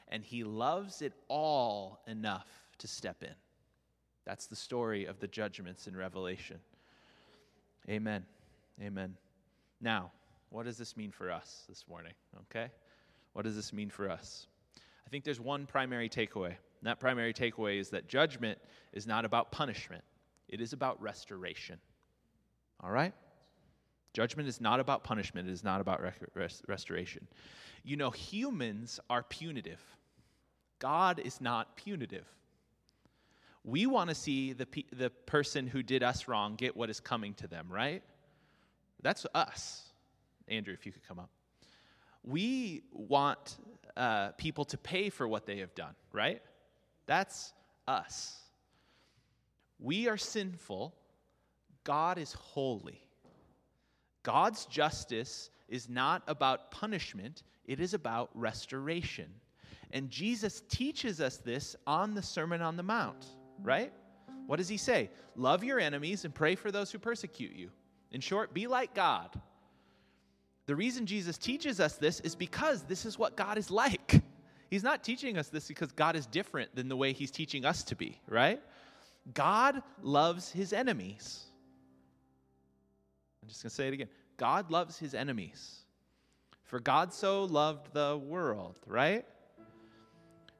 And 0.08 0.24
he 0.24 0.44
loves 0.44 1.02
it 1.02 1.12
all 1.28 2.02
enough 2.06 2.46
to 2.78 2.86
step 2.86 3.22
in. 3.22 3.34
That's 4.24 4.46
the 4.46 4.56
story 4.56 5.04
of 5.04 5.20
the 5.20 5.28
judgments 5.28 5.86
in 5.86 5.96
Revelation. 5.96 6.58
Amen. 7.88 8.24
Amen. 8.82 9.16
Now, 9.80 10.10
what 10.50 10.64
does 10.64 10.78
this 10.78 10.96
mean 10.96 11.10
for 11.10 11.30
us 11.30 11.64
this 11.68 11.84
morning? 11.88 12.12
Okay? 12.42 12.70
What 13.32 13.42
does 13.44 13.56
this 13.56 13.72
mean 13.72 13.90
for 13.90 14.08
us? 14.08 14.46
I 15.06 15.10
think 15.10 15.24
there's 15.24 15.40
one 15.40 15.66
primary 15.66 16.08
takeaway. 16.08 16.54
And 16.84 16.90
that 16.90 17.00
primary 17.00 17.34
takeaway 17.34 17.78
is 17.78 17.90
that 17.90 18.08
judgment 18.08 18.58
is 18.92 19.06
not 19.06 19.24
about 19.24 19.50
punishment, 19.52 20.04
it 20.48 20.60
is 20.60 20.72
about 20.72 21.00
restoration. 21.02 21.78
All 22.80 22.90
right? 22.90 23.12
Judgment 24.12 24.48
is 24.48 24.60
not 24.60 24.80
about 24.80 25.02
punishment, 25.02 25.48
it 25.48 25.52
is 25.52 25.64
not 25.64 25.80
about 25.80 26.00
rest- 26.34 26.62
restoration. 26.68 27.26
You 27.82 27.96
know, 27.96 28.10
humans 28.10 29.00
are 29.10 29.22
punitive, 29.22 29.82
God 30.78 31.18
is 31.18 31.40
not 31.40 31.76
punitive. 31.76 32.26
We 33.64 33.86
want 33.86 34.10
to 34.10 34.14
see 34.14 34.52
the, 34.52 34.66
pe- 34.66 34.84
the 34.92 35.08
person 35.10 35.66
who 35.66 35.82
did 35.82 36.02
us 36.02 36.28
wrong 36.28 36.54
get 36.54 36.76
what 36.76 36.90
is 36.90 37.00
coming 37.00 37.32
to 37.34 37.46
them, 37.46 37.66
right? 37.70 38.02
That's 39.02 39.26
us. 39.34 39.82
Andrew, 40.48 40.74
if 40.74 40.84
you 40.84 40.92
could 40.92 41.06
come 41.08 41.18
up. 41.18 41.30
We 42.22 42.82
want 42.92 43.56
uh, 43.96 44.30
people 44.32 44.66
to 44.66 44.78
pay 44.78 45.08
for 45.08 45.26
what 45.26 45.46
they 45.46 45.58
have 45.58 45.74
done, 45.74 45.94
right? 46.12 46.42
That's 47.06 47.52
us. 47.88 48.38
We 49.78 50.08
are 50.08 50.16
sinful. 50.16 50.94
God 51.84 52.18
is 52.18 52.32
holy. 52.32 53.00
God's 54.22 54.66
justice 54.66 55.50
is 55.68 55.88
not 55.88 56.22
about 56.26 56.70
punishment, 56.70 57.42
it 57.66 57.80
is 57.80 57.94
about 57.94 58.30
restoration. 58.34 59.28
And 59.90 60.10
Jesus 60.10 60.62
teaches 60.68 61.20
us 61.20 61.36
this 61.38 61.76
on 61.86 62.14
the 62.14 62.22
Sermon 62.22 62.60
on 62.62 62.76
the 62.76 62.82
Mount 62.82 63.26
right? 63.62 63.92
What 64.46 64.56
does 64.56 64.68
he 64.68 64.76
say? 64.76 65.10
Love 65.36 65.64
your 65.64 65.80
enemies 65.80 66.24
and 66.24 66.34
pray 66.34 66.54
for 66.54 66.70
those 66.70 66.90
who 66.90 66.98
persecute 66.98 67.54
you. 67.54 67.70
In 68.10 68.20
short, 68.20 68.54
be 68.54 68.66
like 68.66 68.94
God. 68.94 69.40
The 70.66 70.76
reason 70.76 71.06
Jesus 71.06 71.36
teaches 71.36 71.80
us 71.80 71.96
this 71.96 72.20
is 72.20 72.34
because 72.34 72.82
this 72.82 73.04
is 73.04 73.18
what 73.18 73.36
God 73.36 73.58
is 73.58 73.70
like. 73.70 74.22
He's 74.70 74.82
not 74.82 75.04
teaching 75.04 75.36
us 75.36 75.48
this 75.48 75.68
because 75.68 75.92
God 75.92 76.16
is 76.16 76.26
different 76.26 76.74
than 76.74 76.88
the 76.88 76.96
way 76.96 77.12
he's 77.12 77.30
teaching 77.30 77.64
us 77.64 77.82
to 77.84 77.96
be, 77.96 78.20
right? 78.28 78.60
God 79.32 79.82
loves 80.02 80.50
his 80.50 80.72
enemies. 80.72 81.44
I'm 83.42 83.48
just 83.48 83.62
going 83.62 83.70
to 83.70 83.74
say 83.74 83.88
it 83.88 83.94
again. 83.94 84.08
God 84.36 84.70
loves 84.70 84.98
his 84.98 85.14
enemies. 85.14 85.80
For 86.64 86.80
God 86.80 87.12
so 87.12 87.44
loved 87.44 87.92
the 87.92 88.16
world, 88.16 88.78
right? 88.86 89.24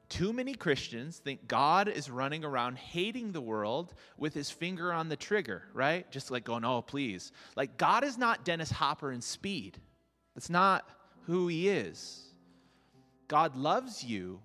Too 0.07 0.33
many 0.33 0.53
Christians 0.53 1.17
think 1.17 1.47
God 1.47 1.87
is 1.87 2.09
running 2.09 2.45
around 2.45 2.77
hating 2.77 3.31
the 3.31 3.41
world 3.41 3.93
with 4.17 4.33
his 4.33 4.51
finger 4.51 4.93
on 4.93 5.09
the 5.09 5.15
trigger, 5.15 5.63
right? 5.73 6.09
Just 6.11 6.29
like 6.29 6.43
going, 6.43 6.63
oh, 6.63 6.81
please. 6.81 7.31
Like, 7.55 7.77
God 7.77 8.03
is 8.03 8.17
not 8.17 8.45
Dennis 8.45 8.71
Hopper 8.71 9.11
in 9.11 9.21
speed. 9.21 9.79
That's 10.35 10.49
not 10.49 10.87
who 11.25 11.47
he 11.47 11.69
is. 11.69 12.21
God 13.27 13.55
loves 13.55 14.03
you, 14.03 14.39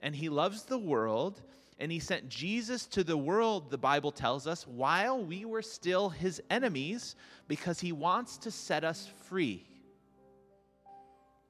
and 0.00 0.14
he 0.16 0.30
loves 0.30 0.62
the 0.62 0.78
world, 0.78 1.42
and 1.78 1.92
he 1.92 1.98
sent 1.98 2.28
Jesus 2.30 2.86
to 2.86 3.04
the 3.04 3.16
world, 3.16 3.70
the 3.70 3.78
Bible 3.78 4.10
tells 4.10 4.46
us, 4.46 4.66
while 4.66 5.22
we 5.22 5.44
were 5.44 5.62
still 5.62 6.08
his 6.08 6.40
enemies, 6.48 7.14
because 7.46 7.78
he 7.78 7.92
wants 7.92 8.38
to 8.38 8.50
set 8.50 8.84
us 8.84 9.08
free. 9.24 9.66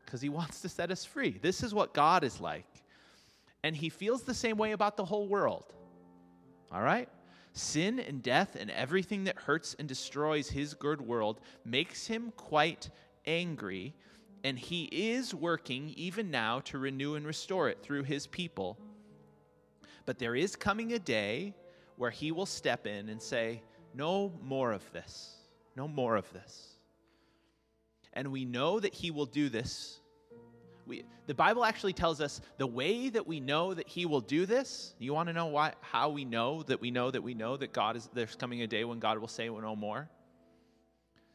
Because 0.05 0.21
he 0.21 0.29
wants 0.29 0.61
to 0.63 0.69
set 0.69 0.91
us 0.91 1.05
free. 1.05 1.39
This 1.41 1.63
is 1.63 1.73
what 1.73 1.95
God 1.95 2.25
is 2.25 2.41
like. 2.41 2.67
And 3.65 3.77
he 3.77 3.89
feels 3.89 4.23
the 4.23 4.35
same 4.35 4.57
way 4.57 4.73
about 4.73 4.97
the 4.97 5.05
whole 5.05 5.29
world. 5.29 5.75
All 6.71 6.83
right? 6.83 7.09
Sin 7.53 7.99
and 7.99 8.23
death 8.23 8.57
and 8.59 8.71
everything 8.71 9.25
that 9.25 9.37
hurts 9.37 9.75
and 9.79 9.89
destroys 9.89 10.49
his 10.49 10.75
good 10.75 11.01
world 11.01 11.41
makes 11.65 12.07
him 12.07 12.33
quite 12.37 12.91
angry, 13.27 13.95
and 14.45 14.59
he 14.59 14.85
is 14.85 15.35
working 15.35 15.93
even 15.97 16.31
now 16.31 16.61
to 16.61 16.79
renew 16.79 17.15
and 17.15 17.27
restore 17.27 17.69
it 17.69 17.83
through 17.83 18.05
his 18.05 18.27
people. 18.27 18.79
But 20.07 20.19
there 20.19 20.37
is 20.37 20.57
coming 20.57 20.93
a 20.93 20.99
day 20.99 21.55
where 21.97 22.11
he 22.11 22.33
will 22.33 22.47
step 22.47 22.87
in 22.87 23.09
and 23.09 23.21
say, 23.21 23.63
No 23.95 24.33
more 24.43 24.73
of 24.73 24.91
this. 24.93 25.35
No 25.77 25.89
more 25.89 26.17
of 26.17 26.33
this. 26.33 26.77
And 28.13 28.33
we 28.33 28.45
know 28.45 28.81
that 28.81 28.95
he 28.95 29.11
will 29.11 29.27
do 29.27 29.49
this 29.49 30.01
we, 30.89 31.05
the 31.27 31.35
Bible 31.35 31.65
actually 31.65 31.93
tells 31.93 32.21
us 32.21 32.41
the 32.57 32.67
way 32.67 33.09
that 33.11 33.27
we 33.27 33.39
know 33.39 33.75
that 33.75 33.87
He 33.87 34.07
will 34.07 34.21
do 34.21 34.47
this. 34.47 34.95
You 34.99 35.15
want 35.15 35.29
to 35.29 35.33
know 35.33 35.47
why, 35.47 35.75
how 35.81 36.09
we 36.09 36.25
know 36.25 36.63
that 36.65 36.81
we 36.81 36.91
know 36.91 37.11
that 37.11 37.23
we 37.23 37.35
know 37.35 37.57
that 37.57 37.73
God 37.73 37.97
is, 37.97 38.09
there's 38.13 38.35
coming 38.35 38.63
a 38.63 38.67
day 38.67 38.85
when 38.85 38.99
God 38.99 39.19
will 39.19 39.29
say 39.29 39.49
no 39.49 39.77
more? 39.77 40.09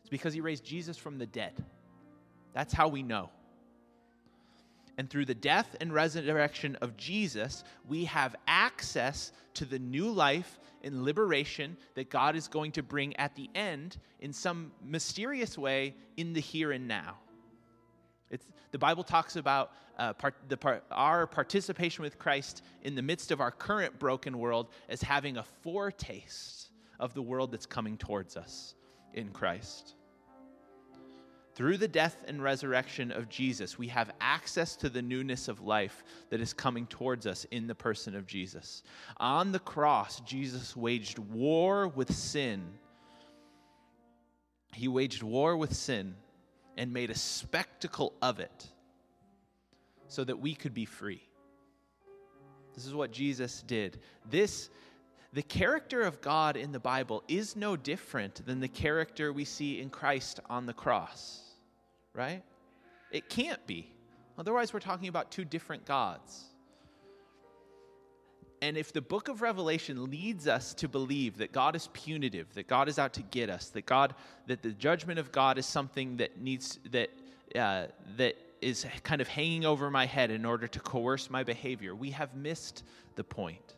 It's 0.02 0.10
because 0.10 0.34
He 0.34 0.42
raised 0.42 0.66
Jesus 0.66 0.98
from 0.98 1.18
the 1.18 1.26
dead. 1.26 1.54
That's 2.54 2.74
how 2.74 2.88
we 2.88 3.04
know. 3.04 3.30
And 4.98 5.10
through 5.10 5.26
the 5.26 5.36
death 5.36 5.76
and 5.82 5.94
resurrection 5.94 6.78
of 6.82 6.96
Jesus, 6.98 7.64
we 7.88 8.06
have 8.06 8.36
access 8.48 9.32
to 9.56 9.66
the 9.66 9.80
new 9.80 10.12
life 10.12 10.60
and 10.84 11.04
liberation 11.04 11.78
that 11.96 12.10
God 12.10 12.36
is 12.36 12.48
going 12.48 12.74
to 12.74 12.84
bring 12.84 13.16
at 13.18 13.36
the 13.36 13.50
end 13.56 13.98
in 14.20 14.34
some 14.34 14.72
mysterious 14.84 15.58
way 15.58 15.96
in 16.18 16.34
the 16.34 16.42
here 16.42 16.72
and 16.72 16.88
now. 16.88 17.18
It's, 18.34 18.48
the 18.72 18.80
Bible 18.80 19.04
talks 19.04 19.36
about 19.36 19.74
uh, 20.00 20.14
part, 20.14 20.34
the 20.50 20.58
part, 20.58 20.84
our 20.90 21.28
participation 21.28 22.02
with 22.02 22.18
Christ 22.18 22.64
in 22.82 22.96
the 22.96 23.02
midst 23.04 23.30
of 23.30 23.40
our 23.40 23.52
current 23.52 24.00
broken 24.00 24.40
world 24.40 24.70
as 24.90 25.04
having 25.04 25.38
a 25.38 25.44
foretaste 25.62 26.72
of 27.00 27.14
the 27.14 27.22
world 27.22 27.52
that's 27.52 27.68
coming 27.68 27.96
towards 27.96 28.36
us 28.36 28.74
in 29.14 29.30
Christ. 29.30 29.94
Through 31.54 31.78
the 31.78 31.88
death 31.88 32.18
and 32.28 32.42
resurrection 32.42 33.12
of 33.12 33.30
Jesus, 33.30 33.78
we 33.78 33.88
have 33.90 34.10
access 34.20 34.76
to 34.78 34.90
the 34.90 35.04
newness 35.04 35.48
of 35.48 35.62
life 35.62 36.04
that 36.32 36.42
is 36.42 36.54
coming 36.54 36.88
towards 36.88 37.28
us 37.28 37.46
in 37.52 37.68
the 37.68 37.76
person 37.76 38.16
of 38.16 38.26
Jesus. 38.26 38.82
On 39.18 39.52
the 39.52 39.60
cross, 39.60 40.22
Jesus 40.22 40.76
waged 40.76 41.20
war 41.20 41.88
with 41.88 42.12
sin. 42.12 42.64
He 44.74 44.88
waged 44.88 45.22
war 45.22 45.56
with 45.56 45.76
sin 45.76 46.16
and 46.78 46.92
made 46.92 47.10
a 47.10 47.16
spectacle 47.16 48.14
of 48.22 48.40
it 48.40 48.68
so 50.08 50.24
that 50.24 50.40
we 50.40 50.54
could 50.54 50.74
be 50.74 50.86
free. 50.86 51.22
This 52.76 52.86
is 52.86 52.94
what 52.94 53.12
Jesus 53.12 53.64
did. 53.64 54.00
This 54.30 54.70
the 55.34 55.42
character 55.42 56.04
of 56.04 56.22
God 56.22 56.56
in 56.56 56.72
the 56.72 56.80
Bible 56.80 57.24
is 57.28 57.56
no 57.56 57.76
different 57.76 58.46
than 58.46 58.60
the 58.60 58.68
character 58.68 59.34
we 59.34 59.46
see 59.46 59.82
in 59.82 59.90
Christ 59.90 60.40
on 60.48 60.68
the 60.68 60.74
cross, 60.74 61.42
right? 62.14 62.44
It 63.12 63.30
can't 63.30 63.66
be. 63.66 63.92
Otherwise, 64.38 64.74
we're 64.74 64.80
talking 64.80 65.08
about 65.08 65.32
two 65.32 65.44
different 65.44 65.86
gods. 65.86 66.53
And 68.64 68.78
if 68.78 68.94
the 68.94 69.02
book 69.02 69.28
of 69.28 69.42
Revelation 69.42 70.10
leads 70.10 70.48
us 70.48 70.74
to 70.76 70.88
believe 70.88 71.38
that 71.40 71.52
God 71.52 71.76
is 71.76 71.90
punitive, 71.92 72.54
that 72.54 72.66
God 72.66 72.88
is 72.88 72.98
out 72.98 73.12
to 73.16 73.22
get 73.22 73.50
us, 73.50 73.68
that 73.72 73.86
God, 73.86 74.16
that 74.48 74.64
the 74.64 74.72
judgment 74.72 75.20
of 75.20 75.34
God 75.34 75.58
is 75.58 75.66
something 75.66 76.16
that 76.16 76.40
needs 76.40 76.80
that 76.92 77.10
uh, 77.58 77.88
that 78.16 78.38
is 78.62 78.86
kind 79.04 79.20
of 79.20 79.28
hanging 79.28 79.66
over 79.66 79.92
my 79.92 80.06
head 80.06 80.32
in 80.32 80.46
order 80.46 80.66
to 80.66 80.80
coerce 80.80 81.30
my 81.30 81.44
behavior, 81.44 81.94
we 81.94 82.12
have 82.12 82.34
missed 82.38 82.86
the 83.16 83.24
point. 83.26 83.76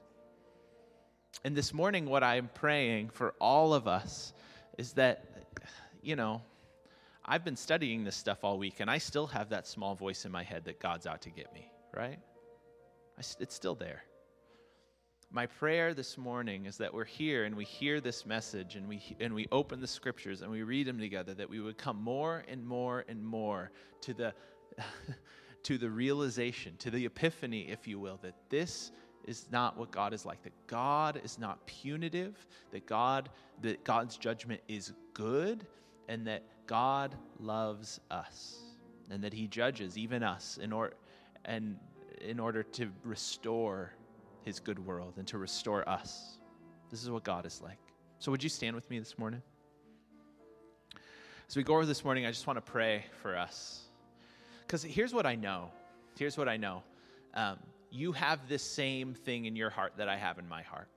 And 1.43 1.55
this 1.55 1.73
morning, 1.73 2.05
what 2.05 2.23
I'm 2.23 2.51
praying 2.53 3.09
for 3.09 3.33
all 3.41 3.73
of 3.73 3.88
us 3.88 4.33
is 4.77 4.93
that, 4.93 5.47
you 6.03 6.15
know, 6.15 6.43
I've 7.25 7.43
been 7.43 7.57
studying 7.57 8.03
this 8.03 8.15
stuff 8.15 8.43
all 8.43 8.59
week, 8.59 8.81
and 8.81 8.91
I 8.91 8.99
still 8.99 9.25
have 9.25 9.49
that 9.49 9.65
small 9.65 9.95
voice 9.95 10.25
in 10.25 10.31
my 10.31 10.43
head 10.43 10.63
that 10.65 10.79
God's 10.79 11.07
out 11.07 11.23
to 11.23 11.31
get 11.31 11.51
me, 11.55 11.71
right? 11.91 12.19
I, 13.17 13.23
it's 13.39 13.55
still 13.55 13.73
there. 13.73 14.03
My 15.32 15.45
prayer 15.45 15.93
this 15.93 16.17
morning 16.17 16.65
is 16.65 16.78
that 16.78 16.93
we're 16.93 17.03
here 17.03 17.45
and 17.45 17.55
we 17.55 17.65
hear 17.65 17.99
this 17.99 18.26
message 18.26 18.76
and 18.76 18.88
we, 18.88 19.01
and 19.19 19.34
we 19.34 19.47
open 19.51 19.82
the 19.82 19.88
scriptures 19.88 20.41
and 20.41 20.49
we 20.49 20.63
read 20.63 20.88
them 20.88 20.99
together, 20.99 21.34
that 21.34 21.49
we 21.49 21.59
would 21.59 21.78
come 21.78 22.01
more 22.01 22.43
and 22.47 22.65
more 22.65 23.03
and 23.09 23.23
more 23.23 23.71
to 24.01 24.13
the, 24.13 24.34
to 25.63 25.78
the 25.78 25.89
realization, 25.89 26.76
to 26.78 26.89
the 26.89 27.05
epiphany, 27.05 27.61
if 27.69 27.88
you 27.88 27.99
will, 27.99 28.17
that 28.21 28.36
this 28.49 28.91
is 29.26 29.47
not 29.51 29.78
what 29.78 29.91
God 29.91 30.13
is 30.13 30.26
like. 30.26 30.41
That 30.43 30.53
God 30.67 31.19
is 31.23 31.39
not 31.39 31.65
punitive, 31.65 32.45
that 32.71 32.86
God 32.86 33.30
that 33.61 33.84
God's 33.84 34.17
judgment 34.17 34.61
is 34.67 34.93
good, 35.13 35.65
and 36.07 36.28
that 36.28 36.43
God 36.67 37.15
loves 37.39 37.99
us, 38.11 38.59
and 39.09 39.23
that 39.23 39.34
He 39.34 39.47
judges 39.47 39.97
even 39.97 40.23
us 40.23 40.59
in 40.61 40.71
order 40.71 40.95
and 41.45 41.78
in 42.21 42.39
order 42.39 42.63
to 42.63 42.89
restore 43.03 43.93
His 44.45 44.59
good 44.59 44.79
world 44.85 45.15
and 45.17 45.27
to 45.27 45.37
restore 45.37 45.87
us. 45.89 46.37
This 46.91 47.03
is 47.03 47.09
what 47.09 47.23
God 47.23 47.45
is 47.45 47.61
like. 47.61 47.79
So, 48.19 48.31
would 48.31 48.43
you 48.43 48.49
stand 48.49 48.75
with 48.75 48.89
me 48.89 48.99
this 48.99 49.17
morning? 49.17 49.41
As 51.49 51.55
we 51.55 51.63
go 51.63 51.73
over 51.73 51.85
this 51.85 52.05
morning, 52.05 52.25
I 52.25 52.29
just 52.29 52.47
want 52.47 52.57
to 52.57 52.71
pray 52.71 53.05
for 53.21 53.35
us. 53.35 53.81
Because 54.61 54.83
here's 54.83 55.13
what 55.13 55.25
I 55.25 55.35
know. 55.35 55.71
Here's 56.17 56.37
what 56.37 56.47
I 56.47 56.57
know. 56.57 56.83
Um, 57.33 57.57
you 57.91 58.11
have 58.13 58.47
this 58.47 58.63
same 58.63 59.13
thing 59.13 59.45
in 59.45 59.55
your 59.55 59.69
heart 59.69 59.93
that 59.97 60.07
I 60.07 60.17
have 60.17 60.39
in 60.39 60.47
my 60.47 60.61
heart. 60.61 60.89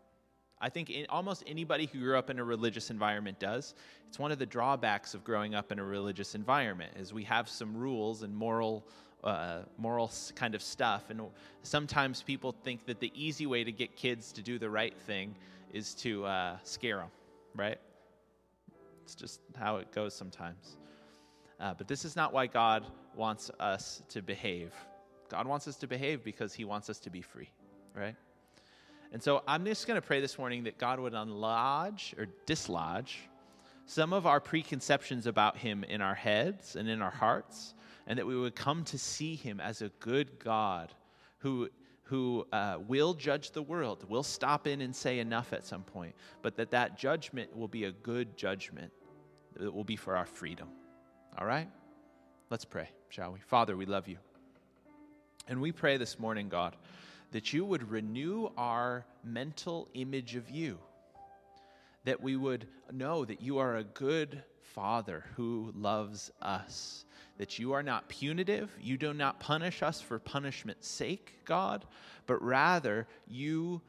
I 0.61 0.69
think 0.69 0.91
in, 0.91 1.07
almost 1.09 1.45
anybody 1.47 1.87
who 1.87 2.01
grew 2.01 2.19
up 2.19 2.31
in 2.31 2.39
a 2.39 2.45
religious 2.45 2.91
environment 2.91 3.39
does. 3.39 3.75
It's 4.09 4.19
one 4.19 4.33
of 4.33 4.39
the 4.39 4.47
drawbacks 4.47 5.15
of 5.15 5.25
growing 5.25 5.55
up 5.55 5.71
in 5.73 5.79
a 5.79 5.85
religious 5.85 6.35
environment 6.35 6.93
is 6.97 7.13
we 7.13 7.25
have 7.25 7.49
some 7.49 7.77
rules 7.77 8.23
and 8.23 8.35
moral 8.35 8.87
uh, 9.25 9.61
moral 9.77 10.11
kind 10.35 10.55
of 10.55 10.63
stuff. 10.63 11.11
And 11.11 11.23
sometimes 11.63 12.23
people 12.23 12.53
think 12.53 12.87
that 12.87 13.01
the 13.01 13.13
easy 13.15 13.47
way 13.47 13.65
to 13.65 13.73
get 13.73 13.97
kids 13.97 14.33
to 14.33 14.43
do 14.43 14.59
the 14.59 14.71
right 14.71 14.97
thing 15.07 15.35
is 15.73 15.95
to 15.95 16.25
uh, 16.25 16.57
scare 16.63 16.99
them, 16.99 17.11
right? 17.55 17.79
It's 19.03 19.15
just 19.15 19.41
how 19.59 19.77
it 19.77 19.91
goes 19.93 20.15
sometimes. 20.15 20.77
Uh, 21.61 21.75
but 21.77 21.89
this 21.89 22.05
is 22.05 22.15
not 22.15 22.33
why 22.33 22.47
God 22.47 22.85
wants 23.17 23.51
us 23.59 24.03
to 24.11 24.23
behave. 24.23 24.73
God 25.29 25.47
wants 25.47 25.67
us 25.67 25.77
to 25.77 25.87
behave 25.87 26.23
because 26.23 26.55
he 26.55 26.65
wants 26.65 26.89
us 26.89 26.99
to 27.01 27.11
be 27.11 27.21
free, 27.21 27.51
right? 27.95 28.15
And 29.13 29.23
so 29.23 29.43
I'm 29.49 29.65
just 29.65 29.87
going 29.87 30.01
to 30.01 30.07
pray 30.07 30.21
this 30.21 30.39
morning 30.39 30.65
that 30.65 30.79
God 30.79 31.01
would 31.01 31.15
unlodge 31.15 32.17
or 32.19 32.27
dislodge 32.47 33.28
some 33.89 34.13
of 34.13 34.27
our 34.27 34.39
preconceptions 34.39 35.27
about 35.27 35.57
him 35.57 35.83
in 35.83 36.03
our 36.03 36.15
heads 36.15 36.77
and 36.77 36.91
in 36.91 37.01
our 37.01 37.11
hearts, 37.11 37.73
and 38.07 38.19
that 38.19 38.27
we 38.27 38.37
would 38.37 38.55
come 38.55 38.85
to 38.85 38.99
see 38.99 39.35
him 39.35 39.61
as 39.61 39.81
a 39.81 39.89
good 39.99 40.39
God 40.39 40.93
who, 41.39 41.71
who 42.03 42.47
uh, 42.53 42.77
will 42.87 43.15
judge 43.15 43.53
the 43.53 43.63
world, 43.63 44.05
will 44.07 44.23
stop 44.23 44.67
in 44.67 44.83
and 44.83 44.95
say 44.95 45.21
enough 45.21 45.55
at 45.55 45.65
some 45.65 45.83
point, 45.83 46.15
but 46.43 46.55
that 46.57 46.71
that 46.71 46.99
judgment 46.99 47.57
will 47.57 47.67
be 47.67 47.85
a 47.85 47.93
good 47.93 48.37
judgment 48.37 48.93
that 49.55 49.73
will 49.73 49.85
be 49.85 49.97
for 49.97 50.15
our 50.15 50.27
freedom. 50.27 50.69
All 51.39 51.47
right? 51.47 51.71
Let's 52.51 52.67
pray, 52.67 52.91
shall 53.09 53.33
we? 53.33 53.39
Father, 53.41 53.75
we 53.75 53.87
love 53.87 54.07
you. 54.07 54.19
And 55.49 55.63
we 55.63 55.73
pray 55.73 55.97
this 55.97 56.19
morning, 56.19 56.51
God, 56.51 56.77
that 57.33 57.55
you 57.55 57.65
would 57.65 57.91
renew 57.91 58.51
our 58.59 59.07
mental 59.25 59.89
image 59.95 60.37
of 60.37 60.51
you, 60.51 60.79
that 62.09 62.23
we 62.23 62.37
would 62.37 62.67
know 62.91 63.23
that 63.23 63.43
you 63.43 63.59
are 63.59 63.77
a 63.77 63.85
good 63.85 64.43
Father 64.63 65.27
who 65.37 65.71
loves 65.77 66.31
us, 66.41 67.05
that 67.37 67.59
you 67.59 67.73
are 67.75 67.83
not 67.83 68.09
punitive, 68.09 68.71
you 68.81 68.97
do 68.97 69.13
not 69.13 69.39
punish 69.41 69.83
us 69.83 70.01
for 70.01 70.19
punishment's 70.19 70.89
sake, 70.89 71.35
God, 71.45 71.85
but 72.27 72.43
rather 72.43 73.07
you 73.27 73.83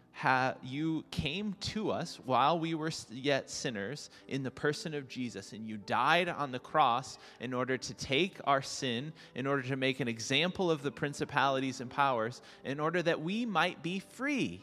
you 0.61 1.05
came 1.11 1.55
to 1.61 1.91
us 1.91 2.19
while 2.25 2.59
we 2.59 2.73
were 2.73 2.91
yet 3.09 3.49
sinners 3.49 4.09
in 4.27 4.43
the 4.43 4.51
person 4.51 4.93
of 4.93 5.07
Jesus, 5.07 5.53
and 5.53 5.65
you 5.65 5.77
died 5.77 6.27
on 6.27 6.51
the 6.51 6.59
cross 6.59 7.17
in 7.39 7.53
order 7.53 7.77
to 7.77 7.93
take 7.93 8.35
our 8.43 8.61
sin, 8.61 9.13
in 9.33 9.47
order 9.47 9.61
to 9.61 9.77
make 9.77 10.01
an 10.01 10.09
example 10.09 10.69
of 10.69 10.83
the 10.83 10.91
principalities 10.91 11.79
and 11.79 11.89
powers, 11.89 12.41
in 12.65 12.81
order 12.81 13.01
that 13.01 13.21
we 13.21 13.45
might 13.45 13.81
be 13.81 13.99
free. 13.99 14.61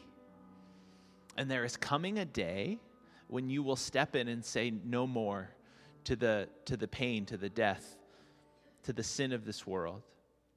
And 1.37 1.49
there 1.49 1.65
is 1.65 1.75
coming 1.75 2.19
a 2.19 2.25
day 2.25 2.77
when 3.27 3.49
you 3.49 3.61
will 3.63 3.75
step 3.75 4.15
in 4.15 4.27
and 4.27 4.43
say 4.43 4.71
no 4.83 5.05
more 5.05 5.49
to 6.05 6.15
the, 6.15 6.47
to 6.65 6.77
the 6.77 6.87
pain, 6.87 7.25
to 7.25 7.37
the 7.37 7.49
death, 7.49 7.97
to 8.83 8.93
the 8.93 9.03
sin 9.03 9.33
of 9.33 9.45
this 9.45 9.67
world, 9.67 10.01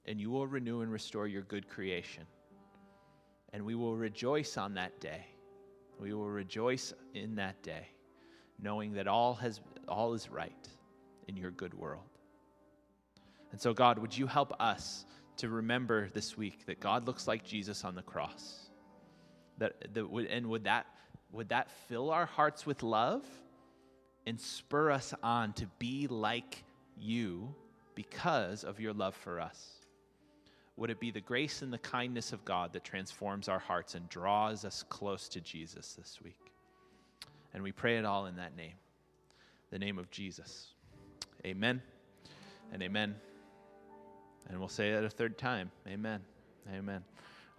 and 0.06 0.20
you 0.20 0.30
will 0.30 0.46
renew 0.46 0.82
and 0.82 0.90
restore 0.92 1.26
your 1.26 1.42
good 1.42 1.68
creation. 1.68 2.24
And 3.52 3.64
we 3.64 3.74
will 3.74 3.96
rejoice 3.96 4.56
on 4.56 4.74
that 4.74 5.00
day. 5.00 5.26
We 5.98 6.14
will 6.14 6.30
rejoice 6.30 6.94
in 7.14 7.34
that 7.36 7.62
day, 7.62 7.88
knowing 8.62 8.92
that 8.94 9.08
all, 9.08 9.34
has, 9.34 9.60
all 9.88 10.14
is 10.14 10.30
right 10.30 10.68
in 11.26 11.36
your 11.36 11.50
good 11.50 11.74
world. 11.74 12.04
And 13.52 13.60
so, 13.60 13.74
God, 13.74 13.98
would 13.98 14.16
you 14.16 14.26
help 14.26 14.54
us 14.60 15.04
to 15.38 15.48
remember 15.48 16.08
this 16.14 16.36
week 16.36 16.66
that 16.66 16.78
God 16.78 17.06
looks 17.06 17.26
like 17.26 17.44
Jesus 17.44 17.84
on 17.84 17.94
the 17.96 18.02
cross? 18.02 18.70
That, 19.58 19.92
that 19.94 20.08
would, 20.08 20.26
and 20.26 20.46
would 20.46 20.64
that, 20.64 20.86
would 21.32 21.50
that 21.50 21.70
fill 21.88 22.10
our 22.10 22.26
hearts 22.26 22.66
with 22.66 22.82
love 22.82 23.24
and 24.26 24.40
spur 24.40 24.90
us 24.90 25.14
on 25.22 25.52
to 25.54 25.66
be 25.78 26.06
like 26.06 26.64
you 26.98 27.54
because 27.94 28.64
of 28.64 28.80
your 28.80 28.92
love 28.92 29.14
for 29.14 29.40
us? 29.40 29.80
Would 30.76 30.90
it 30.90 30.98
be 30.98 31.10
the 31.10 31.20
grace 31.20 31.62
and 31.62 31.72
the 31.72 31.78
kindness 31.78 32.32
of 32.32 32.44
God 32.44 32.72
that 32.72 32.84
transforms 32.84 33.48
our 33.48 33.58
hearts 33.58 33.94
and 33.94 34.08
draws 34.08 34.64
us 34.64 34.82
close 34.88 35.28
to 35.28 35.40
Jesus 35.40 35.94
this 35.94 36.18
week? 36.22 36.38
And 37.52 37.62
we 37.62 37.72
pray 37.72 37.98
it 37.98 38.04
all 38.04 38.26
in 38.26 38.36
that 38.36 38.56
name, 38.56 38.74
the 39.70 39.78
name 39.78 39.98
of 39.98 40.10
Jesus. 40.10 40.68
Amen 41.44 41.82
and 42.72 42.82
amen. 42.82 43.14
And 44.48 44.58
we'll 44.58 44.68
say 44.68 44.90
it 44.90 45.04
a 45.04 45.10
third 45.10 45.38
time. 45.38 45.70
Amen. 45.86 46.20
Amen. 46.74 47.04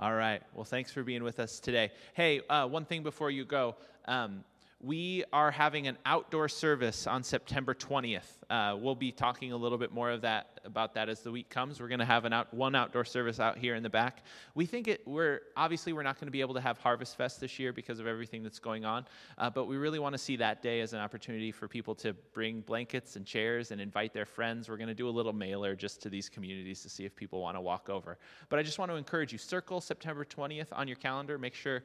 All 0.02 0.16
right. 0.16 0.42
Well, 0.56 0.64
thanks 0.64 0.92
for 0.92 1.04
being 1.04 1.24
with 1.24 1.40
us 1.40 1.60
today. 1.60 1.92
Hey, 2.16 2.42
uh, 2.50 2.66
one 2.68 2.86
thing 2.86 3.04
before 3.04 3.30
you 3.30 3.46
go. 3.46 3.76
Um, 4.06 4.44
we 4.84 5.24
are 5.32 5.52
having 5.52 5.88
an 5.88 5.98
outdoor 6.06 6.50
service 6.50 7.06
on 7.06 7.22
September 7.22 7.74
20th. 7.74 8.24
Uh, 8.50 8.76
we'll 8.80 8.96
be 8.96 9.12
talking 9.12 9.52
a 9.52 9.58
little 9.58 9.78
bit 9.78 9.92
more 9.92 10.10
of 10.10 10.22
that 10.22 10.60
about 10.66 10.94
that 10.96 11.08
as 11.08 11.22
the 11.22 11.32
week 11.32 11.50
comes. 11.50 11.80
We're 11.80 11.88
going 11.88 12.00
to 12.00 12.06
have 12.06 12.26
an 12.26 12.34
out, 12.34 12.52
one 12.54 12.76
outdoor 12.76 13.06
service 13.06 13.40
out 13.40 13.58
here 13.58 13.76
in 13.76 13.84
the 13.84 13.90
back. 13.90 14.24
We 14.56 14.66
think 14.66 14.88
it. 14.88 15.02
We're 15.06 15.42
obviously 15.56 15.94
we're 15.94 16.04
not 16.04 16.20
going 16.20 16.28
to 16.28 16.32
be 16.32 16.42
able 16.42 16.56
to 16.56 16.62
have 16.62 16.78
Harvest 16.80 17.16
Fest 17.16 17.40
this 17.40 17.60
year 17.60 17.72
because 17.72 18.00
of 18.00 18.08
everything 18.08 18.42
that's 18.44 18.60
going 18.60 18.84
on, 18.84 19.06
uh, 19.38 19.50
but 19.50 19.66
we 19.66 19.78
really 19.78 20.00
want 20.00 20.14
to 20.14 20.18
see 20.18 20.36
that 20.38 20.62
day 20.62 20.82
as 20.82 20.94
an 20.94 21.00
opportunity 21.00 21.52
for 21.52 21.68
people 21.68 21.94
to 21.96 22.14
bring 22.34 22.62
blankets 22.62 23.16
and 23.16 23.26
chairs 23.26 23.72
and 23.72 23.80
invite 23.80 24.14
their 24.14 24.26
friends. 24.26 24.68
We're 24.68 24.78
going 24.78 24.88
to 24.88 24.96
do 24.96 25.08
a 25.08 25.12
little 25.12 25.34
mailer 25.34 25.76
just 25.76 26.02
to 26.04 26.10
these 26.10 26.28
communities 26.28 26.82
to 26.82 26.90
see 26.90 27.06
if 27.06 27.16
people 27.16 27.42
want 27.42 27.56
to 27.56 27.62
walk 27.62 27.90
over. 27.90 28.18
But 28.50 28.60
I 28.60 28.64
just 28.64 28.80
want 28.80 28.92
to 28.92 28.96
encourage 28.98 29.32
you: 29.32 29.38
circle 29.38 29.80
September 29.80 30.26
20th 30.26 30.68
on 30.72 30.88
your 30.88 30.98
calendar. 30.98 31.38
Make 31.38 31.54
sure 31.54 31.84